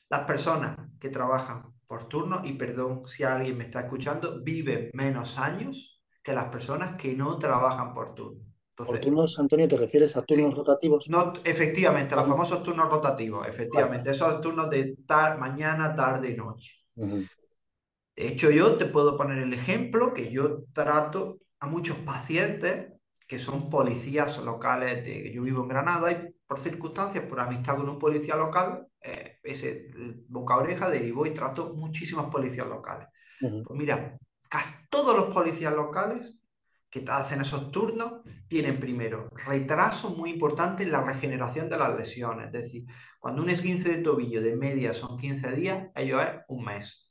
Las 0.07 0.25
personas 0.25 0.77
que 0.99 1.09
trabajan 1.09 1.76
por 1.87 2.07
turno, 2.09 2.41
y 2.43 2.53
perdón 2.53 3.07
si 3.07 3.23
alguien 3.23 3.57
me 3.57 3.63
está 3.63 3.81
escuchando, 3.81 4.41
viven 4.43 4.91
menos 4.93 5.37
años 5.37 6.01
que 6.21 6.33
las 6.33 6.45
personas 6.45 6.97
que 6.97 7.13
no 7.13 7.37
trabajan 7.37 7.93
por 7.93 8.13
turno. 8.13 8.43
¿Por 8.75 8.99
turnos, 8.99 9.39
Antonio, 9.39 9.67
te 9.67 9.77
refieres 9.77 10.15
a 10.17 10.21
turnos 10.21 10.53
rotativos? 10.53 11.09
No, 11.09 11.33
efectivamente, 11.43 12.15
los 12.15 12.27
famosos 12.27 12.61
turnos 12.61 12.89
rotativos, 12.89 13.47
efectivamente, 13.47 14.11
esos 14.11 14.39
turnos 14.39 14.69
de 14.69 14.95
mañana, 15.39 15.95
tarde 15.95 16.31
y 16.31 16.35
noche. 16.35 16.73
De 16.95 18.27
hecho, 18.27 18.51
yo 18.51 18.77
te 18.77 18.85
puedo 18.85 19.17
poner 19.17 19.39
el 19.39 19.53
ejemplo 19.53 20.13
que 20.13 20.31
yo 20.31 20.63
trato 20.73 21.39
a 21.59 21.67
muchos 21.67 21.97
pacientes 21.97 22.91
que 23.27 23.39
son 23.39 23.69
policías 23.69 24.41
locales 24.43 25.03
de 25.03 25.31
yo 25.33 25.43
vivo 25.43 25.63
en 25.63 25.69
Granada 25.69 26.11
y 26.11 26.33
por 26.45 26.59
circunstancias, 26.59 27.25
por 27.25 27.39
amistad 27.39 27.75
con 27.75 27.89
un 27.89 27.99
policía 27.99 28.35
local, 28.35 28.87
eh, 29.07 29.39
ese 29.41 29.89
boca 30.27 30.57
oreja 30.57 30.89
derivó 30.89 31.25
y 31.25 31.33
trato 31.33 31.73
muchísimos 31.73 32.25
policías 32.29 32.67
locales. 32.67 33.07
Pues 33.39 33.63
mira, 33.69 34.17
casi 34.49 34.73
todos 34.89 35.15
los 35.15 35.33
policías 35.33 35.73
locales 35.73 36.41
que 36.89 37.05
hacen 37.07 37.41
esos 37.41 37.71
turnos 37.71 38.21
tienen 38.47 38.79
primero 38.79 39.29
retraso 39.45 40.09
muy 40.09 40.31
importante 40.31 40.83
en 40.83 40.91
la 40.91 41.03
regeneración 41.03 41.69
de 41.69 41.77
las 41.77 41.95
lesiones. 41.95 42.47
Es 42.47 42.51
decir, 42.51 42.85
cuando 43.19 43.41
un 43.41 43.49
esguince 43.49 43.89
de 43.95 44.03
tobillo 44.03 44.41
de 44.41 44.57
media 44.57 44.93
son 44.93 45.17
15 45.17 45.51
días, 45.51 45.87
ello 45.95 46.21
es 46.21 46.29
un 46.49 46.65
mes. 46.65 47.09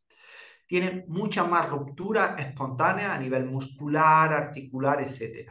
Tienen 0.67 1.05
mucha 1.09 1.45
más 1.45 1.69
ruptura 1.69 2.37
espontánea 2.39 3.15
a 3.15 3.19
nivel 3.19 3.47
muscular, 3.47 4.33
articular, 4.33 5.01
etc. 5.01 5.51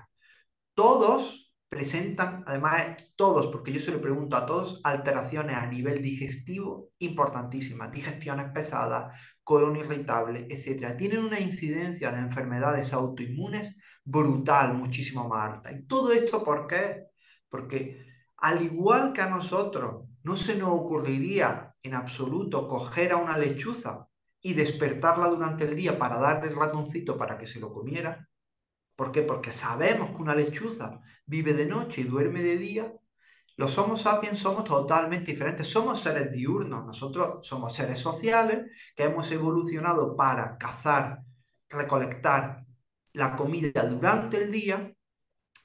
Todos 0.74 1.45
presentan, 1.70 2.44
además, 2.46 2.96
todos, 3.16 3.48
porque 3.48 3.72
yo 3.72 3.80
se 3.80 3.92
lo 3.92 4.02
pregunto 4.02 4.38
a 4.38 4.46
todos, 4.46 4.82
alteraciones 4.84 5.56
a 5.56 5.68
nivel 5.68 6.02
digestivo 6.02 6.92
importantísimas, 7.00 7.92
digestiones 7.92 8.52
pesadas, 8.54 9.20
colon 9.44 9.76
irritable, 9.76 10.48
etc. 10.50 10.96
Tienen 10.98 11.20
una 11.20 11.40
incidencia 11.40 12.12
de 12.12 12.20
enfermedades 12.20 12.94
autoinmunes 12.94 13.78
brutal, 14.04 14.74
muchísimo 14.76 15.28
más 15.28 15.54
alta. 15.54 15.72
¿Y 15.72 15.86
todo 15.86 16.12
esto 16.12 16.44
por 16.44 16.68
qué? 16.68 17.08
Porque 17.50 18.06
al 18.38 18.62
igual 18.62 19.14
que 19.14 19.22
a 19.22 19.30
nosotros, 19.30 20.06
no 20.24 20.36
se 20.36 20.58
nos 20.58 20.70
ocurriría 20.70 21.76
en 21.84 21.94
absoluto 21.94 22.68
coger 22.68 23.12
a 23.12 23.18
una 23.18 23.38
lechuza 23.38 24.08
y 24.42 24.54
despertarla 24.54 25.28
durante 25.28 25.66
el 25.66 25.76
día 25.76 25.98
para 25.98 26.18
darle 26.18 26.50
el 26.50 26.56
ratoncito 26.56 27.18
para 27.18 27.38
que 27.38 27.48
se 27.48 27.60
lo 27.60 27.72
comiera, 27.72 28.28
¿Por 28.96 29.12
qué? 29.12 29.22
Porque 29.22 29.52
sabemos 29.52 30.12
que 30.12 30.22
una 30.22 30.36
lechuza 30.36 31.02
vive 31.26 31.54
de 31.54 31.66
noche 31.66 32.02
y 32.02 32.06
duerme 32.06 32.42
de 32.42 32.58
día. 32.58 32.94
Los 33.58 33.78
Homo 33.78 33.98
sapiens 33.98 34.40
somos 34.40 34.64
totalmente 34.66 35.32
diferentes. 35.32 35.68
Somos 35.68 36.02
seres 36.02 36.32
diurnos. 36.32 36.86
Nosotros 36.86 37.46
somos 37.46 37.74
seres 37.74 38.00
sociales 38.00 38.72
que 38.96 39.04
hemos 39.04 39.32
evolucionado 39.32 40.16
para 40.16 40.58
cazar, 40.58 41.20
recolectar 41.70 42.66
la 43.14 43.36
comida 43.36 43.84
durante 43.84 44.44
el 44.44 44.52
día, 44.52 44.94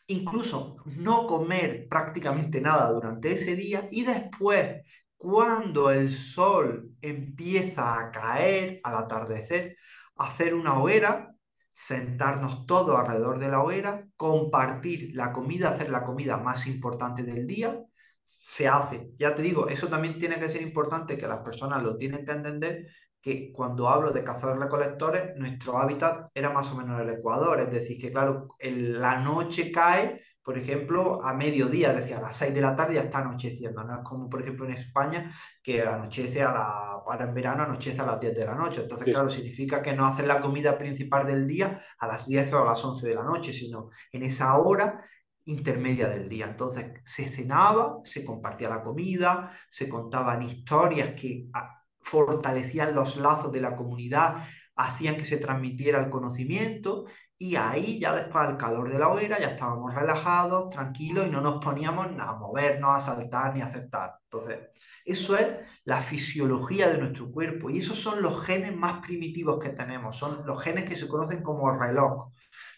incluso 0.07 0.77
no 0.85 1.27
comer 1.27 1.89
prácticamente 1.89 2.61
nada 2.61 2.91
durante 2.93 3.33
ese 3.33 3.57
día 3.57 3.89
y 3.91 4.05
después, 4.05 4.83
cuando 5.17 5.91
el 5.91 6.13
sol 6.13 6.93
empieza 7.01 7.99
a 7.99 8.11
caer 8.11 8.81
al 8.85 8.97
atardecer, 8.97 9.77
hacer 10.17 10.55
una 10.55 10.81
hoguera 10.81 11.35
sentarnos 11.71 12.67
todos 12.67 12.99
alrededor 12.99 13.39
de 13.39 13.49
la 13.49 13.63
hoguera, 13.63 14.07
compartir 14.17 15.15
la 15.15 15.33
comida, 15.33 15.71
hacer 15.71 15.91
la 15.91 16.05
comida 16.05 16.37
más 16.37 16.67
importante 16.67 17.23
del 17.23 17.47
día, 17.47 17.81
se 18.23 18.69
hace. 18.69 19.11
Ya 19.17 19.35
te 19.35 19.43
digo, 19.43 19.69
eso 19.69 19.89
también 19.89 20.19
tiene 20.19 20.39
que 20.39 20.49
ser 20.49 20.63
importante, 20.63 21.17
que 21.17 21.29
las 21.29 21.41
personas 21.41 21.83
lo 21.83 21.97
tienen 21.97 22.25
que 22.25 22.33
entender, 22.33 22.87
que 23.21 23.53
cuando 23.53 23.89
hablo 23.89 24.11
de 24.13 24.25
cazadores 24.25 24.61
recolectores, 24.61 25.37
nuestro 25.37 25.79
hábitat 25.79 26.31
era 26.35 26.51
más 26.51 26.71
o 26.73 26.77
menos 26.77 27.01
el 27.01 27.11
Ecuador, 27.11 27.61
es 27.61 27.71
decir, 27.71 28.01
que 28.01 28.11
claro, 28.11 28.49
la 28.61 29.19
noche 29.21 29.71
cae 29.71 30.21
por 30.43 30.57
ejemplo, 30.57 31.23
a 31.23 31.35
mediodía, 31.35 31.93
es 31.93 31.99
decir, 31.99 32.17
a 32.17 32.21
las 32.21 32.37
6 32.37 32.55
de 32.55 32.61
la 32.61 32.75
tarde 32.75 32.95
ya 32.95 33.03
está 33.03 33.19
anocheciendo, 33.19 33.85
no 33.85 33.95
es 33.95 34.01
como, 34.03 34.29
por 34.29 34.41
ejemplo, 34.41 34.65
en 34.65 34.73
España, 34.73 35.33
que 35.63 35.83
anochece 35.83 36.43
a 36.43 36.53
la, 36.53 36.63
ahora 37.07 37.25
en 37.25 37.35
verano 37.35 37.63
anochece 37.65 38.01
a 38.01 38.07
las 38.07 38.21
10 38.21 38.35
de 38.35 38.47
la 38.47 38.55
noche, 38.55 38.83
entonces, 38.83 39.07
claro, 39.07 39.29
significa 39.29 39.83
que 39.83 39.93
no 39.93 40.07
hacen 40.07 40.29
la 40.29 40.41
comida 40.41 40.79
principal 40.79 41.27
del 41.27 41.47
día 41.47 41.79
a 41.99 42.07
las 42.07 42.27
10 42.27 42.53
o 42.55 42.63
a 42.63 42.65
las 42.65 42.85
11 42.85 43.07
de 43.07 43.15
la 43.15 43.23
noche, 43.23 43.53
sino 43.53 43.91
en 44.13 44.23
esa 44.23 44.57
hora 44.59 45.03
intermedia 45.45 46.09
del 46.09 46.29
día. 46.29 46.47
Entonces, 46.47 46.87
se 47.03 47.29
cenaba, 47.29 47.99
se 48.03 48.25
compartía 48.25 48.69
la 48.69 48.83
comida, 48.83 49.53
se 49.69 49.89
contaban 49.89 50.43
historias 50.43 51.15
que 51.21 51.49
ah, 51.53 51.85
fortalecían 52.01 52.95
los 52.95 53.17
lazos 53.17 53.53
de 53.53 53.61
la 53.61 53.77
comunidad, 53.77 54.37
hacían 54.77 55.17
que 55.17 55.25
se 55.25 55.37
transmitiera 55.37 56.01
el 56.01 56.11
conocimiento 56.11 57.05
y 57.41 57.57
ahí 57.57 57.99
ya 57.99 58.15
después 58.15 58.45
al 58.45 58.59
calor 58.59 58.91
de 58.91 58.99
la 58.99 59.09
hoguera 59.09 59.41
ya 59.41 59.49
estábamos 59.49 59.95
relajados, 59.95 60.69
tranquilos 60.69 61.27
y 61.27 61.31
no 61.31 61.41
nos 61.41 61.65
poníamos 61.65 62.09
a 62.19 62.35
movernos, 62.35 62.91
a 62.95 63.01
saltar 63.01 63.55
ni 63.55 63.63
a 63.63 63.65
aceptar. 63.65 64.19
Entonces, 64.25 64.59
eso 65.07 65.39
es 65.39 65.49
la 65.85 66.03
fisiología 66.03 66.91
de 66.91 66.99
nuestro 66.99 67.31
cuerpo 67.33 67.71
y 67.71 67.79
esos 67.79 67.97
son 67.97 68.21
los 68.21 68.45
genes 68.45 68.77
más 68.77 69.01
primitivos 69.01 69.59
que 69.59 69.71
tenemos, 69.71 70.19
son 70.19 70.45
los 70.45 70.63
genes 70.63 70.85
que 70.85 70.95
se 70.95 71.09
conocen 71.09 71.43
como 71.43 71.71
reloj, 71.73 72.31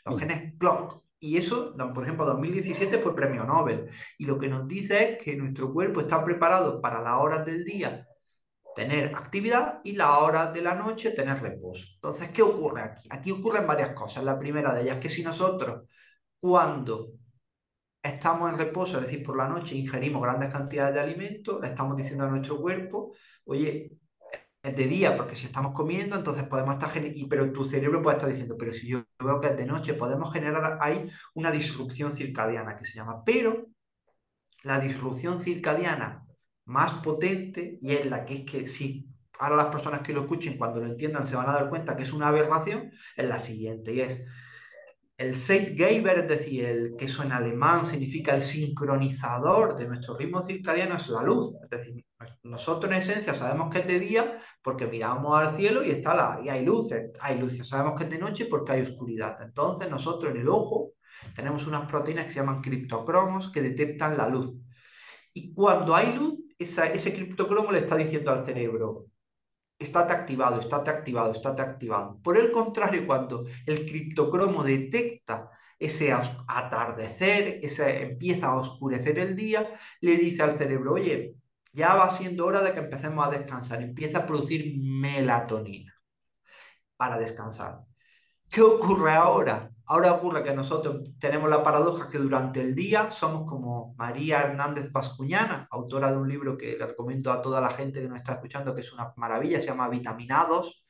los 0.05 0.21
genes 0.21 0.55
clock. 0.61 1.03
Y 1.19 1.39
eso, 1.39 1.75
por 1.93 2.05
ejemplo, 2.05 2.25
2017 2.25 2.99
fue 2.99 3.17
premio 3.17 3.45
Nobel. 3.45 3.91
Y 4.17 4.27
lo 4.27 4.39
que 4.39 4.47
nos 4.47 4.69
dice 4.69 5.13
es 5.19 5.25
que 5.25 5.37
nuestro 5.37 5.73
cuerpo 5.73 6.01
está 6.01 6.25
preparado 6.25 6.81
para 6.81 7.01
las 7.01 7.15
horas 7.15 7.45
del 7.45 7.65
día 7.65 8.07
tener 8.75 9.15
actividad 9.15 9.81
y 9.85 9.93
la 9.93 10.19
hora 10.19 10.51
de 10.51 10.63
la 10.63 10.75
noche 10.75 11.11
tener 11.11 11.41
reposo. 11.41 11.87
Entonces, 11.95 12.31
¿qué 12.31 12.43
ocurre 12.43 12.83
aquí? 12.83 13.09
Aquí 13.11 13.31
ocurren 13.31 13.67
varias 13.67 13.91
cosas. 13.91 14.25
La 14.25 14.39
primera 14.39 14.75
de 14.75 14.83
ellas 14.83 14.97
es 14.97 15.03
que 15.03 15.09
si 15.09 15.23
nosotros 15.23 15.89
cuando 16.41 17.13
estamos 18.03 18.51
en 18.51 18.59
reposo, 18.59 18.99
es 18.99 19.05
decir, 19.05 19.23
por 19.23 19.37
la 19.37 19.49
noche 19.49 19.77
ingerimos 19.77 20.23
grandes 20.23 20.51
cantidades 20.51 20.95
de 20.95 21.01
alimentos, 21.01 21.61
le 21.61 21.69
estamos 21.69 21.97
diciendo 21.97 22.25
a 22.25 22.29
nuestro 22.31 22.61
cuerpo, 22.61 23.15
oye, 23.45 23.93
es 24.63 24.77
de 24.77 24.87
día, 24.87 25.17
porque 25.17 25.35
si 25.35 25.47
estamos 25.47 25.73
comiendo, 25.73 26.17
entonces 26.17 26.45
podemos 26.45 26.75
estar 26.75 26.91
y 27.05 27.27
pero 27.27 27.51
tu 27.53 27.65
cerebro 27.65 28.01
puede 28.03 28.17
estar 28.17 28.31
diciendo, 28.31 28.57
pero 28.59 28.73
si 28.73 28.89
yo 28.89 29.05
veo 29.19 29.41
que 29.41 29.49
es 29.49 29.57
de 29.57 29.67
noche, 29.67 29.95
podemos 29.95 30.33
generar 30.33 30.79
ahí 30.81 31.09
una 31.35 31.51
disrupción 31.51 32.13
circadiana 32.13 32.77
que 32.77 32.85
se 32.85 32.95
llama, 32.95 33.25
pero 33.25 33.67
la 34.63 34.79
disrupción 34.79 35.41
circadiana 35.41 36.25
más 36.65 36.95
potente 36.95 37.79
y 37.81 37.93
es 37.93 38.07
la 38.07 38.25
que 38.25 38.35
es 38.35 38.51
que 38.51 38.67
si 38.67 39.09
ahora 39.39 39.57
las 39.57 39.67
personas 39.67 40.01
que 40.01 40.13
lo 40.13 40.23
escuchen 40.23 40.57
cuando 40.57 40.81
lo 40.81 40.87
entiendan 40.87 41.27
se 41.27 41.37
van 41.37 41.49
a 41.49 41.53
dar 41.53 41.69
cuenta 41.69 41.97
que 41.97 42.05
es 42.05 42.13
una 42.13 42.29
aberración, 42.29 42.91
es 43.17 43.29
la 43.29 43.39
siguiente 43.39 43.93
y 43.93 44.01
es 44.01 44.25
el 45.23 45.37
Zeitgeber, 45.37 46.19
es 46.19 46.29
decir, 46.29 46.65
el 46.65 46.97
que 46.97 47.05
eso 47.05 47.23
en 47.23 47.33
alemán 47.33 47.87
significa 47.87 48.35
el 48.35 48.43
sincronizador 48.43 49.77
de 49.77 49.87
nuestro 49.87 50.17
ritmo 50.17 50.43
circadiano 50.43 50.97
es 50.97 51.09
la 51.09 51.23
luz. 51.23 51.55
Es 51.63 51.71
decir, 51.71 52.05
nosotros 52.43 52.91
en 52.91 52.99
esencia 52.99 53.35
sabemos 53.35 53.71
que 53.71 53.81
es 53.81 53.87
de 53.87 54.01
día 54.01 54.37
porque 54.63 54.87
miramos 54.87 55.39
al 55.39 55.55
cielo 55.55 55.85
y, 55.85 55.91
está 55.91 56.15
la, 56.15 56.41
y 56.43 56.49
hay 56.49 56.65
luces, 56.65 57.13
hay 57.21 57.39
luces. 57.39 57.69
Sabemos 57.69 57.95
que 57.97 58.05
es 58.05 58.11
de 58.11 58.19
noche 58.19 58.47
porque 58.47 58.73
hay 58.73 58.83
oscuridad. 58.83 59.41
Entonces 59.43 59.89
nosotros 59.89 60.35
en 60.35 60.41
el 60.41 60.49
ojo 60.49 60.93
tenemos 61.35 61.67
unas 61.67 61.87
proteínas 61.89 62.25
que 62.25 62.33
se 62.33 62.41
llaman 62.41 62.61
criptocromos 62.61 63.53
que 63.53 63.63
detectan 63.63 64.17
la 64.17 64.29
luz. 64.29 64.53
Y 65.35 65.55
cuando 65.55 65.95
hay 65.95 66.17
luz, 66.17 66.43
ese 66.63 67.13
criptocromo 67.15 67.73
le 67.73 67.79
está 67.81 67.97
diciendo 67.97 68.31
al 68.31 68.45
cerebro, 68.45 69.07
estate 69.79 70.13
activado, 70.13 70.61
estate 70.61 70.91
activado, 70.91 71.33
estate 71.33 71.63
activado. 71.63 72.21
Por 72.23 72.39
el 72.39 72.51
contrario, 72.53 73.07
cuando 73.07 73.45
el 73.67 73.87
criptocromo 73.87 74.63
detecta 74.65 75.51
ese 75.79 76.13
atardecer, 76.13 77.59
ese 77.63 78.03
empieza 78.03 78.49
a 78.49 78.57
oscurecer 78.57 79.19
el 79.19 79.35
día, 79.37 79.71
le 80.01 80.17
dice 80.17 80.43
al 80.43 80.57
cerebro, 80.57 80.95
oye, 80.95 81.35
ya 81.73 81.95
va 81.95 82.09
siendo 82.11 82.47
hora 82.47 82.63
de 82.63 82.73
que 82.73 82.81
empecemos 82.81 83.27
a 83.27 83.31
descansar, 83.31 83.83
empieza 83.83 84.19
a 84.21 84.27
producir 84.27 84.75
melatonina 84.79 85.93
para 86.97 87.19
descansar. 87.19 87.81
¿Qué 88.49 88.63
ocurre 88.63 89.13
ahora? 89.13 89.72
Ahora 89.93 90.15
ocurre 90.15 90.43
que 90.43 90.55
nosotros 90.55 91.03
tenemos 91.19 91.51
la 91.51 91.63
paradoja 91.63 92.09
que 92.09 92.17
durante 92.17 92.63
el 92.63 92.75
día 92.75 93.11
somos 93.11 93.45
como 93.47 93.95
María 93.99 94.41
Hernández 94.41 94.91
Bascuñana, 94.91 95.69
autora 95.71 96.11
de 96.11 96.17
un 96.17 96.27
libro 96.27 96.57
que 96.57 96.79
le 96.79 96.87
recomiendo 96.87 97.31
a 97.31 97.43
toda 97.43 97.61
la 97.61 97.69
gente 97.69 98.01
que 98.01 98.09
nos 98.09 98.17
está 98.17 98.33
escuchando, 98.33 98.75
que 98.75 98.81
es 98.81 98.91
una 98.91 99.13
maravilla, 99.17 99.61
se 99.61 99.67
llama 99.67 99.91
Vitaminados. 99.91 100.87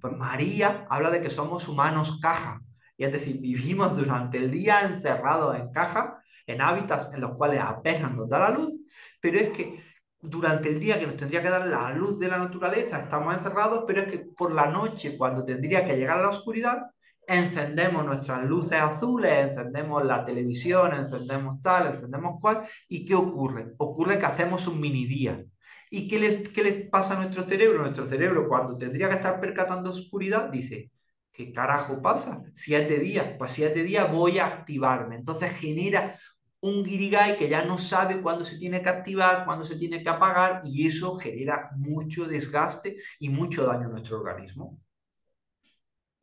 Pues 0.00 0.14
María 0.16 0.86
habla 0.88 1.10
de 1.10 1.20
que 1.20 1.28
somos 1.28 1.68
humanos 1.68 2.18
caja, 2.22 2.62
y 2.96 3.04
es 3.04 3.12
decir, 3.12 3.38
vivimos 3.42 3.94
durante 3.94 4.38
el 4.38 4.50
día 4.50 4.86
encerrados 4.86 5.54
en 5.54 5.70
caja, 5.70 6.22
en 6.46 6.62
hábitats 6.62 7.12
en 7.12 7.20
los 7.20 7.32
cuales 7.32 7.60
apenas 7.60 8.14
nos 8.14 8.26
da 8.26 8.38
la 8.38 8.50
luz, 8.52 8.72
pero 9.20 9.38
es 9.38 9.50
que 9.50 9.78
durante 10.18 10.70
el 10.70 10.80
día 10.80 10.98
que 10.98 11.04
nos 11.04 11.16
tendría 11.16 11.42
que 11.42 11.50
dar 11.50 11.66
la 11.66 11.90
luz 11.90 12.18
de 12.18 12.28
la 12.28 12.38
naturaleza, 12.38 13.00
estamos 13.00 13.36
encerrados, 13.36 13.84
pero 13.86 14.00
es 14.00 14.10
que 14.10 14.18
por 14.34 14.50
la 14.50 14.68
noche, 14.68 15.18
cuando 15.18 15.44
tendría 15.44 15.84
que 15.84 15.94
llegar 15.94 16.20
la 16.20 16.30
oscuridad, 16.30 16.86
encendemos 17.26 18.04
nuestras 18.04 18.44
luces 18.44 18.80
azules, 18.80 19.32
encendemos 19.32 20.04
la 20.04 20.24
televisión, 20.24 20.92
encendemos 20.94 21.60
tal, 21.60 21.94
encendemos 21.94 22.40
cual, 22.40 22.62
¿y 22.88 23.04
qué 23.04 23.14
ocurre? 23.14 23.74
Ocurre 23.78 24.18
que 24.18 24.26
hacemos 24.26 24.66
un 24.66 24.80
mini 24.80 25.06
día. 25.06 25.44
¿Y 25.90 26.08
qué 26.08 26.18
le, 26.18 26.42
qué 26.42 26.62
le 26.62 26.72
pasa 26.86 27.14
a 27.14 27.16
nuestro 27.16 27.42
cerebro? 27.42 27.82
Nuestro 27.82 28.06
cerebro, 28.06 28.48
cuando 28.48 28.76
tendría 28.76 29.08
que 29.08 29.16
estar 29.16 29.40
percatando 29.40 29.90
oscuridad, 29.90 30.48
dice, 30.50 30.90
¿qué 31.32 31.52
carajo 31.52 32.00
pasa? 32.02 32.42
Si 32.52 32.74
es 32.74 32.88
de 32.88 32.98
día, 32.98 33.36
pues 33.38 33.52
si 33.52 33.62
es 33.64 33.74
de 33.74 33.84
día 33.84 34.04
voy 34.06 34.38
a 34.38 34.46
activarme. 34.46 35.16
Entonces 35.16 35.52
genera 35.52 36.16
un 36.60 36.82
guirigay 36.82 37.36
que 37.36 37.48
ya 37.48 37.64
no 37.64 37.78
sabe 37.78 38.20
cuándo 38.20 38.44
se 38.44 38.58
tiene 38.58 38.82
que 38.82 38.88
activar, 38.88 39.44
cuándo 39.44 39.64
se 39.64 39.76
tiene 39.76 40.02
que 40.02 40.08
apagar, 40.08 40.60
y 40.64 40.86
eso 40.86 41.16
genera 41.16 41.70
mucho 41.76 42.26
desgaste 42.26 42.96
y 43.20 43.28
mucho 43.28 43.66
daño 43.66 43.86
a 43.86 43.90
nuestro 43.90 44.18
organismo. 44.18 44.80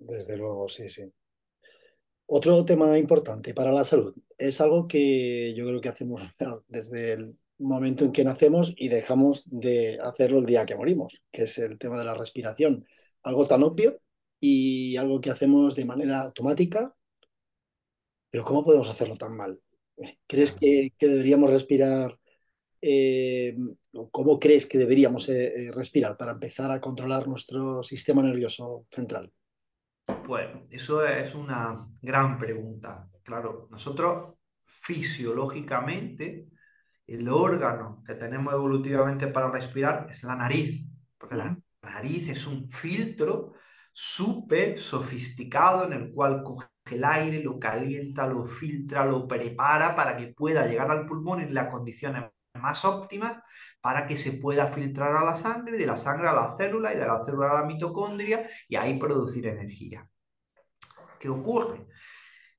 Desde 0.08 0.38
luego, 0.38 0.68
sí, 0.70 0.90
sí. 0.90 1.04
Otro 2.26 2.64
tema 2.66 2.98
importante 2.98 3.54
para 3.54 3.72
la 3.72 3.84
salud 3.84 4.16
es 4.38 4.60
algo 4.62 4.88
que 4.88 5.54
yo 5.56 5.66
creo 5.66 5.82
que 5.82 5.90
hacemos 5.90 6.22
desde 6.68 7.14
el 7.14 7.38
momento 7.60 8.06
en 8.06 8.12
que 8.12 8.24
nacemos 8.24 8.74
y 8.76 8.88
dejamos 8.88 9.44
de 9.46 10.00
hacerlo 10.02 10.40
el 10.40 10.46
día 10.46 10.66
que 10.66 10.76
morimos, 10.76 11.24
que 11.32 11.44
es 11.44 11.58
el 11.58 11.78
tema 11.78 11.98
de 12.00 12.06
la 12.06 12.16
respiración. 12.16 12.86
Algo 13.24 13.46
tan 13.46 13.64
obvio 13.64 14.02
y 14.40 14.98
algo 14.98 15.22
que 15.22 15.30
hacemos 15.30 15.76
de 15.76 15.86
manera 15.86 16.22
automática 16.22 16.96
pero 18.34 18.46
¿cómo 18.46 18.66
podemos 18.66 18.90
hacerlo 18.90 19.16
tan 19.16 19.38
mal? 19.38 19.60
¿Crees 20.26 20.54
que, 20.54 20.92
deberíamos 21.00 21.52
respirar? 21.52 22.18
Eh, 22.82 23.56
¿Cómo 24.10 24.40
crees 24.40 24.66
que 24.66 24.80
deberíamos 24.80 25.30
eh, 25.30 25.68
eh, 25.68 25.72
respirar 25.72 26.18
para 26.18 26.32
empezar 26.32 26.72
a 26.72 26.82
controlar 26.82 27.28
nuestro 27.28 27.84
sistema 27.84 28.24
nervioso 28.24 28.88
central? 28.90 29.32
Pues 30.06 30.50
eso 30.70 31.06
es 31.06 31.34
una 31.36 31.88
gran 32.02 32.38
pregunta. 32.38 33.10
Claro, 33.24 33.68
nosotros 33.72 34.36
fisiológicamente, 34.66 36.48
el 37.08 37.28
órgano 37.30 38.04
que 38.06 38.16
tenemos 38.16 38.54
evolutivamente 38.54 39.28
para 39.28 39.52
respirar 39.52 40.08
es 40.10 40.24
la 40.24 40.36
nariz, 40.36 40.86
porque 41.18 41.36
la 41.36 41.58
nariz 41.82 42.30
es 42.30 42.48
un 42.48 42.68
filtro 42.68 43.54
súper 43.92 44.80
sofisticado 44.80 45.86
en 45.86 45.94
el 45.94 46.12
cual 46.14 46.44
coge 46.44 46.68
el 46.92 47.04
aire, 47.06 47.42
lo 47.44 47.60
calienta, 47.60 48.28
lo 48.28 48.44
filtra, 48.46 49.06
lo 49.06 49.28
prepara 49.28 49.96
para 49.96 50.18
que 50.18 50.28
pueda 50.28 50.68
llegar 50.68 50.92
al 50.92 51.06
pulmón 51.06 51.42
en 51.42 51.54
las 51.54 51.70
condiciones 51.72 52.26
más 52.60 52.86
óptimas 52.86 53.38
para 53.82 54.06
que 54.06 54.18
se 54.18 54.34
pueda 54.34 54.68
filtrar 54.68 55.16
a 55.16 55.24
la 55.26 55.36
sangre, 55.36 55.78
de 55.78 55.86
la 55.86 55.96
sangre 55.98 56.28
a 56.28 56.34
la 56.34 56.56
célula 56.56 56.94
y 56.94 56.98
de 56.98 57.06
la 57.06 57.24
célula 57.24 57.52
a 57.52 57.62
la 57.62 57.66
mitocondria 57.66 58.48
y 58.68 58.76
ahí 58.76 58.98
producir 58.98 59.48
energía. 59.48 60.08
¿Qué 61.20 61.30
ocurre? 61.30 61.88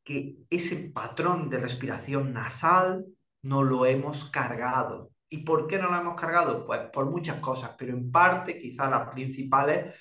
Que 0.03 0.38
ese 0.51 0.90
patrón 0.90 1.49
de 1.49 1.59
respiración 1.59 2.32
nasal 2.32 3.05
no 3.42 3.62
lo 3.62 3.86
hemos 3.86 4.30
cargado. 4.30 5.12
¿Y 5.28 5.38
por 5.38 5.66
qué 5.66 5.78
no 5.78 5.90
lo 5.90 5.97
hemos 5.97 6.20
cargado? 6.20 6.66
Pues 6.66 6.80
por 6.92 7.07
muchas 7.11 7.40
cosas, 7.40 7.74
pero 7.78 7.92
en 7.92 8.11
parte 8.11 8.59
quizás 8.59 8.90
las 8.90 9.09
principales 9.11 9.95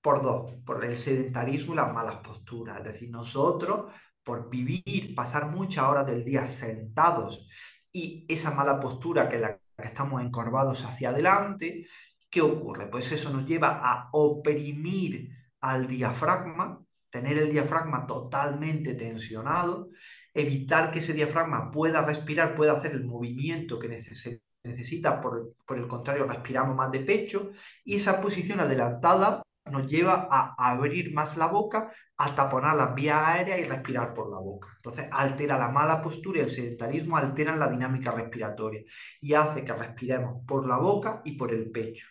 por 0.00 0.22
dos, 0.22 0.52
por 0.66 0.84
el 0.84 0.96
sedentarismo 0.96 1.72
y 1.72 1.76
las 1.76 1.92
malas 1.92 2.16
posturas. 2.16 2.78
Es 2.78 2.84
decir, 2.84 3.10
nosotros, 3.10 3.92
por 4.22 4.50
vivir, 4.50 5.14
pasar 5.14 5.50
muchas 5.50 5.84
horas 5.84 6.06
del 6.06 6.24
día 6.24 6.44
sentados 6.44 7.48
y 7.94 8.26
esa 8.28 8.50
mala 8.50 8.80
postura 8.80 9.28
que 9.28 9.38
la 9.38 9.56
que 9.56 9.84
estamos 9.84 10.20
encorvados 10.22 10.84
hacia 10.84 11.10
adelante, 11.10 11.86
¿qué 12.28 12.42
ocurre? 12.42 12.88
Pues 12.88 13.10
eso 13.12 13.30
nos 13.30 13.46
lleva 13.46 13.80
a 13.82 14.08
oprimir 14.12 15.30
al 15.60 15.86
diafragma, 15.86 16.84
tener 17.08 17.38
el 17.38 17.50
diafragma 17.50 18.06
totalmente 18.06 18.94
tensionado, 18.94 19.90
evitar 20.34 20.90
que 20.90 20.98
ese 20.98 21.12
diafragma 21.12 21.70
pueda 21.70 22.02
respirar, 22.02 22.56
pueda 22.56 22.72
hacer 22.72 22.92
el 22.92 23.04
movimiento 23.04 23.78
que 23.78 23.88
necesita, 23.88 25.20
por, 25.20 25.54
por 25.64 25.78
el 25.78 25.86
contrario, 25.86 26.24
respiramos 26.24 26.74
más 26.74 26.90
de 26.90 27.00
pecho, 27.00 27.50
y 27.84 27.94
esa 27.96 28.20
posición 28.20 28.58
adelantada 28.58 29.42
nos 29.66 29.86
lleva 29.86 30.28
a 30.30 30.54
abrir 30.70 31.12
más 31.14 31.36
la 31.36 31.46
boca, 31.46 31.90
a 32.16 32.34
taponar 32.34 32.76
las 32.76 32.94
vías 32.94 33.18
aéreas 33.24 33.60
y 33.60 33.64
respirar 33.64 34.12
por 34.12 34.30
la 34.30 34.38
boca. 34.38 34.68
Entonces 34.76 35.08
altera 35.10 35.58
la 35.58 35.70
mala 35.70 36.02
postura 36.02 36.38
y 36.38 36.42
el 36.42 36.50
sedentarismo 36.50 37.16
alteran 37.16 37.58
la 37.58 37.68
dinámica 37.68 38.10
respiratoria 38.10 38.82
y 39.20 39.34
hace 39.34 39.64
que 39.64 39.72
respiremos 39.72 40.44
por 40.46 40.66
la 40.66 40.78
boca 40.78 41.22
y 41.24 41.36
por 41.36 41.52
el 41.52 41.70
pecho. 41.70 42.06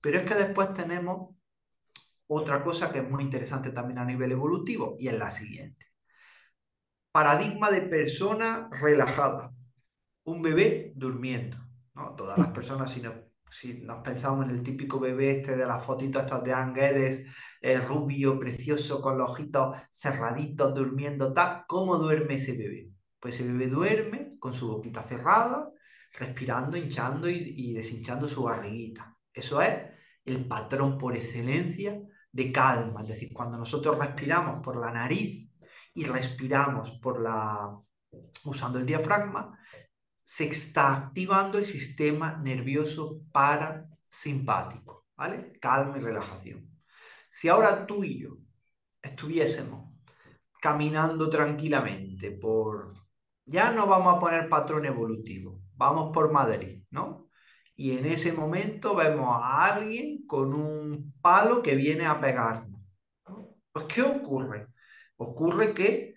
Pero 0.00 0.18
es 0.18 0.24
que 0.24 0.34
después 0.34 0.72
tenemos 0.72 1.34
otra 2.28 2.62
cosa 2.62 2.92
que 2.92 3.00
es 3.00 3.10
muy 3.10 3.22
interesante 3.22 3.72
también 3.72 3.98
a 3.98 4.04
nivel 4.04 4.32
evolutivo 4.32 4.96
y 4.98 5.08
es 5.08 5.18
la 5.18 5.30
siguiente. 5.30 5.86
Paradigma 7.10 7.70
de 7.70 7.82
persona 7.82 8.68
relajada. 8.80 9.52
Un 10.24 10.40
bebé 10.40 10.92
durmiendo. 10.94 11.58
¿no? 11.94 12.14
Todas 12.14 12.38
las 12.38 12.48
personas, 12.52 12.90
si 12.90 13.02
no 13.02 13.31
si 13.52 13.74
nos 13.74 14.02
pensamos 14.02 14.46
en 14.46 14.50
el 14.52 14.62
típico 14.62 14.98
bebé 14.98 15.38
este 15.38 15.56
de 15.56 15.66
las 15.66 15.84
fotitos 15.84 16.22
estas 16.22 16.42
de 16.42 16.54
Anguedes, 16.54 17.26
el 17.60 17.82
rubio, 17.82 18.38
precioso, 18.38 19.02
con 19.02 19.18
los 19.18 19.30
ojitos 19.30 19.76
cerraditos, 19.92 20.74
durmiendo, 20.74 21.34
tal, 21.34 21.64
¿cómo 21.68 21.96
duerme 21.96 22.34
ese 22.34 22.56
bebé? 22.56 22.90
Pues 23.20 23.34
ese 23.34 23.52
bebé 23.52 23.66
duerme 23.66 24.36
con 24.38 24.54
su 24.54 24.68
boquita 24.68 25.02
cerrada, 25.02 25.70
respirando, 26.18 26.78
hinchando 26.78 27.28
y, 27.28 27.52
y 27.54 27.74
deshinchando 27.74 28.26
su 28.26 28.42
barriguita. 28.44 29.16
Eso 29.34 29.60
es 29.60 29.82
el 30.24 30.48
patrón 30.48 30.96
por 30.96 31.14
excelencia 31.14 32.00
de 32.32 32.52
calma. 32.52 33.02
Es 33.02 33.08
decir, 33.08 33.32
cuando 33.34 33.58
nosotros 33.58 33.98
respiramos 33.98 34.62
por 34.64 34.76
la 34.76 34.90
nariz 34.90 35.52
y 35.92 36.04
respiramos 36.04 36.92
por 37.02 37.20
la 37.20 37.78
usando 38.44 38.78
el 38.78 38.86
diafragma, 38.86 39.58
se 40.32 40.44
está 40.44 40.94
activando 40.94 41.58
el 41.58 41.66
sistema 41.66 42.38
nervioso 42.42 43.20
parasimpático, 43.32 45.04
¿vale? 45.14 45.52
Calma 45.60 45.98
y 45.98 46.00
relajación. 46.00 46.70
Si 47.28 47.50
ahora 47.50 47.86
tú 47.86 48.02
y 48.02 48.22
yo 48.22 48.38
estuviésemos 49.02 49.92
caminando 50.58 51.28
tranquilamente 51.28 52.30
por... 52.30 52.94
Ya 53.44 53.72
no 53.72 53.86
vamos 53.86 54.16
a 54.16 54.18
poner 54.18 54.48
patrón 54.48 54.86
evolutivo, 54.86 55.60
vamos 55.74 56.10
por 56.14 56.32
Madrid, 56.32 56.82
¿no? 56.88 57.28
Y 57.76 57.90
en 57.98 58.06
ese 58.06 58.32
momento 58.32 58.96
vemos 58.96 59.28
a 59.28 59.66
alguien 59.66 60.26
con 60.26 60.54
un 60.54 61.12
palo 61.20 61.62
que 61.62 61.76
viene 61.76 62.06
a 62.06 62.18
pegarnos. 62.18 62.82
Pues, 63.70 63.84
¿qué 63.84 64.00
ocurre? 64.00 64.68
Ocurre 65.18 65.74
que 65.74 66.11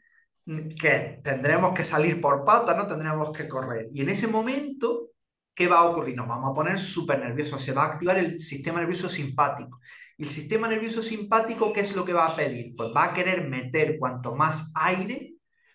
que 0.45 1.21
tendremos 1.23 1.73
que 1.73 1.83
salir 1.83 2.21
por 2.21 2.45
patas, 2.45 2.77
¿no? 2.77 2.87
Tendremos 2.87 3.31
que 3.31 3.47
correr. 3.47 3.87
Y 3.91 4.01
en 4.01 4.09
ese 4.09 4.27
momento, 4.27 5.09
¿qué 5.53 5.67
va 5.67 5.79
a 5.79 5.89
ocurrir? 5.89 6.15
Nos 6.15 6.27
vamos 6.27 6.51
a 6.51 6.53
poner 6.53 6.79
súper 6.79 7.19
nerviosos, 7.19 7.61
se 7.61 7.73
va 7.73 7.83
a 7.83 7.87
activar 7.87 8.17
el 8.17 8.39
sistema 8.39 8.79
nervioso 8.79 9.09
simpático. 9.09 9.79
Y 10.17 10.23
el 10.23 10.29
sistema 10.29 10.67
nervioso 10.67 11.01
simpático, 11.01 11.73
¿qué 11.73 11.81
es 11.81 11.95
lo 11.95 12.05
que 12.05 12.13
va 12.13 12.27
a 12.27 12.35
pedir? 12.35 12.75
Pues 12.75 12.89
va 12.95 13.05
a 13.05 13.13
querer 13.13 13.47
meter 13.49 13.97
cuanto 13.99 14.35
más 14.35 14.71
aire 14.75 15.33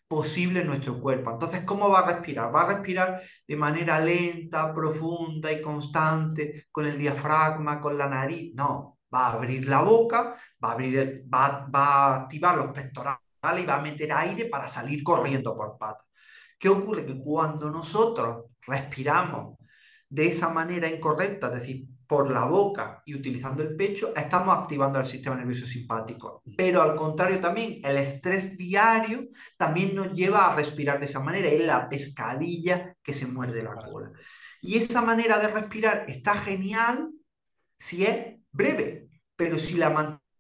posible 0.08 0.60
en 0.60 0.66
nuestro 0.68 1.00
cuerpo. 1.00 1.30
Entonces, 1.32 1.62
¿cómo 1.64 1.88
va 1.90 2.00
a 2.00 2.12
respirar? 2.14 2.54
Va 2.54 2.62
a 2.62 2.74
respirar 2.74 3.22
de 3.46 3.56
manera 3.56 4.00
lenta, 4.00 4.72
profunda 4.74 5.52
y 5.52 5.60
constante, 5.60 6.66
con 6.72 6.86
el 6.86 6.98
diafragma, 6.98 7.80
con 7.80 7.98
la 7.98 8.08
nariz. 8.08 8.52
No, 8.54 8.98
va 9.12 9.28
a 9.28 9.32
abrir 9.34 9.68
la 9.68 9.82
boca, 9.82 10.34
va 10.62 10.70
a, 10.70 10.72
abrir 10.72 11.24
va, 11.32 11.68
va 11.74 11.86
a 11.86 12.14
activar 12.22 12.56
los 12.56 12.68
pectorales 12.72 13.29
y 13.42 13.66
va 13.66 13.76
a 13.76 13.82
meter 13.82 14.12
aire 14.12 14.46
para 14.46 14.66
salir 14.66 15.02
corriendo 15.02 15.56
por 15.56 15.78
patas. 15.78 16.06
¿Qué 16.58 16.68
ocurre? 16.68 17.06
Que 17.06 17.18
cuando 17.18 17.70
nosotros 17.70 18.46
respiramos 18.66 19.56
de 20.08 20.26
esa 20.26 20.50
manera 20.50 20.88
incorrecta, 20.88 21.46
es 21.48 21.60
decir, 21.60 21.86
por 22.06 22.30
la 22.30 22.44
boca 22.44 23.02
y 23.06 23.14
utilizando 23.14 23.62
el 23.62 23.76
pecho, 23.76 24.12
estamos 24.16 24.58
activando 24.58 24.98
el 24.98 25.06
sistema 25.06 25.36
nervioso 25.36 25.64
simpático. 25.64 26.42
Pero 26.56 26.82
al 26.82 26.96
contrario 26.96 27.38
también, 27.38 27.80
el 27.84 27.96
estrés 27.96 28.58
diario 28.58 29.28
también 29.56 29.94
nos 29.94 30.12
lleva 30.12 30.48
a 30.48 30.56
respirar 30.56 30.98
de 30.98 31.06
esa 31.06 31.20
manera, 31.20 31.48
es 31.48 31.64
la 31.64 31.88
pescadilla 31.88 32.96
que 33.00 33.14
se 33.14 33.26
muerde 33.26 33.62
la 33.62 33.76
cola. 33.76 34.10
Y 34.60 34.76
esa 34.76 35.02
manera 35.02 35.38
de 35.38 35.48
respirar 35.48 36.04
está 36.08 36.34
genial 36.34 37.10
si 37.78 38.04
es 38.04 38.40
breve, 38.50 39.08
pero 39.36 39.56
si 39.56 39.74
la 39.74 39.90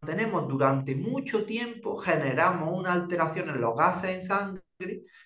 tenemos 0.04 0.48
durante 0.48 0.96
mucho 0.96 1.44
tiempo, 1.44 1.96
generamos 1.96 2.70
una 2.72 2.92
alteración 2.92 3.50
en 3.50 3.60
los 3.60 3.76
gases 3.76 4.16
en 4.16 4.22
sangre 4.22 4.62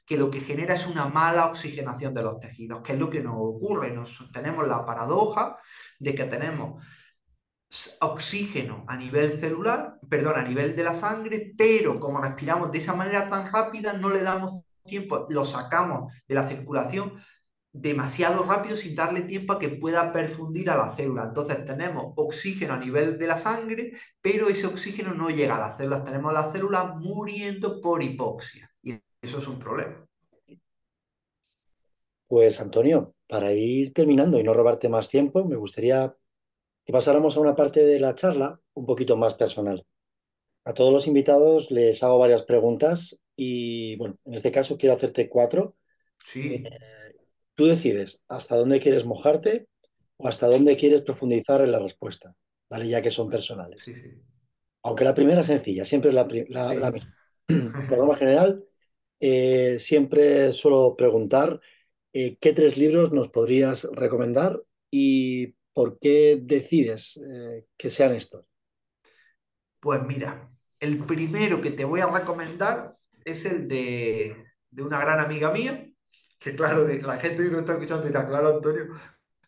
que 0.05 0.16
lo 0.16 0.31
que 0.31 0.41
genera 0.41 0.75
es 0.75 0.87
una 0.87 1.07
mala 1.07 1.47
oxigenación 1.47 2.12
de 2.12 2.22
los 2.22 2.41
tejidos, 2.41 2.83
que 2.83 2.93
es 2.93 2.99
lo 2.99 3.09
que 3.09 3.22
nos 3.22 3.35
ocurre. 3.37 3.93
Nos, 3.93 4.31
tenemos 4.33 4.66
la 4.66 4.85
paradoja 4.85 5.57
de 5.99 6.14
que 6.14 6.25
tenemos 6.25 6.85
oxígeno 8.01 8.85
a 8.89 8.97
nivel 8.97 9.39
celular, 9.41 9.99
perdón, 10.09 10.37
a 10.39 10.43
nivel 10.43 10.75
de 10.75 10.85
la 10.85 10.95
sangre, 10.95 11.53
pero 11.57 11.99
como 12.01 12.20
respiramos 12.20 12.70
de 12.70 12.79
esa 12.79 12.95
manera 12.95 13.29
tan 13.29 13.51
rápida, 13.53 13.93
no 13.93 14.11
le 14.11 14.22
damos 14.22 14.64
tiempo, 14.85 15.27
lo 15.31 15.45
sacamos 15.45 16.12
de 16.27 16.35
la 16.35 16.47
circulación 16.47 17.14
demasiado 17.75 18.45
rápido 18.45 18.77
sin 18.77 18.95
darle 18.95 19.22
tiempo 19.22 19.53
a 19.53 19.59
que 19.59 19.68
pueda 19.68 20.12
perfundir 20.12 20.70
a 20.70 20.77
la 20.77 20.93
célula. 20.93 21.25
Entonces 21.25 21.64
tenemos 21.64 22.12
oxígeno 22.14 22.75
a 22.75 22.79
nivel 22.79 23.18
de 23.18 23.27
la 23.27 23.37
sangre, 23.37 23.93
pero 24.20 24.49
ese 24.49 24.68
oxígeno 24.68 25.12
no 25.12 25.29
llega 25.29 25.57
a 25.57 25.59
las 25.59 25.77
células. 25.77 26.05
Tenemos 26.05 26.33
las 26.33 26.53
células 26.53 26.95
muriendo 26.97 27.81
por 27.81 28.01
hipoxia 28.01 28.70
y 28.81 28.93
eso 29.20 29.39
es 29.39 29.49
un 29.49 29.59
problema. 29.59 30.07
Pues 32.29 32.61
Antonio, 32.61 33.12
para 33.27 33.53
ir 33.53 33.93
terminando 33.93 34.39
y 34.39 34.45
no 34.45 34.55
robarte 34.55 34.89
más 34.89 35.09
tiempo, 35.09 35.45
me 35.45 35.57
gustaría 35.57 36.16
que 36.85 36.93
pasáramos 36.93 37.37
a 37.37 37.41
una 37.41 37.57
parte 37.57 37.85
de 37.85 37.99
la 37.99 38.14
charla 38.14 38.61
un 38.75 38.87
poquito 38.87 39.16
más 39.16 39.35
personal. 39.35 39.85
A 40.64 40.75
todos 40.75 40.93
los 40.93 41.09
invitados 41.09 41.72
les 41.72 42.03
hago 42.05 42.18
varias 42.18 42.45
preguntas 42.45 43.20
y, 43.35 43.97
bueno, 43.97 44.16
en 44.25 44.35
este 44.35 44.53
caso 44.53 44.79
quiero 44.79 44.95
hacerte 44.95 45.29
cuatro. 45.29 45.77
Sí. 46.25 46.62
Eh, 46.64 47.04
Tú 47.55 47.67
decides 47.67 48.23
hasta 48.29 48.57
dónde 48.57 48.81
quieres 48.81 49.05
mojarte 49.05 49.69
o 50.17 50.29
hasta 50.29 50.47
dónde 50.47 50.77
quieres 50.77 51.03
profundizar 51.03 51.61
en 51.61 51.73
la 51.73 51.79
respuesta, 51.79 52.35
¿vale? 52.69 52.89
Ya 52.89 53.03
que 53.03 53.11
son 53.11 53.29
personales. 53.29 53.83
Sí, 53.83 53.95
sí. 53.95 54.11
Aunque 54.83 55.05
la 55.05 55.15
primera 55.15 55.41
es 55.41 55.47
sencilla, 55.47 55.85
siempre 55.85 56.11
es 56.11 56.15
la, 56.15 56.27
la, 56.75 56.91
misma. 56.91 57.15
Por 57.89 57.99
norma 57.99 58.17
general, 58.17 58.65
eh, 59.21 59.79
siempre 59.79 60.53
suelo 60.53 60.95
preguntar 60.97 61.61
eh, 62.13 62.37
qué 62.41 62.53
tres 62.53 62.77
libros 62.77 63.13
nos 63.13 63.29
podrías 63.29 63.85
recomendar 63.93 64.63
y 64.91 65.55
por 65.73 65.99
qué 65.99 66.39
decides 66.41 67.17
eh, 67.17 67.67
que 67.77 67.91
sean 67.91 68.15
estos. 68.15 68.45
Pues 69.81 70.03
mira, 70.03 70.51
el 70.81 71.05
primero 71.05 71.61
que 71.61 71.71
te 71.71 71.85
voy 71.85 72.01
a 72.01 72.07
recomendar 72.07 72.97
es 73.25 73.45
el 73.45 73.69
de 73.69 74.37
de 74.75 74.83
una 74.83 74.99
gran 74.99 75.21
amiga 75.21 75.53
mía, 75.53 75.89
que 76.45 76.55
claro, 76.55 76.87
la 76.87 77.17
gente 77.17 77.43
que 77.43 77.51
no 77.51 77.61
está 77.61 77.73
escuchando 77.73 78.07
dirá, 78.07 78.29
claro, 78.29 78.57
Antonio, 78.57 78.89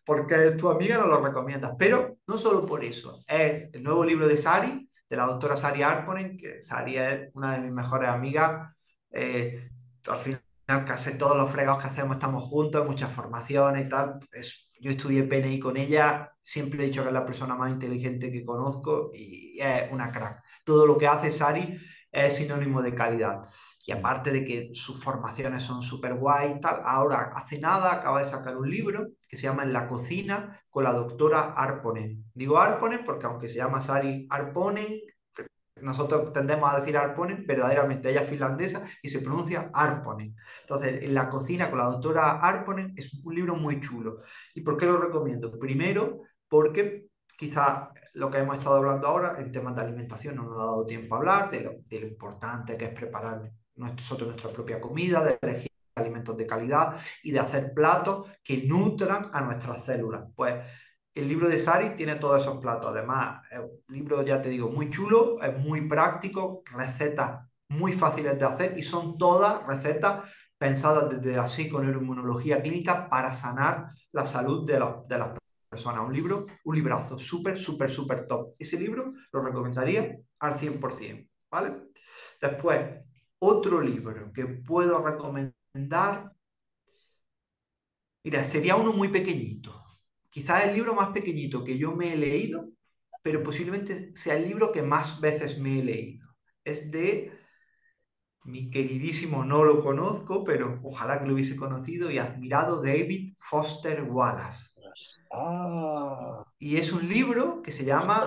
porque 0.03 0.51
tu 0.57 0.67
amiga 0.67 0.97
no 0.97 1.05
lo 1.05 1.23
recomiendas. 1.23 1.73
Pero 1.77 2.17
no 2.25 2.37
solo 2.39 2.65
por 2.65 2.83
eso, 2.83 3.23
es 3.27 3.69
el 3.71 3.83
nuevo 3.83 4.03
libro 4.03 4.27
de 4.27 4.35
Sari, 4.35 4.89
de 5.07 5.15
la 5.15 5.27
doctora 5.27 5.55
Sari 5.55 5.83
Arponen, 5.83 6.35
que 6.35 6.59
Sari 6.59 6.97
es 6.97 7.29
una 7.35 7.53
de 7.53 7.59
mis 7.59 7.71
mejores 7.71 8.09
amigas. 8.09 8.73
Eh, 9.11 9.69
al 10.07 10.17
final, 10.17 10.41
casi 10.85 11.19
todos 11.19 11.37
los 11.37 11.51
fregados 11.51 11.83
que 11.83 11.89
hacemos 11.89 12.15
estamos 12.15 12.43
juntos, 12.45 12.87
muchas 12.87 13.11
formaciones 13.11 13.85
y 13.85 13.89
tal. 13.89 14.17
Es, 14.31 14.71
yo 14.79 14.89
estudié 14.89 15.21
PNI 15.23 15.59
con 15.59 15.77
ella, 15.77 16.33
siempre 16.41 16.81
he 16.81 16.87
dicho 16.87 17.03
que 17.03 17.09
es 17.09 17.13
la 17.13 17.25
persona 17.25 17.55
más 17.55 17.69
inteligente 17.71 18.31
que 18.31 18.43
conozco 18.43 19.11
y 19.13 19.59
es 19.59 19.91
una 19.91 20.11
crack. 20.11 20.43
Todo 20.63 20.87
lo 20.87 20.97
que 20.97 21.05
hace 21.07 21.29
Sari 21.29 21.77
es 22.11 22.35
sinónimo 22.35 22.81
de 22.81 22.95
calidad. 22.95 23.43
Y 23.87 23.93
aparte 23.93 24.31
de 24.31 24.43
que 24.43 24.71
sus 24.73 25.01
formaciones 25.01 25.63
son 25.63 25.81
súper 25.81 26.15
guay 26.15 26.55
y 26.57 26.59
tal, 26.59 26.81
ahora 26.83 27.31
hace 27.33 27.57
nada 27.57 27.93
acaba 27.93 28.19
de 28.19 28.25
sacar 28.25 28.57
un 28.57 28.69
libro 28.69 29.07
que 29.29 29.37
se 29.37 29.43
llama 29.43 29.63
En 29.63 29.71
la 29.71 29.87
cocina 29.87 30.59
con 30.69 30.83
la 30.83 30.91
doctora 30.91 31.53
Arponen. 31.55 32.25
Digo 32.33 32.59
Arponen 32.59 33.05
porque 33.05 33.27
aunque 33.27 33.47
se 33.47 33.55
llama 33.55 33.79
Sari 33.79 34.27
Arponen, 34.29 34.99
nosotros 35.81 36.33
tendemos 36.33 36.69
a 36.69 36.81
decir 36.81 36.97
Arponen, 36.97 37.45
verdaderamente 37.47 38.09
ella 38.09 38.23
es 38.23 38.29
finlandesa 38.29 38.85
y 39.01 39.07
se 39.07 39.21
pronuncia 39.21 39.69
Arponen. 39.73 40.35
Entonces, 40.61 41.03
En 41.03 41.13
la 41.13 41.29
cocina 41.29 41.69
con 41.69 41.79
la 41.79 41.85
doctora 41.85 42.41
Arponen 42.41 42.93
es 42.97 43.13
un 43.23 43.33
libro 43.33 43.55
muy 43.55 43.79
chulo. 43.79 44.21
¿Y 44.53 44.61
por 44.63 44.75
qué 44.75 44.85
lo 44.85 44.97
recomiendo? 44.97 45.57
Primero, 45.57 46.23
porque 46.49 47.07
quizá 47.37 47.91
lo 48.15 48.29
que 48.29 48.39
hemos 48.39 48.57
estado 48.57 48.75
hablando 48.75 49.07
ahora 49.07 49.39
en 49.39 49.49
temas 49.49 49.75
de 49.75 49.81
alimentación 49.81 50.35
no 50.35 50.43
nos 50.43 50.59
ha 50.59 50.65
dado 50.65 50.85
tiempo 50.85 51.15
a 51.15 51.19
hablar 51.19 51.51
de 51.51 51.61
lo, 51.61 51.71
de 51.85 52.01
lo 52.01 52.07
importante 52.07 52.75
que 52.75 52.85
es 52.85 52.91
preparar 52.91 53.49
nosotros 53.77 54.27
nuestra 54.27 54.51
propia 54.51 54.79
comida, 54.81 55.23
de 55.23 55.37
elegir 55.41 55.71
alimentos 55.95 56.37
de 56.37 56.45
calidad 56.45 56.99
y 57.23 57.31
de 57.31 57.39
hacer 57.39 57.73
platos 57.73 58.27
que 58.43 58.63
nutran 58.63 59.29
a 59.33 59.41
nuestras 59.41 59.83
células. 59.83 60.25
Pues 60.35 60.55
el 61.13 61.27
libro 61.27 61.47
de 61.49 61.57
Sari 61.57 61.91
tiene 61.91 62.15
todos 62.15 62.41
esos 62.41 62.57
platos. 62.57 62.91
Además, 62.91 63.41
es 63.51 63.59
un 63.59 63.81
libro, 63.89 64.23
ya 64.23 64.41
te 64.41 64.49
digo, 64.49 64.69
muy 64.69 64.89
chulo, 64.89 65.41
es 65.41 65.57
muy 65.57 65.87
práctico, 65.87 66.63
recetas 66.71 67.47
muy 67.69 67.91
fáciles 67.91 68.37
de 68.37 68.45
hacer 68.45 68.77
y 68.77 68.83
son 68.83 69.17
todas 69.17 69.65
recetas 69.65 70.31
pensadas 70.57 71.09
desde 71.09 71.35
la 71.35 71.47
psiconeuroinmunología 71.47 72.61
clínica 72.61 73.09
para 73.09 73.31
sanar 73.31 73.91
la 74.11 74.25
salud 74.25 74.65
de, 74.65 74.73
de 75.07 75.17
las 75.17 75.37
personas. 75.69 76.05
Un 76.05 76.13
libro, 76.13 76.45
un 76.63 76.75
librazo 76.75 77.17
súper, 77.17 77.57
súper, 77.57 77.89
súper 77.89 78.27
top. 78.27 78.55
Ese 78.57 78.79
libro 78.79 79.13
lo 79.31 79.41
recomendaría 79.41 80.17
al 80.39 80.53
100%, 80.53 81.29
¿vale? 81.51 81.89
Después, 82.39 82.79
otro 83.39 83.81
libro 83.81 84.31
que 84.33 84.45
puedo 84.45 85.03
recomendar, 85.03 86.31
mira, 88.23 88.43
sería 88.43 88.75
uno 88.75 88.93
muy 88.93 89.09
pequeñito. 89.09 89.83
Quizás 90.29 90.65
el 90.65 90.75
libro 90.75 90.93
más 90.93 91.09
pequeñito 91.09 91.63
que 91.63 91.77
yo 91.77 91.93
me 91.95 92.13
he 92.13 92.17
leído, 92.17 92.69
pero 93.21 93.43
posiblemente 93.43 94.15
sea 94.15 94.35
el 94.35 94.47
libro 94.47 94.71
que 94.71 94.81
más 94.81 95.19
veces 95.19 95.57
me 95.59 95.79
he 95.79 95.83
leído. 95.83 96.27
Es 96.63 96.91
de 96.91 97.37
mi 98.47 98.69
queridísimo, 98.69 99.43
no 99.43 99.63
lo 99.65 99.81
conozco, 99.81 100.43
pero 100.43 100.79
ojalá 100.83 101.19
que 101.19 101.27
lo 101.27 101.33
hubiese 101.33 101.57
conocido 101.57 102.09
y 102.09 102.17
admirado 102.17 102.81
David 102.81 103.33
Foster 103.39 104.03
Wallace. 104.03 104.79
Ah. 105.31 106.45
Y 106.57 106.77
es 106.77 106.93
un 106.93 107.07
libro 107.07 107.61
que 107.61 107.71
se 107.71 107.83
llama 107.83 108.25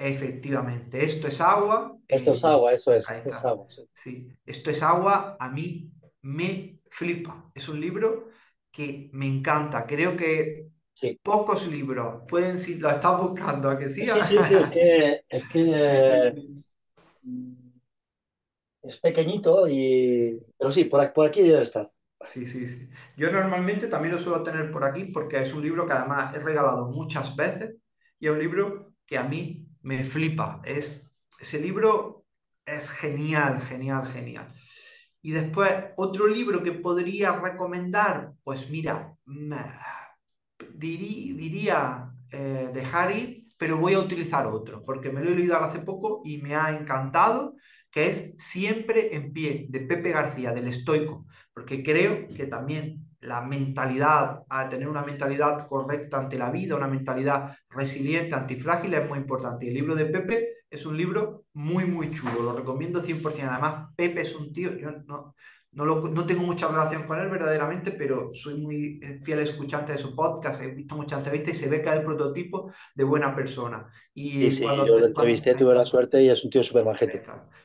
Efectivamente, 0.00 1.04
esto 1.04 1.26
es 1.26 1.40
agua. 1.40 1.98
Esto 2.06 2.32
es 2.32 2.44
agua, 2.44 2.72
eso 2.72 2.92
es, 2.94 3.10
esto 3.10 3.30
es 3.30 3.34
agua. 3.34 3.66
Sí. 3.92 4.28
esto 4.46 4.70
es 4.70 4.82
agua, 4.82 5.36
a 5.40 5.50
mí 5.50 5.90
me 6.22 6.78
flipa. 6.88 7.50
Es 7.52 7.68
un 7.68 7.80
libro 7.80 8.28
que 8.70 9.10
me 9.12 9.26
encanta. 9.26 9.84
Creo 9.86 10.16
que 10.16 10.68
pocos 11.20 11.66
libros 11.66 12.22
pueden, 12.28 12.60
si 12.60 12.76
lo 12.76 12.88
estás 12.90 13.20
buscando, 13.20 13.70
¿a 13.70 13.78
que 13.78 13.90
sí? 13.90 14.06
Sí, 14.06 14.10
sí, 14.22 14.36
sí, 14.48 14.54
es 14.54 14.68
que, 14.70 15.20
es, 15.28 15.48
que, 15.48 16.34
es 18.82 19.00
pequeñito, 19.00 19.66
y... 19.68 20.40
pero 20.56 20.70
sí, 20.70 20.84
por 20.84 21.00
aquí, 21.00 21.12
por 21.12 21.26
aquí 21.26 21.42
debe 21.42 21.62
estar. 21.62 21.90
Sí, 22.20 22.46
sí, 22.46 22.66
sí. 22.66 22.88
Yo 23.16 23.30
normalmente 23.30 23.86
también 23.86 24.12
lo 24.12 24.18
suelo 24.18 24.42
tener 24.42 24.70
por 24.70 24.84
aquí 24.84 25.04
porque 25.06 25.40
es 25.40 25.52
un 25.52 25.62
libro 25.62 25.86
que 25.86 25.92
además 25.92 26.34
he 26.34 26.40
regalado 26.40 26.86
muchas 26.86 27.34
veces 27.36 27.76
y 28.18 28.26
es 28.26 28.32
un 28.32 28.40
libro 28.40 28.94
que 29.06 29.18
a 29.18 29.24
mí 29.24 29.67
me 29.82 30.04
flipa. 30.04 30.60
Es, 30.64 31.10
ese 31.40 31.60
libro 31.60 32.24
es 32.64 32.90
genial, 32.90 33.60
genial, 33.62 34.06
genial. 34.06 34.48
Y 35.22 35.32
después, 35.32 35.72
otro 35.96 36.26
libro 36.26 36.62
que 36.62 36.72
podría 36.72 37.32
recomendar, 37.32 38.32
pues 38.44 38.70
mira, 38.70 39.16
diría, 40.74 42.12
eh, 42.30 42.70
dejar 42.72 43.16
ir, 43.16 43.46
pero 43.56 43.78
voy 43.78 43.94
a 43.94 43.98
utilizar 43.98 44.46
otro, 44.46 44.84
porque 44.84 45.10
me 45.10 45.22
lo 45.22 45.30
he 45.30 45.34
leído 45.34 45.56
hace 45.56 45.80
poco 45.80 46.22
y 46.24 46.38
me 46.38 46.54
ha 46.54 46.70
encantado, 46.76 47.54
que 47.90 48.06
es 48.08 48.34
Siempre 48.36 49.14
en 49.16 49.32
pie, 49.32 49.66
de 49.68 49.80
Pepe 49.80 50.10
García, 50.10 50.52
del 50.52 50.68
estoico, 50.68 51.26
porque 51.52 51.82
creo 51.82 52.28
que 52.28 52.46
también 52.46 53.07
la 53.20 53.40
mentalidad, 53.40 54.44
a 54.48 54.68
tener 54.68 54.88
una 54.88 55.02
mentalidad 55.02 55.66
correcta 55.66 56.18
ante 56.18 56.38
la 56.38 56.50
vida, 56.50 56.76
una 56.76 56.86
mentalidad 56.86 57.56
resiliente, 57.68 58.34
antifrágil, 58.34 58.94
es 58.94 59.08
muy 59.08 59.18
importante. 59.18 59.66
Y 59.66 59.68
el 59.68 59.74
libro 59.74 59.94
de 59.94 60.06
Pepe 60.06 60.58
es 60.70 60.86
un 60.86 60.96
libro 60.96 61.44
muy, 61.54 61.84
muy 61.84 62.10
chulo, 62.10 62.42
lo 62.42 62.52
recomiendo 62.52 63.02
100%. 63.02 63.48
Además, 63.48 63.92
Pepe 63.96 64.20
es 64.20 64.34
un 64.34 64.52
tío, 64.52 64.76
yo 64.76 64.92
no, 65.06 65.34
no, 65.72 65.84
no 65.84 66.26
tengo 66.26 66.42
mucha 66.42 66.68
relación 66.68 67.04
con 67.04 67.18
él 67.18 67.28
verdaderamente, 67.28 67.92
pero 67.92 68.32
soy 68.32 68.60
muy 68.60 69.00
eh, 69.02 69.18
fiel 69.20 69.40
escuchante 69.40 69.92
de 69.92 69.98
su 69.98 70.14
podcast, 70.14 70.62
he 70.62 70.68
visto 70.68 70.94
muchas 70.94 71.18
entrevistas 71.18 71.56
y 71.56 71.58
se 71.58 71.68
ve 71.68 71.82
que 71.82 71.88
es 71.88 71.96
el 71.96 72.04
prototipo 72.04 72.72
de 72.94 73.04
buena 73.04 73.34
persona. 73.34 73.86
Y 74.14 74.50
sí, 74.50 74.62
cuando, 74.62 74.86
yo 74.86 74.98
lo 74.98 75.06
entrevisté, 75.06 75.54
tuve 75.54 75.74
la 75.74 75.84
suerte 75.84 76.22
y 76.22 76.28
es 76.28 76.44
un 76.44 76.50
tío 76.50 76.62
súper 76.62 76.84
majete. 76.84 77.22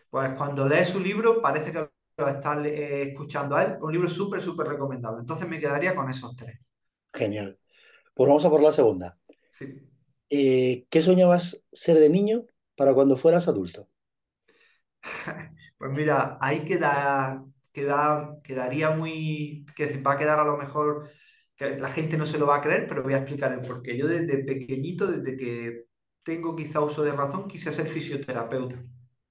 Pues 0.10 0.30
cuando 0.32 0.68
lees 0.68 0.90
su 0.90 1.00
libro 1.00 1.42
parece 1.42 1.72
que 1.72 1.90
estar 2.18 2.66
eh, 2.66 3.10
escuchando 3.10 3.56
a 3.56 3.64
él. 3.64 3.78
Un 3.82 3.92
libro 3.92 4.08
súper, 4.08 4.42
súper 4.42 4.68
recomendable. 4.68 5.22
Entonces 5.22 5.48
me 5.48 5.60
quedaría 5.60 5.96
con 5.96 6.10
esos 6.10 6.36
tres. 6.36 6.60
Genial. 7.14 7.58
Pues 8.14 8.28
vamos 8.28 8.46
a 8.46 8.50
por 8.50 8.62
la 8.62 8.72
segunda. 8.72 9.18
Sí. 9.50 9.74
Eh, 10.30 10.86
¿Qué 10.90 11.02
soñabas 11.02 11.64
ser 11.72 12.00
de 12.00 12.10
niño 12.10 12.46
para 12.76 12.94
cuando 12.94 13.18
fueras 13.18 13.48
adulto? 13.48 13.88
pues 15.78 15.92
mira, 15.92 16.38
ahí 16.42 16.64
queda, 16.64 17.44
queda, 17.72 18.38
quedaría 18.44 18.92
muy, 18.92 19.66
que 19.76 19.98
va 20.02 20.14
a 20.14 20.18
quedar 20.18 20.40
a 20.40 20.46
lo 20.46 20.58
mejor, 20.58 21.10
que 21.56 21.78
la 21.78 21.90
gente 21.90 22.18
no 22.18 22.26
se 22.26 22.38
lo 22.38 22.48
va 22.48 22.58
a 22.58 22.62
creer, 22.62 22.88
pero 22.88 23.04
voy 23.04 23.14
a 23.14 23.18
explicar 23.18 23.52
el 23.52 23.62
porqué. 23.62 23.98
Yo 23.98 24.08
desde 24.08 24.44
pequeñito, 24.44 25.08
desde 25.08 25.36
que 25.36 25.86
tengo 26.24 26.56
quizá 26.56 26.80
uso 26.82 27.04
de 27.04 27.12
razón, 27.12 27.48
quise 27.48 27.72
ser 27.72 27.88
fisioterapeuta. 27.88 28.84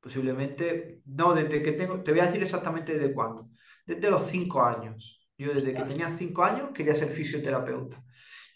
Posiblemente, 0.03 1.01
no, 1.07 1.33
desde 1.33 1.63
que 1.63 1.73
tengo, 1.73 2.03
te 2.03 2.11
voy 2.11 2.21
a 2.21 2.27
decir 2.27 2.43
exactamente 2.43 2.99
desde 2.99 3.15
cuándo. 3.15 3.49
Desde 3.87 4.11
los 4.11 4.25
cinco 4.25 4.61
años. 4.61 5.25
Yo 5.39 5.55
desde 5.55 5.73
que 5.73 5.83
tenía 5.85 6.11
cinco 6.11 6.43
años 6.43 6.71
quería 6.75 6.95
ser 6.97 7.09
fisioterapeuta. 7.09 8.03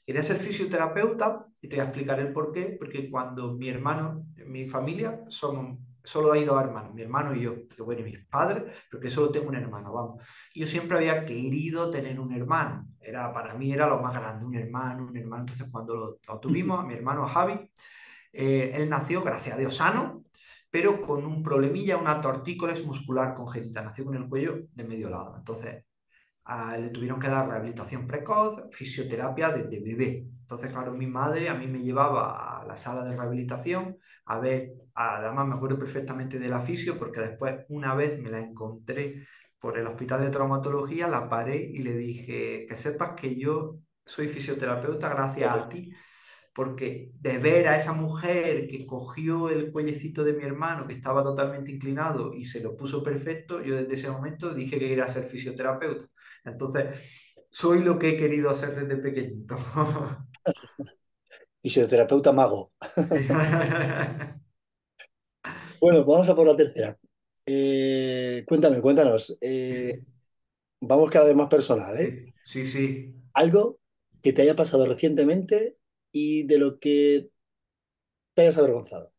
Quería 0.04 0.24
ser 0.24 0.38
fisioterapeuta 0.38 1.46
y 1.60 1.68
te 1.68 1.76
voy 1.76 1.80
a 1.82 1.88
explicar 1.88 2.18
el 2.18 2.32
por 2.32 2.50
qué. 2.50 2.76
Porque 2.76 3.08
cuando 3.08 3.54
mi 3.54 3.68
hermano, 3.68 4.26
mi 4.44 4.66
familia, 4.66 5.20
somos, 5.28 5.78
solo 6.02 6.32
hay 6.32 6.44
dos 6.44 6.60
hermanos, 6.60 6.94
mi 6.94 7.02
hermano 7.02 7.32
y 7.34 7.42
yo, 7.42 7.68
que 7.68 7.80
bueno, 7.82 8.00
y 8.00 8.04
mis 8.04 8.26
padres, 8.26 8.72
porque 8.90 9.08
solo 9.08 9.30
tengo 9.30 9.48
un 9.48 9.54
hermano, 9.54 9.92
vamos. 9.92 10.26
Y 10.52 10.60
yo 10.60 10.66
siempre 10.66 10.96
había 10.96 11.24
querido 11.24 11.90
tener 11.90 12.18
un 12.18 12.32
hermano. 12.32 12.88
Era, 13.00 13.32
para 13.32 13.54
mí 13.54 13.72
era 13.72 13.86
lo 13.86 14.00
más 14.00 14.14
grande, 14.14 14.44
un 14.44 14.54
hermano, 14.56 15.06
un 15.06 15.16
hermano. 15.16 15.42
Entonces 15.42 15.68
cuando 15.70 16.18
lo, 16.26 16.40
tuvimos, 16.40 16.80
a 16.80 16.82
mi 16.82 16.94
hermano 16.94 17.24
Javi, 17.26 17.70
eh, 18.32 18.72
él 18.74 18.88
nació, 18.88 19.22
gracias 19.22 19.54
a 19.54 19.58
Dios, 19.58 19.76
sano, 19.76 20.25
pero 20.70 21.00
con 21.00 21.24
un 21.24 21.42
problemilla, 21.42 21.96
una 21.96 22.20
tortícolis 22.20 22.84
muscular 22.84 23.34
congénita, 23.34 23.82
nació 23.82 24.04
con 24.04 24.16
el 24.16 24.28
cuello 24.28 24.66
de 24.72 24.84
medio 24.84 25.08
lado. 25.08 25.36
Entonces, 25.36 25.84
le 26.78 26.90
tuvieron 26.90 27.18
que 27.18 27.28
dar 27.28 27.48
rehabilitación 27.48 28.06
precoz, 28.06 28.62
fisioterapia 28.70 29.50
desde 29.50 29.80
bebé. 29.82 30.26
Entonces, 30.40 30.70
claro, 30.70 30.92
mi 30.92 31.06
madre 31.06 31.48
a 31.48 31.54
mí 31.54 31.66
me 31.66 31.80
llevaba 31.80 32.60
a 32.60 32.66
la 32.66 32.76
sala 32.76 33.04
de 33.04 33.16
rehabilitación 33.16 33.96
a 34.26 34.40
ver, 34.40 34.72
además 34.94 35.46
me 35.46 35.54
acuerdo 35.54 35.78
perfectamente 35.78 36.38
de 36.38 36.48
la 36.48 36.60
fisio 36.60 36.98
porque 36.98 37.20
después 37.20 37.64
una 37.68 37.94
vez 37.94 38.20
me 38.20 38.28
la 38.28 38.40
encontré 38.40 39.26
por 39.58 39.78
el 39.78 39.86
hospital 39.86 40.20
de 40.20 40.30
traumatología, 40.30 41.06
la 41.06 41.28
paré 41.28 41.56
y 41.58 41.78
le 41.78 41.96
dije 41.96 42.66
que 42.68 42.76
sepas 42.76 43.12
que 43.20 43.36
yo 43.36 43.78
soy 44.04 44.28
fisioterapeuta 44.28 45.08
gracias 45.08 45.54
a 45.54 45.68
ti 45.68 45.92
porque 46.56 47.12
de 47.20 47.36
ver 47.36 47.68
a 47.68 47.76
esa 47.76 47.92
mujer 47.92 48.66
que 48.66 48.86
cogió 48.86 49.50
el 49.50 49.70
cuellecito 49.70 50.24
de 50.24 50.32
mi 50.32 50.42
hermano, 50.42 50.86
que 50.86 50.94
estaba 50.94 51.22
totalmente 51.22 51.70
inclinado 51.70 52.32
y 52.32 52.46
se 52.46 52.62
lo 52.62 52.74
puso 52.74 53.02
perfecto, 53.02 53.62
yo 53.62 53.76
desde 53.76 53.92
ese 53.92 54.10
momento 54.10 54.54
dije 54.54 54.78
que 54.78 54.88
quería 54.88 55.06
ser 55.06 55.24
fisioterapeuta. 55.24 56.06
Entonces, 56.44 56.98
soy 57.50 57.84
lo 57.84 57.98
que 57.98 58.08
he 58.08 58.16
querido 58.16 58.48
hacer 58.48 58.74
desde 58.74 58.96
pequeñito. 59.02 59.54
Fisioterapeuta 61.62 62.32
mago. 62.32 62.70
bueno, 65.78 66.04
vamos 66.06 66.26
a 66.26 66.34
por 66.34 66.46
la 66.46 66.56
tercera. 66.56 66.96
Eh, 67.44 68.44
cuéntame, 68.48 68.80
cuéntanos. 68.80 69.36
Eh, 69.42 70.00
Vamos 70.80 71.10
cada 71.10 71.26
vez 71.26 71.34
más 71.34 71.48
personal, 71.48 71.98
¿eh? 71.98 72.32
Sí, 72.42 72.64
sí, 72.64 72.66
sí. 72.66 73.14
Algo 73.32 73.80
que 74.22 74.32
te 74.32 74.42
haya 74.42 74.54
pasado 74.54 74.86
recientemente 74.86 75.75
y 76.16 76.44
de 76.44 76.58
lo 76.58 76.78
que 76.78 77.30
te 78.34 78.42
hayas 78.42 78.58
avergonzado. 78.58 79.12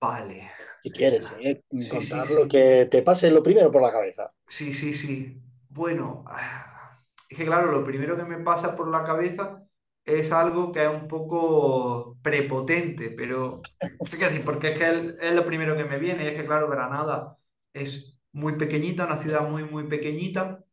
Vale. 0.00 0.52
Si 0.82 0.92
quieres, 0.92 1.32
Venga. 1.32 1.40
¿eh? 1.40 1.64
Sí, 1.76 2.00
sí, 2.00 2.20
Contar 2.20 2.30
lo 2.30 2.46
sí. 2.46 2.48
que 2.48 2.86
te 2.90 3.02
pase 3.02 3.30
lo 3.32 3.42
primero 3.42 3.70
por 3.72 3.82
la 3.82 3.90
cabeza. 3.92 4.32
Sí, 4.46 4.72
sí, 4.72 4.94
sí. 4.94 5.42
Bueno, 5.68 6.24
ah, 6.28 7.02
es 7.28 7.38
que 7.38 7.44
claro, 7.46 7.72
lo 7.72 7.82
primero 7.84 8.16
que 8.16 8.24
me 8.24 8.38
pasa 8.38 8.76
por 8.76 8.88
la 8.88 9.04
cabeza 9.04 9.66
es 10.04 10.32
algo 10.32 10.70
que 10.70 10.82
es 10.84 10.88
un 10.90 11.08
poco 11.08 12.18
prepotente, 12.22 13.10
pero 13.10 13.70
¿qué 14.10 14.16
decir? 14.26 14.44
Porque 14.44 14.68
es 14.72 14.78
que 14.78 14.84
es, 14.90 15.14
es 15.20 15.34
lo 15.34 15.46
primero 15.46 15.76
que 15.76 15.84
me 15.84 15.98
viene, 15.98 16.24
y 16.24 16.26
es 16.28 16.36
que 16.36 16.46
claro, 16.46 16.68
Granada 16.68 17.38
es 17.72 18.18
muy 18.32 18.56
pequeñita, 18.56 19.06
una 19.06 19.16
ciudad 19.16 19.48
muy, 19.48 19.64
muy 19.64 19.88
pequeñita, 19.88 20.64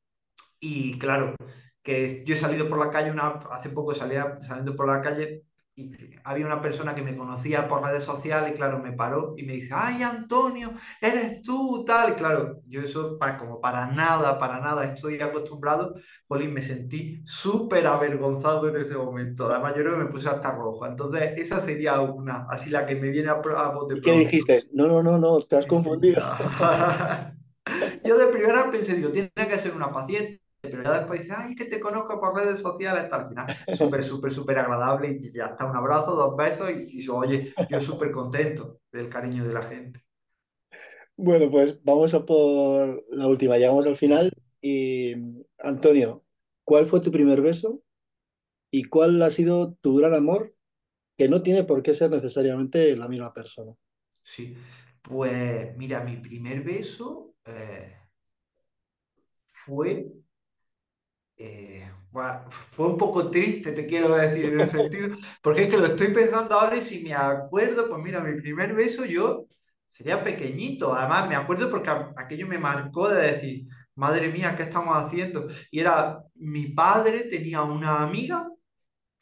y 0.59 0.97
claro, 0.99 1.35
que 1.83 2.23
yo 2.25 2.35
he 2.35 2.37
salido 2.37 2.67
por 2.69 2.79
la 2.79 2.89
calle, 2.91 3.11
una, 3.11 3.29
hace 3.51 3.69
poco 3.69 3.93
salía 3.93 4.37
saliendo 4.41 4.75
por 4.75 4.87
la 4.87 5.01
calle 5.01 5.43
y 5.75 5.91
había 6.25 6.45
una 6.45 6.61
persona 6.61 6.93
que 6.93 7.01
me 7.01 7.15
conocía 7.17 7.67
por 7.67 7.81
redes 7.83 8.03
sociales 8.03 8.51
y 8.53 8.57
claro, 8.57 8.79
me 8.79 8.91
paró 8.91 9.33
y 9.37 9.43
me 9.43 9.53
dice, 9.53 9.69
ay 9.73 10.03
Antonio, 10.03 10.73
eres 11.01 11.41
tú, 11.41 11.83
tal. 11.85 12.11
Y 12.11 12.15
claro, 12.15 12.61
yo 12.67 12.81
eso 12.81 13.17
pa- 13.17 13.37
como 13.37 13.59
para 13.61 13.87
nada, 13.87 14.37
para 14.37 14.59
nada 14.59 14.83
estoy 14.85 15.19
acostumbrado, 15.21 15.95
jolín, 16.27 16.53
me 16.53 16.61
sentí 16.61 17.21
súper 17.25 17.87
avergonzado 17.87 18.67
en 18.69 18.75
ese 18.77 18.95
momento. 18.97 19.49
Además, 19.49 19.73
yo 19.75 19.81
creo 19.83 19.97
que 19.97 20.03
me 20.05 20.11
puse 20.11 20.29
hasta 20.29 20.51
rojo. 20.51 20.85
Entonces, 20.85 21.37
esa 21.39 21.59
sería 21.61 21.99
una, 22.01 22.45
así 22.49 22.69
la 22.69 22.85
que 22.85 22.95
me 22.95 23.09
viene 23.09 23.29
a, 23.29 23.33
a 23.33 23.69
bote 23.69 23.95
¿Y 23.95 24.01
qué 24.01 24.11
pronto. 24.11 24.11
dijiste? 24.11 24.63
No, 24.73 24.87
no, 24.87 25.01
no, 25.03 25.17
no, 25.17 25.39
te 25.41 25.55
has 25.55 25.65
confundido. 25.67 26.21
Yo 28.03 28.17
de 28.17 28.27
primera 28.27 28.69
pensé, 28.71 28.95
digo, 28.95 29.11
tiene 29.11 29.31
que 29.35 29.57
ser 29.59 29.73
una 29.75 29.91
paciente, 29.91 30.41
pero 30.61 30.83
ya 30.83 30.99
después 30.99 31.21
dice, 31.21 31.33
ay, 31.35 31.55
que 31.55 31.65
te 31.65 31.79
conozco 31.79 32.19
por 32.19 32.35
redes 32.35 32.59
sociales, 32.59 33.03
hasta 33.03 33.15
al 33.15 33.29
final, 33.29 33.47
súper, 33.73 34.03
súper, 34.03 34.31
súper 34.31 34.59
agradable 34.59 35.17
y 35.19 35.31
ya 35.31 35.45
está, 35.47 35.65
un 35.65 35.75
abrazo, 35.75 36.15
dos 36.15 36.35
besos 36.37 36.69
y, 36.69 37.01
y 37.01 37.09
oye, 37.09 37.53
yo 37.69 37.79
súper 37.79 38.11
contento 38.11 38.81
del 38.91 39.09
cariño 39.09 39.45
de 39.45 39.53
la 39.53 39.63
gente. 39.63 40.03
Bueno, 41.17 41.51
pues 41.51 41.83
vamos 41.83 42.13
a 42.15 42.25
por 42.25 43.05
la 43.09 43.27
última. 43.27 43.57
Llegamos 43.57 43.85
al 43.85 43.95
final. 43.95 44.31
Y 44.59 45.13
Antonio, 45.59 46.23
¿cuál 46.63 46.87
fue 46.87 46.99
tu 47.01 47.11
primer 47.11 47.41
beso 47.41 47.83
y 48.71 48.85
cuál 48.85 49.21
ha 49.21 49.29
sido 49.29 49.73
tu 49.81 49.97
gran 49.97 50.13
amor? 50.13 50.55
Que 51.17 51.29
no 51.29 51.43
tiene 51.43 51.63
por 51.63 51.83
qué 51.83 51.93
ser 51.93 52.09
necesariamente 52.09 52.95
la 52.95 53.07
misma 53.07 53.33
persona. 53.33 53.75
Sí, 54.23 54.55
pues 55.01 55.75
mira, 55.77 56.03
mi 56.03 56.17
primer 56.17 56.63
beso 56.63 57.35
eh, 57.45 57.97
fue 59.45 60.11
eh, 61.43 61.91
buah, 62.11 62.45
fue 62.49 62.87
un 62.87 62.97
poco 62.97 63.29
triste, 63.31 63.71
te 63.71 63.85
quiero 63.85 64.15
decir, 64.15 64.45
en 64.53 64.59
el 64.61 64.69
sentido, 64.69 65.09
porque 65.41 65.63
es 65.63 65.69
que 65.69 65.77
lo 65.77 65.85
estoy 65.87 66.07
pensando 66.09 66.55
ahora 66.59 66.77
y 66.77 66.81
si 66.81 67.03
me 67.03 67.13
acuerdo, 67.13 67.87
pues 67.89 68.01
mira, 68.01 68.19
mi 68.21 68.39
primer 68.41 68.73
beso 68.75 69.05
yo 69.05 69.45
sería 69.87 70.23
pequeñito, 70.23 70.93
además 70.93 71.27
me 71.29 71.35
acuerdo 71.35 71.69
porque 71.69 71.89
aquello 72.17 72.47
me 72.47 72.57
marcó 72.59 73.09
de 73.09 73.21
decir, 73.33 73.67
madre 73.95 74.29
mía, 74.29 74.55
¿qué 74.55 74.63
estamos 74.63 74.95
haciendo? 74.97 75.47
Y 75.71 75.79
era, 75.79 76.23
mi 76.35 76.67
padre 76.67 77.21
tenía 77.29 77.61
una 77.63 78.01
amiga 78.03 78.47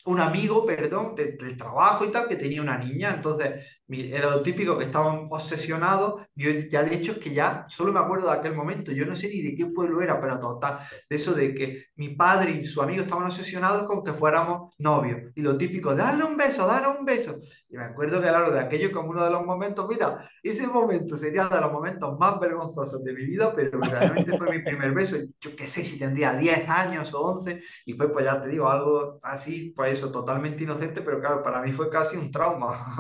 un 0.05 0.20
amigo, 0.20 0.65
perdón, 0.65 1.13
de- 1.15 1.34
del 1.34 1.57
trabajo 1.57 2.05
y 2.05 2.11
tal, 2.11 2.28
que 2.28 2.36
tenía 2.36 2.61
una 2.61 2.78
niña, 2.78 3.11
entonces 3.15 3.78
era 3.89 4.29
lo 4.29 4.41
típico 4.43 4.77
que 4.77 4.85
estaban 4.85 5.27
obsesionados, 5.29 6.21
yo 6.35 6.51
ya 6.69 6.83
de 6.83 6.95
hecho 6.95 7.13
es 7.13 7.17
que 7.17 7.33
ya 7.33 7.65
solo 7.67 7.91
me 7.91 7.99
acuerdo 7.99 8.27
de 8.27 8.37
aquel 8.37 8.53
momento, 8.55 8.91
yo 8.91 9.05
no 9.05 9.15
sé 9.15 9.29
ni 9.29 9.41
de 9.41 9.55
qué 9.55 9.65
pueblo 9.67 10.01
era, 10.01 10.21
pero 10.21 10.39
total, 10.39 10.79
de 11.09 11.15
eso 11.15 11.33
de 11.33 11.53
que 11.55 11.85
mi 11.95 12.09
padre 12.09 12.51
y 12.51 12.65
su 12.65 12.81
amigo 12.81 13.01
estaban 13.01 13.25
obsesionados 13.25 13.83
con 13.83 14.03
que 14.03 14.13
fuéramos 14.13 14.73
novios, 14.77 15.31
y 15.35 15.41
lo 15.41 15.57
típico, 15.57 15.95
darle 15.95 16.23
un 16.23 16.37
beso, 16.37 16.67
darle 16.67 16.99
un 16.99 17.05
beso, 17.05 17.39
y 17.69 17.77
me 17.77 17.83
acuerdo 17.83 18.21
que 18.21 18.27
claro, 18.27 18.51
de 18.51 18.59
aquello 18.59 18.91
como 18.91 19.09
uno 19.09 19.23
de 19.23 19.31
los 19.31 19.43
momentos, 19.43 19.87
mira, 19.89 20.29
ese 20.43 20.67
momento 20.67 21.17
sería 21.17 21.47
de 21.47 21.59
los 21.59 21.71
momentos 21.71 22.17
más 22.19 22.39
vergonzosos 22.39 23.03
de 23.03 23.13
mi 23.13 23.25
vida, 23.25 23.53
pero 23.55 23.79
realmente 23.79 24.37
fue 24.37 24.51
mi 24.51 24.63
primer 24.63 24.93
beso, 24.93 25.17
yo 25.39 25.55
qué 25.55 25.67
sé 25.67 25.83
si 25.83 25.97
tendría 25.97 26.33
10 26.33 26.69
años 26.69 27.13
o 27.13 27.21
11 27.21 27.61
y 27.85 27.93
fue, 27.93 28.11
pues 28.11 28.25
ya 28.25 28.41
te 28.41 28.49
digo, 28.49 28.69
algo 28.69 29.19
así, 29.23 29.73
pues 29.75 29.93
eso, 29.93 30.11
totalmente 30.11 30.63
inocente, 30.63 31.01
pero 31.01 31.19
claro, 31.19 31.41
para 31.41 31.61
mí 31.61 31.71
fue 31.71 31.89
casi 31.89 32.17
un 32.17 32.29
trauma. 32.29 32.95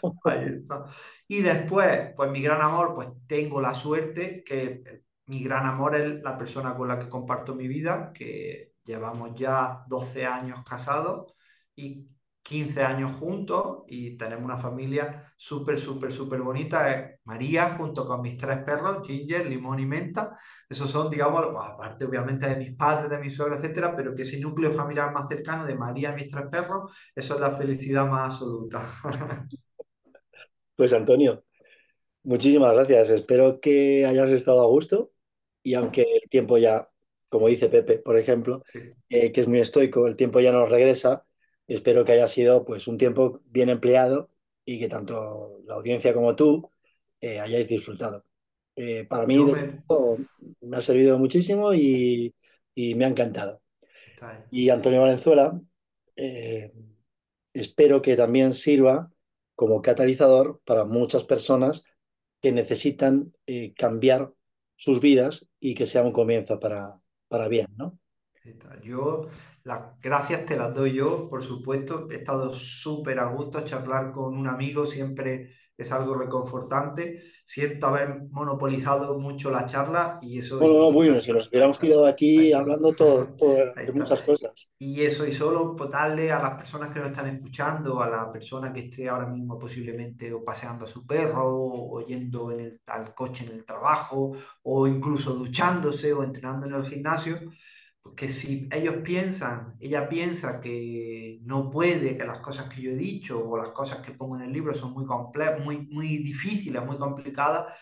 Ahí 0.24 0.44
está. 0.60 0.84
Y 1.28 1.40
después, 1.42 2.12
pues 2.16 2.30
mi 2.30 2.42
gran 2.42 2.60
amor, 2.62 2.94
pues 2.94 3.08
tengo 3.26 3.60
la 3.60 3.74
suerte 3.74 4.42
que 4.44 4.82
eh, 4.86 5.02
mi 5.26 5.42
gran 5.42 5.66
amor 5.66 5.94
es 5.96 6.22
la 6.22 6.36
persona 6.38 6.74
con 6.76 6.88
la 6.88 6.98
que 6.98 7.08
comparto 7.08 7.54
mi 7.54 7.68
vida, 7.68 8.12
que 8.12 8.72
llevamos 8.84 9.34
ya 9.34 9.84
12 9.88 10.26
años 10.26 10.64
casados 10.68 11.34
y 11.74 12.08
15 12.42 12.82
años 12.82 13.12
juntos 13.20 13.84
y 13.86 14.16
tenemos 14.16 14.44
una 14.44 14.56
familia 14.58 15.32
súper, 15.36 15.78
súper, 15.78 16.10
súper 16.12 16.40
bonita. 16.42 16.90
Es 16.92 17.20
María 17.24 17.74
junto 17.76 18.04
con 18.04 18.20
mis 18.20 18.36
tres 18.36 18.58
perros, 18.64 19.06
Ginger, 19.06 19.46
Limón 19.46 19.78
y 19.78 19.86
Menta. 19.86 20.36
Esos 20.68 20.90
son, 20.90 21.08
digamos, 21.08 21.44
aparte 21.56 22.04
obviamente 22.04 22.48
de 22.48 22.56
mis 22.56 22.72
padres, 22.76 23.08
de 23.10 23.18
mis 23.18 23.34
suegros, 23.36 23.58
etcétera, 23.58 23.94
pero 23.96 24.14
que 24.14 24.22
ese 24.22 24.40
núcleo 24.40 24.72
familiar 24.72 25.12
más 25.12 25.28
cercano 25.28 25.64
de 25.64 25.76
María 25.76 26.10
y 26.10 26.14
mis 26.16 26.28
tres 26.28 26.46
perros, 26.50 26.92
eso 27.14 27.34
es 27.34 27.40
la 27.40 27.52
felicidad 27.52 28.06
más 28.08 28.32
absoluta. 28.34 28.82
Pues 30.76 30.92
Antonio, 30.92 31.44
muchísimas 32.22 32.72
gracias. 32.72 33.10
Espero 33.10 33.60
que 33.60 34.06
hayas 34.06 34.30
estado 34.30 34.62
a 34.62 34.68
gusto 34.68 35.12
y 35.62 35.74
aunque 35.74 36.02
el 36.22 36.28
tiempo 36.28 36.58
ya, 36.58 36.90
como 37.28 37.48
dice 37.48 37.68
Pepe, 37.68 37.98
por 37.98 38.18
ejemplo, 38.18 38.64
eh, 39.08 39.32
que 39.32 39.42
es 39.42 39.48
muy 39.48 39.60
estoico, 39.60 40.06
el 40.06 40.16
tiempo 40.16 40.40
ya 40.40 40.50
nos 40.50 40.70
regresa, 40.70 41.24
espero 41.68 42.04
que 42.04 42.12
haya 42.12 42.28
sido 42.28 42.64
pues 42.64 42.88
un 42.88 42.98
tiempo 42.98 43.40
bien 43.44 43.68
empleado 43.68 44.30
y 44.64 44.78
que 44.78 44.88
tanto 44.88 45.60
la 45.66 45.74
audiencia 45.74 46.14
como 46.14 46.34
tú 46.34 46.70
eh, 47.20 47.38
hayáis 47.38 47.68
disfrutado. 47.68 48.24
Eh, 48.74 49.04
para 49.04 49.26
mí, 49.26 49.38
me... 49.38 49.84
me 50.62 50.76
ha 50.76 50.80
servido 50.80 51.18
muchísimo 51.18 51.74
y, 51.74 52.34
y 52.74 52.94
me 52.94 53.04
ha 53.04 53.08
encantado. 53.08 53.60
Y 54.50 54.70
Antonio 54.70 55.02
Valenzuela, 55.02 55.60
espero 57.52 58.00
que 58.00 58.16
también 58.16 58.54
sirva 58.54 59.11
como 59.54 59.82
catalizador 59.82 60.60
para 60.64 60.84
muchas 60.84 61.24
personas 61.24 61.84
que 62.40 62.52
necesitan 62.52 63.32
eh, 63.46 63.74
cambiar 63.74 64.32
sus 64.76 65.00
vidas 65.00 65.48
y 65.60 65.74
que 65.74 65.86
sea 65.86 66.02
un 66.02 66.12
comienzo 66.12 66.58
para, 66.58 67.00
para 67.28 67.48
bien, 67.48 67.66
¿no? 67.76 67.98
Yo 68.82 69.28
las 69.64 70.00
gracias 70.00 70.44
te 70.46 70.56
las 70.56 70.74
doy 70.74 70.94
yo, 70.94 71.28
por 71.28 71.42
supuesto. 71.42 72.08
He 72.10 72.16
estado 72.16 72.52
súper 72.52 73.20
a 73.20 73.26
gusto 73.26 73.60
charlar 73.64 74.12
con 74.12 74.36
un 74.36 74.48
amigo, 74.48 74.84
siempre 74.84 75.54
es 75.82 75.92
algo 75.92 76.14
reconfortante. 76.14 77.22
Siento 77.44 77.86
haber 77.86 78.22
monopolizado 78.30 79.18
mucho 79.18 79.50
la 79.50 79.66
charla 79.66 80.18
y 80.22 80.38
eso, 80.38 80.58
Bueno, 80.58 80.78
no, 80.78 80.92
bueno, 80.92 81.20
si 81.20 81.32
nos 81.32 81.48
hubiéramos 81.48 81.78
tirado 81.78 82.06
aquí 82.06 82.52
hablando 82.52 82.92
todo, 82.94 83.28
todo 83.36 83.54
de 83.74 83.92
muchas 83.92 84.22
cosas. 84.22 84.68
Y 84.78 85.02
eso, 85.02 85.26
y 85.26 85.32
solo 85.32 85.76
pues, 85.76 85.90
darle 85.90 86.32
a 86.32 86.40
las 86.40 86.54
personas 86.54 86.92
que 86.92 87.00
nos 87.00 87.10
están 87.10 87.28
escuchando, 87.28 88.00
a 88.00 88.08
la 88.08 88.32
persona 88.32 88.72
que 88.72 88.80
esté 88.80 89.08
ahora 89.08 89.26
mismo 89.26 89.58
posiblemente 89.58 90.32
o 90.32 90.44
paseando 90.44 90.84
a 90.84 90.88
su 90.88 91.06
perro, 91.06 91.42
o 91.44 92.06
yendo 92.06 92.50
en 92.52 92.60
el, 92.60 92.80
al 92.86 93.14
coche 93.14 93.44
en 93.44 93.52
el 93.52 93.64
trabajo, 93.64 94.32
o 94.62 94.86
incluso 94.86 95.34
duchándose 95.34 96.12
o 96.12 96.22
entrenando 96.22 96.66
en 96.66 96.74
el 96.74 96.86
gimnasio, 96.86 97.38
porque 98.02 98.28
si 98.28 98.68
ellos 98.72 98.96
piensan, 99.04 99.76
ella 99.78 100.08
piensa 100.08 100.60
que 100.60 101.38
no 101.42 101.70
puede, 101.70 102.16
que 102.16 102.24
las 102.24 102.40
cosas 102.40 102.68
que 102.68 102.82
yo 102.82 102.90
he 102.90 102.96
dicho 102.96 103.48
o 103.48 103.56
las 103.56 103.68
cosas 103.68 104.00
que 104.00 104.12
pongo 104.12 104.36
en 104.36 104.42
el 104.42 104.52
libro 104.52 104.74
son 104.74 104.92
muy 104.92 105.06
comple 105.06 105.56
muy, 105.60 105.86
muy 105.86 106.18
difíciles, 106.18 106.84
muy 106.84 106.98
complicadas, 106.98 107.72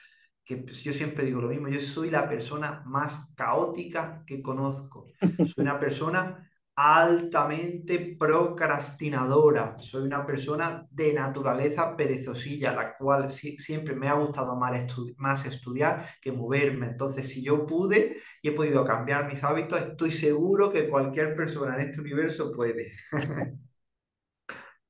que 0.45 0.59
pues, 0.59 0.83
yo 0.83 0.93
siempre 0.93 1.25
digo 1.25 1.41
lo 1.41 1.49
mismo, 1.49 1.69
yo 1.69 1.81
soy 1.81 2.11
la 2.11 2.29
persona 2.29 2.83
más 2.85 3.33
caótica 3.35 4.23
que 4.27 4.43
conozco. 4.43 5.07
Soy 5.21 5.55
una 5.65 5.81
persona 5.81 6.50
altamente 6.83 8.17
procrastinadora, 8.19 9.77
soy 9.81 10.03
una 10.05 10.25
persona 10.25 10.87
de 10.91 11.13
naturaleza 11.13 11.95
perezosilla, 11.95 12.73
la 12.73 12.97
cual 12.97 13.29
si, 13.29 13.59
siempre 13.59 13.95
me 13.95 14.09
ha 14.09 14.15
gustado 14.15 14.57
más 14.57 15.45
estudiar 15.47 16.07
que 16.23 16.33
moverme. 16.33 16.87
Entonces, 16.87 17.29
si 17.29 17.43
yo 17.43 17.67
pude 17.67 18.17
y 18.43 18.49
he 18.49 18.53
podido 18.53 18.85
cambiar 18.85 19.27
mis 19.27 19.45
hábitos, 19.45 19.81
estoy 19.83 20.11
seguro 20.11 20.73
que 20.73 20.89
cualquier 20.89 21.35
persona 21.35 21.75
en 21.75 21.89
este 21.89 22.01
universo 22.01 22.51
puede. 22.53 22.93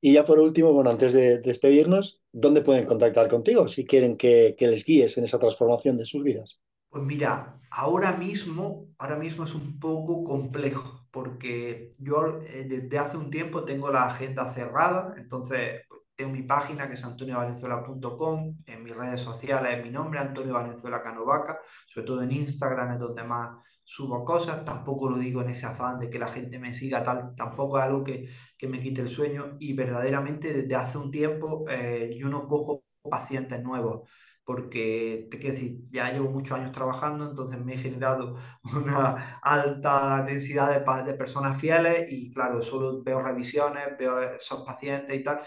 Y 0.03 0.14
ya 0.14 0.24
por 0.24 0.38
último, 0.38 0.72
bueno, 0.72 0.88
antes 0.88 1.12
de 1.12 1.41
despedirnos, 1.41 2.22
¿dónde 2.32 2.62
pueden 2.62 2.86
contactar 2.86 3.28
contigo 3.28 3.68
si 3.68 3.84
quieren 3.84 4.16
que, 4.16 4.55
que 4.59 4.66
les 4.66 4.82
guíes 4.82 5.18
en 5.18 5.24
esa 5.24 5.38
transformación 5.38 5.99
de 5.99 6.07
sus 6.07 6.22
vidas? 6.22 6.59
Pues 6.91 7.05
mira, 7.05 7.61
ahora 7.70 8.12
mismo, 8.16 8.88
ahora 8.99 9.16
mismo 9.16 9.45
es 9.45 9.55
un 9.55 9.78
poco 9.78 10.24
complejo 10.24 11.07
porque 11.12 11.93
yo 11.99 12.38
eh, 12.41 12.64
desde 12.68 12.99
hace 12.99 13.16
un 13.16 13.30
tiempo 13.30 13.64
tengo 13.64 13.91
la 13.91 14.07
agenda 14.07 14.53
cerrada, 14.53 15.14
entonces 15.16 15.82
pues, 15.88 16.01
tengo 16.16 16.32
mi 16.32 16.43
página 16.43 16.88
que 16.88 16.95
es 16.95 17.05
antoniovalenzuela.com, 17.05 18.57
en 18.66 18.82
mis 18.82 18.97
redes 18.97 19.20
sociales 19.20 19.78
es 19.78 19.84
mi 19.84 19.91
nombre, 19.91 20.18
Antonio 20.20 20.55
Valenzuela 20.55 21.03
Canovaca, 21.03 21.61
sobre 21.86 22.07
todo 22.07 22.22
en 22.22 22.32
Instagram 22.32 22.93
es 22.93 22.99
donde 22.99 23.22
más 23.24 23.51
subo 23.84 24.24
cosas, 24.24 24.64
tampoco 24.64 25.09
lo 25.11 25.18
digo 25.18 25.43
en 25.43 25.51
ese 25.51 25.66
afán 25.66 25.99
de 25.99 26.11
que 26.11 26.18
la 26.18 26.28
gente 26.28 26.59
me 26.59 26.72
siga, 26.74 27.03
tal, 27.05 27.34
tampoco 27.36 27.78
es 27.78 27.84
algo 27.84 28.05
que, 28.05 28.28
que 28.59 28.68
me 28.68 28.80
quite 28.80 29.01
el 29.01 29.09
sueño 29.11 29.57
y 29.61 29.74
verdaderamente 29.74 30.53
desde 30.53 30.74
hace 30.76 30.99
un 30.99 31.11
tiempo 31.11 31.64
eh, 31.68 32.16
yo 32.18 32.28
no 32.28 32.47
cojo 32.47 32.84
pacientes 33.03 33.62
nuevos 33.62 34.09
porque 34.45 35.28
te 35.30 35.38
quiero 35.38 35.55
decir, 35.55 35.80
ya 35.91 36.11
llevo 36.12 36.30
muchos 36.30 36.59
años 36.59 36.72
trabajando, 36.72 37.28
entonces 37.30 37.61
me 37.64 37.74
he 37.74 37.78
generado 37.78 38.36
una 38.74 39.38
alta 39.43 40.22
densidad 40.26 40.70
de, 41.05 41.05
de 41.12 41.18
personas 41.18 41.61
fieles 41.61 42.11
y 42.11 42.32
claro, 42.32 42.61
solo 42.62 43.03
veo 43.03 43.22
revisiones, 43.22 43.97
veo 43.99 44.20
esos 44.20 44.62
pacientes 44.64 45.18
y 45.18 45.22
tal. 45.24 45.41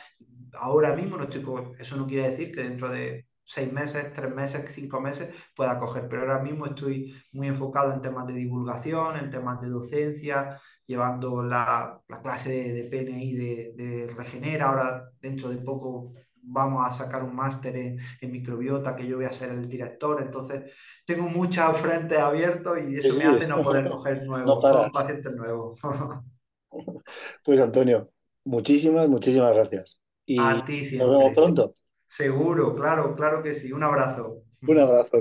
Ahora 0.53 0.93
mismo 0.95 1.17
no 1.17 1.23
estoy, 1.23 1.43
eso 1.79 1.97
no 1.97 2.05
quiere 2.07 2.29
decir 2.29 2.51
que 2.51 2.63
dentro 2.63 2.89
de 2.89 3.27
seis 3.43 3.71
meses, 3.71 4.13
tres 4.13 4.33
meses, 4.33 4.69
cinco 4.73 5.01
meses 5.01 5.33
pueda 5.55 5.79
coger, 5.79 6.07
pero 6.07 6.21
ahora 6.21 6.39
mismo 6.39 6.65
estoy 6.65 7.13
muy 7.33 7.47
enfocado 7.47 7.91
en 7.93 8.01
temas 8.01 8.27
de 8.27 8.33
divulgación, 8.33 9.17
en 9.17 9.31
temas 9.31 9.59
de 9.61 9.69
docencia, 9.69 10.59
llevando 10.85 11.41
la, 11.43 11.99
la 12.07 12.21
clase 12.21 12.51
de, 12.51 12.73
de 12.73 12.83
PNI 12.85 13.33
de, 13.33 13.73
de 13.75 14.13
Regenera, 14.15 14.69
ahora 14.69 15.09
dentro 15.19 15.49
de 15.49 15.57
poco 15.57 16.13
vamos 16.43 16.85
a 16.85 16.91
sacar 16.91 17.23
un 17.23 17.35
máster 17.35 17.75
en, 17.75 18.31
microbiota, 18.31 18.95
que 18.95 19.07
yo 19.07 19.17
voy 19.17 19.25
a 19.25 19.31
ser 19.31 19.49
el 19.51 19.67
director, 19.67 20.21
entonces 20.21 20.71
tengo 21.05 21.27
muchas 21.29 21.77
frentes 21.77 22.19
abiertos 22.19 22.77
y 22.87 22.97
eso 22.97 23.15
me 23.15 23.25
hace 23.25 23.47
no 23.47 23.61
poder 23.61 23.89
coger 23.89 24.23
nuevos, 24.25 24.91
pacientes 24.91 25.33
nuevos. 25.33 25.79
pues 27.43 27.59
Antonio, 27.59 28.11
muchísimas, 28.45 29.07
muchísimas 29.07 29.53
gracias. 29.53 29.99
Y 30.25 30.39
a 30.39 30.63
ti 30.63 30.81
nos 30.97 31.09
vemos 31.09 31.33
pronto. 31.33 31.73
Seguro, 32.05 32.75
claro, 32.75 33.15
claro 33.15 33.41
que 33.41 33.55
sí. 33.55 33.71
Un 33.71 33.83
abrazo. 33.83 34.43
Un 34.61 34.79
abrazo. 34.79 35.17